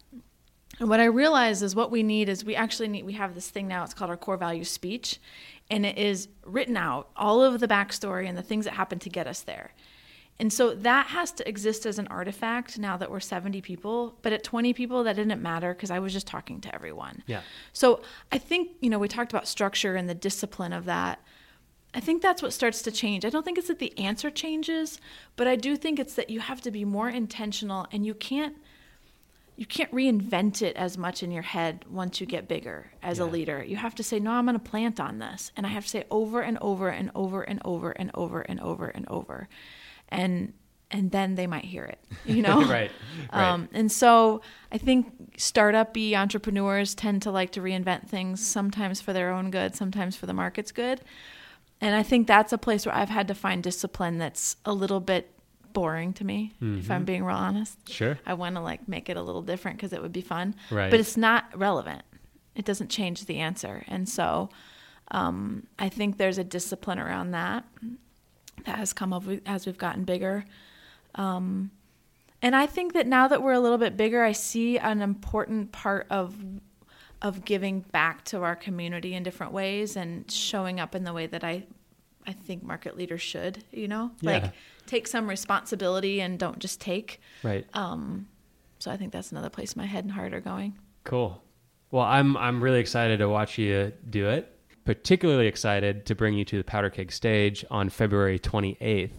And 0.81 0.89
what 0.89 1.01
I 1.01 1.07
realized 1.07 1.63
is 1.63 1.75
what 1.75 1.91
we 1.91 2.03
need 2.03 2.29
is 2.29 2.45
we 2.45 2.55
actually 2.55 2.89
need, 2.89 3.05
we 3.05 3.15
have 3.15 3.35
this 3.35 3.51
thing 3.51 3.67
now, 3.67 3.83
it's 3.83 3.95
called 3.95 4.11
our 4.11 4.17
core 4.17 4.37
value 4.37 4.65
speech. 4.65 5.19
And 5.71 5.85
it 5.85 5.99
is 5.99 6.29
written 6.45 6.77
out, 6.77 7.09
all 7.17 7.43
of 7.43 7.61
the 7.61 7.69
backstory 7.69 8.29
and 8.29 8.39
the 8.39 8.43
things 8.43 8.65
that 8.65 8.75
happened 8.75 9.01
to 9.03 9.11
get 9.11 9.27
us 9.27 9.41
there. 9.41 9.73
And 10.41 10.53
so 10.53 10.73
that 10.73 11.09
has 11.09 11.33
to 11.33 11.49
exist 11.49 11.85
as 11.85 11.99
an 11.99 12.07
artifact 12.09 12.79
now 12.79 12.97
that 12.97 13.11
we're 13.11 13.21
70 13.21 13.61
people. 13.61 14.17
But 14.23 14.33
at 14.33 14.45
20 14.45 14.73
people, 14.73 15.03
that 15.05 15.17
didn't 15.17 15.43
matter 15.43 15.75
because 15.75 15.91
I 15.91 15.99
was 15.99 16.13
just 16.13 16.29
talking 16.29 16.61
to 16.61 16.75
everyone. 16.75 17.25
Yeah. 17.27 17.41
So 17.73 18.03
I 18.31 18.39
think, 18.39 18.71
you 18.81 18.89
know, 18.89 19.01
we 19.01 19.09
talked 19.09 19.33
about 19.33 19.49
structure 19.49 19.97
and 19.97 20.09
the 20.09 20.15
discipline 20.15 20.73
of 20.73 20.85
that. 20.85 21.21
I 21.99 22.01
think 22.01 22.23
that's 22.23 22.43
what 22.43 22.53
starts 22.53 22.81
to 22.83 22.93
change. 22.93 23.25
I 23.25 23.29
don't 23.29 23.45
think 23.45 23.59
it's 23.59 23.67
that 23.67 23.81
the 23.81 23.99
answer 23.99 24.31
changes, 24.31 25.01
but 25.35 25.49
I 25.49 25.57
do 25.57 25.77
think 25.77 25.99
it's 25.99 26.15
that 26.15 26.31
you 26.31 26.39
have 26.39 26.61
to 26.61 26.71
be 26.71 26.85
more 26.85 27.09
intentional 27.09 27.89
and 27.91 28.07
you 28.07 28.15
can't 28.15 28.55
you 29.57 29.67
can't 29.67 29.91
reinvent 29.91 30.63
it 30.63 30.77
as 30.77 30.97
much 30.97 31.25
in 31.25 31.33
your 31.33 31.43
head 31.43 31.85
once 31.91 32.21
you 32.21 32.27
get 32.29 32.47
bigger 32.47 32.93
as 33.03 33.19
a 33.19 33.25
leader. 33.25 33.65
You 33.65 33.75
have 33.75 33.97
to 33.97 34.05
say, 34.05 34.21
"No, 34.21 34.31
I'm 34.31 34.47
going 34.47 34.57
to 34.57 34.61
plant 34.61 35.01
on 35.01 35.19
this." 35.19 35.51
And 35.57 35.67
I 35.67 35.71
have 35.71 35.83
to 35.83 35.89
say 35.89 36.05
over 36.09 36.41
and 36.41 36.57
over 36.61 36.89
and 36.89 37.11
over 37.17 37.43
and 37.43 37.61
over 37.65 37.91
and 37.91 38.13
over 38.15 38.43
and 38.43 38.61
over 38.61 38.87
and 38.87 39.09
over. 39.09 39.49
And 40.09 40.53
and 40.93 41.11
then 41.11 41.35
they 41.35 41.49
might 41.49 41.65
hear 41.65 41.85
it, 41.85 41.99
you 42.25 42.43
know? 42.43 42.65
right. 42.71 42.93
Right. 43.33 43.51
Um, 43.51 43.69
and 43.73 43.91
so 43.91 44.43
I 44.71 44.79
think 44.79 45.33
startup 45.37 45.97
y 45.97 46.13
entrepreneurs 46.15 46.95
tend 46.95 47.23
to 47.23 47.33
like 47.33 47.51
to 47.53 47.61
reinvent 47.61 48.07
things 48.07 48.47
sometimes 48.47 49.01
for 49.01 49.13
their 49.13 49.33
own 49.33 49.51
good, 49.51 49.75
sometimes 49.75 50.15
for 50.15 50.27
the 50.27 50.33
market's 50.33 50.71
good. 50.71 51.01
And 51.81 51.95
I 51.95 52.03
think 52.03 52.27
that's 52.27 52.53
a 52.53 52.59
place 52.59 52.85
where 52.87 52.95
I've 52.95 53.09
had 53.09 53.29
to 53.29 53.35
find 53.35 53.63
discipline 53.63 54.19
that's 54.19 54.57
a 54.65 54.73
little 54.73 55.01
bit 55.01 55.31
boring 55.73 56.13
to 56.15 56.25
me, 56.25 56.53
if 56.61 56.91
I'm 56.91 57.05
being 57.05 57.23
real 57.25 57.37
honest. 57.37 57.89
sure. 57.89 58.19
I 58.27 58.35
want 58.35 58.57
to 58.57 58.61
like 58.61 58.89
make 58.89 59.09
it 59.09 59.17
a 59.17 59.23
little 59.23 59.43
different 59.43 59.77
because 59.77 59.93
it 59.93 60.03
would 60.03 60.13
be 60.13 60.23
fun, 60.23 60.55
Right. 60.71 60.91
but 60.91 60.99
it's 60.99 61.17
not 61.17 61.45
relevant. 61.57 62.03
It 62.57 62.65
doesn't 62.65 62.89
change 62.89 63.27
the 63.27 63.39
answer. 63.39 63.85
And 63.87 64.09
so 64.09 64.49
um, 65.13 65.67
I 65.79 65.89
think 65.89 66.17
there's 66.17 66.39
a 66.39 66.43
discipline 66.45 66.99
around 66.99 67.31
that 67.31 67.65
that 68.67 68.77
has 68.79 68.93
come 68.93 69.13
up 69.13 69.23
as 69.47 69.67
we've 69.67 69.79
gotten 69.79 70.03
bigger. 70.05 70.45
Um, 71.15 71.71
and 72.43 72.57
I 72.57 72.67
think 72.67 72.93
that 72.95 73.07
now 73.07 73.29
that 73.29 73.43
we're 73.43 73.53
a 73.53 73.61
little 73.61 73.79
bit 73.79 73.97
bigger, 73.97 74.23
I 74.25 74.33
see 74.33 74.79
an 74.79 75.01
important 75.01 75.71
part 75.71 76.07
of 76.11 76.35
of 77.23 77.45
giving 77.45 77.81
back 77.81 78.25
to 78.27 78.43
our 78.43 78.55
community 78.55 79.15
in 79.15 79.23
different 79.23 79.53
ways 79.53 79.97
and 79.97 80.31
showing 80.31 80.79
up 80.79 80.95
in 80.95 81.05
the 81.05 81.13
way 81.13 81.27
that 81.27 81.45
I 81.45 81.65
I 82.27 82.33
think 82.33 82.63
market 82.63 82.97
leaders 82.97 83.23
should, 83.23 83.65
you 83.73 83.89
know? 83.89 84.11
Yeah. 84.21 84.33
Like 84.33 84.53
take 84.87 85.09
some 85.09 85.29
responsibility 85.29 86.21
and 86.21 86.39
don't 86.39 86.59
just 86.59 86.79
take. 86.79 87.23
Right. 87.43 87.67
Um, 87.73 88.29
so 88.79 88.91
I 88.91 88.99
think 88.99 89.13
that's 89.13 89.33
another 89.33 89.49
place 89.49 89.75
my 89.75 89.87
head 89.87 90.05
and 90.05 90.13
heart 90.13 90.35
are 90.35 90.41
going. 90.41 90.77
Cool. 91.05 91.43
Well, 91.91 92.05
I'm 92.05 92.37
I'm 92.37 92.63
really 92.63 92.81
excited 92.81 93.19
to 93.21 93.29
watch 93.29 93.57
you 93.57 93.93
do 94.11 94.29
it. 94.29 94.55
Particularly 94.85 95.47
excited 95.47 96.07
to 96.07 96.15
bring 96.15 96.35
you 96.35 96.45
to 96.47 96.59
the 96.59 96.65
Powder 96.65 96.91
Keg 96.91 97.13
stage 97.13 97.65
on 97.71 97.89
February 97.89 98.39
28th. 98.39 99.11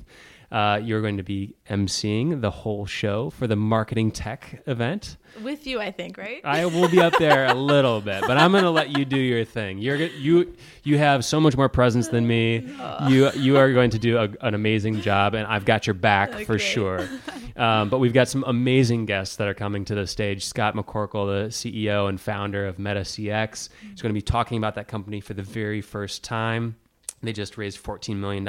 Uh, 0.52 0.80
you're 0.82 1.02
going 1.02 1.18
to 1.18 1.24
be 1.24 1.54
emceeing 1.70 2.42
the 2.42 2.50
whole 2.50 2.86
show 2.86 3.30
for 3.30 3.46
the 3.46 3.56
Marketing 3.56 4.10
Tech 4.10 4.64
event. 4.66 5.18
With 5.44 5.68
you, 5.68 5.80
I 5.80 5.92
think, 5.92 6.18
right? 6.18 6.42
I 6.44 6.66
will 6.66 6.90
be 6.90 7.00
up 7.00 7.14
there 7.20 7.46
a 7.46 7.54
little 7.54 8.02
bit, 8.02 8.24
but 8.26 8.38
I'm 8.38 8.52
going 8.52 8.64
to 8.64 8.72
let 8.72 8.98
you 8.98 9.06
do 9.06 9.18
your 9.18 9.46
thing. 9.46 9.78
You're 9.78 9.98
you 9.98 10.56
you 10.84 10.98
have 10.98 11.24
so 11.24 11.40
much 11.40 11.56
more 11.56 11.70
presence 11.70 12.08
than 12.08 12.28
me. 12.28 12.68
You 13.08 13.32
you 13.34 13.58
are 13.58 13.72
going 13.72 13.92
to 13.92 14.00
do 14.00 14.18
a, 14.18 14.30
an 14.42 14.54
amazing 14.54 15.02
job, 15.02 15.34
and 15.34 15.48
I've 15.48 15.64
got 15.66 15.88
your 15.88 15.94
back 15.94 16.34
for 16.46 16.58
sure. 16.60 17.08
Um, 17.60 17.90
but 17.90 17.98
we've 17.98 18.14
got 18.14 18.30
some 18.30 18.46
amazing 18.48 19.06
guests 19.06 19.36
that 19.36 19.48
are 19.50 19.54
coming 19.54 19.84
to 19.86 19.96
the 19.96 20.08
stage. 20.08 20.46
Scott 20.46 20.76
McCorkle, 20.76 21.28
the 21.28 21.50
CEO 21.50 22.08
and 22.08 22.20
founder 22.20 22.66
of 22.66 22.80
Meta 22.80 23.02
CX, 23.02 23.68
is 23.94 24.02
going 24.02 24.12
to 24.12 24.14
be 24.14 24.22
talking 24.22 24.58
about 24.58 24.76
that 24.76 24.88
company 24.88 25.20
for 25.20 25.34
the 25.34 25.44
very 25.44 25.82
first 25.82 26.24
time. 26.24 26.78
They 27.22 27.34
just 27.34 27.58
raised 27.58 27.84
$14 27.84 28.16
million 28.16 28.48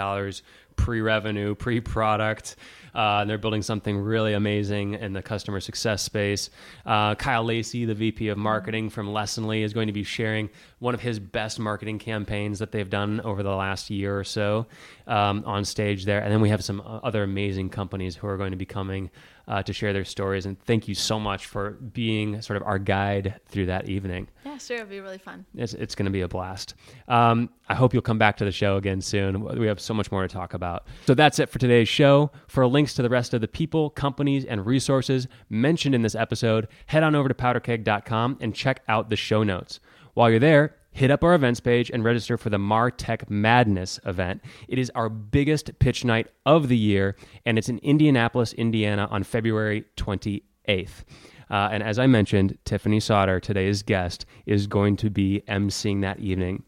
pre 0.77 1.01
revenue, 1.01 1.55
pre 1.55 1.81
product. 1.81 2.57
Uh, 2.95 3.19
and 3.21 3.31
they're 3.31 3.39
building 3.39 3.63
something 3.63 3.99
really 3.99 4.33
amazing 4.33 4.95
in 4.95 5.13
the 5.13 5.23
customer 5.23 5.61
success 5.61 6.03
space. 6.03 6.51
Uh, 6.85 7.15
Kyle 7.15 7.45
Lacey, 7.45 7.85
the 7.85 7.95
VP 7.95 8.29
of 8.29 8.39
marketing 8.39 8.91
from 8.91 9.09
Lessonly, 9.09 9.63
is 9.63 9.73
going 9.73 9.87
to 9.87 9.93
be 9.93 10.03
sharing 10.03 10.51
one 10.81 10.95
of 10.95 11.01
his 11.01 11.19
best 11.19 11.61
marketing 11.61 11.99
campaigns 11.99 12.59
that 12.59 12.73
they've 12.73 12.91
done 12.91 13.21
over 13.21 13.43
the 13.43 13.55
last 13.55 13.91
year 13.91 14.19
or 14.19 14.25
so 14.25 14.67
um, 15.07 15.45
on 15.47 15.65
stage 15.65 16.05
there. 16.05 16.21
And 16.21 16.33
then 16.33 16.41
we 16.41 16.49
have 16.49 16.65
some 16.65 16.81
uh, 16.81 16.99
other 17.05 17.23
amazing 17.23 17.71
companies 17.71 18.17
who 18.17 18.27
are 18.27 18.37
going 18.37 18.51
to 18.51 18.57
be 18.57 18.67
coming 18.67 19.11
uh, 19.51 19.61
to 19.65 19.73
share 19.73 19.93
their 19.93 20.05
stories. 20.05 20.47
And 20.47 20.59
thank 20.61 20.87
you 20.87 20.95
so 20.95 21.19
much 21.19 21.47
for 21.47 21.73
being 21.73 22.41
sort 22.41 22.57
of 22.57 22.63
our 22.63 22.79
guide 22.79 23.41
through 23.47 23.67
that 23.67 23.89
evening. 23.89 24.29
Yeah, 24.47 24.57
sure. 24.59 24.77
It'll 24.77 24.89
be 24.89 25.01
really 25.01 25.19
fun. 25.19 25.45
It's, 25.57 25.75
it's 25.75 25.97
going 25.97 26.05
to 26.05 26.13
be 26.13 26.21
a 26.21 26.29
blast. 26.29 26.75
Um, 27.09 27.51
I 27.69 27.75
hope 27.75 27.93
you'll 27.93 28.01
come 28.01 28.19
back 28.19 28.37
to 28.37 28.45
the 28.45 28.53
show 28.53 28.77
again 28.77 29.01
soon. 29.01 29.43
We 29.59 29.67
have 29.67 29.81
so 29.81 29.93
much 29.93 30.13
more 30.13 30.23
to 30.23 30.29
talk 30.29 30.55
about. 30.55 30.87
So 31.05 31.15
that's 31.15 31.41
it 31.41 31.49
for 31.49 31.59
today's 31.59 31.89
show. 31.89 32.31
For 32.47 32.65
links 32.65 32.95
to 32.95 33.03
the 33.03 33.11
rest 33.11 33.35
of 33.35 33.41
the 33.41 33.49
people, 33.49 33.91
companies, 33.91 34.45
and 34.45 34.65
resources 34.65 35.27
mentioned 35.49 35.97
in 35.97 36.03
this 36.03 36.15
episode, 36.15 36.69
head 36.87 37.03
on 37.03 37.17
over 37.17 37.29
to 37.29 37.35
powderkeg.com 37.35 38.39
and 38.41 38.55
check 38.55 38.83
out 38.87 39.11
the 39.11 39.17
show 39.17 39.43
notes. 39.43 39.81
While 40.15 40.31
you're 40.31 40.39
there, 40.39 40.77
hit 40.93 41.11
up 41.11 41.23
our 41.25 41.35
events 41.35 41.61
page 41.61 41.91
and 41.91 42.05
register 42.05 42.37
for 42.37 42.51
the 42.51 42.59
MarTech 42.59 43.31
Madness 43.31 44.01
event. 44.05 44.43
It 44.69 44.79
is 44.79 44.91
our 44.95 45.09
biggest 45.09 45.79
pitch 45.79 46.05
night 46.05 46.29
of 46.45 46.69
the 46.69 46.77
year, 46.77 47.17
and 47.47 47.59
it's 47.59 47.69
in 47.69 47.79
Indianapolis, 47.79 48.53
Indiana 48.55 49.09
on 49.11 49.23
February 49.23 49.85
28th. 49.97 51.05
Uh, 51.51 51.69
and 51.73 51.83
as 51.83 51.99
I 51.99 52.07
mentioned, 52.07 52.59
Tiffany 52.65 53.01
Sauter, 53.01 53.41
today's 53.41 53.83
guest, 53.83 54.25
is 54.47 54.67
going 54.67 54.97
to 54.99 55.11
be 55.11 55.43
emceeing 55.49 56.01
that 56.03 56.21
evening. 56.21 56.63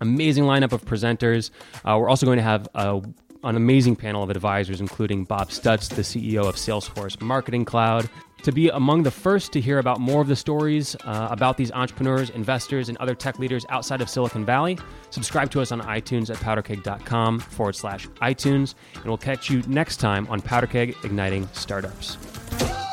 Amazing 0.00 0.44
lineup 0.44 0.72
of 0.72 0.84
presenters. 0.84 1.50
Uh, 1.84 1.96
we're 1.98 2.08
also 2.08 2.26
going 2.26 2.38
to 2.38 2.42
have 2.42 2.68
a, 2.74 3.00
an 3.44 3.56
amazing 3.56 3.94
panel 3.94 4.24
of 4.24 4.30
advisors, 4.30 4.80
including 4.80 5.24
Bob 5.24 5.50
Stutz, 5.50 5.88
the 5.88 6.02
CEO 6.02 6.48
of 6.48 6.56
Salesforce 6.56 7.20
Marketing 7.20 7.64
Cloud. 7.64 8.08
To 8.44 8.52
be 8.52 8.68
among 8.68 9.04
the 9.04 9.10
first 9.10 9.54
to 9.54 9.60
hear 9.60 9.78
about 9.78 10.00
more 10.00 10.20
of 10.20 10.28
the 10.28 10.36
stories 10.36 10.94
uh, 10.96 11.28
about 11.30 11.56
these 11.56 11.72
entrepreneurs, 11.72 12.28
investors, 12.28 12.90
and 12.90 12.98
other 12.98 13.14
tech 13.14 13.38
leaders 13.38 13.64
outside 13.70 14.02
of 14.02 14.10
Silicon 14.10 14.44
Valley, 14.44 14.78
subscribe 15.08 15.50
to 15.52 15.62
us 15.62 15.72
on 15.72 15.80
iTunes 15.80 16.28
at 16.28 16.36
powderkeg.com 16.36 17.40
forward 17.40 17.74
slash 17.74 18.06
iTunes, 18.20 18.74
and 18.96 19.06
we'll 19.06 19.16
catch 19.16 19.48
you 19.48 19.62
next 19.66 19.96
time 19.96 20.26
on 20.28 20.42
Powderkeg 20.42 21.02
Igniting 21.04 21.48
Startups. 21.54 22.83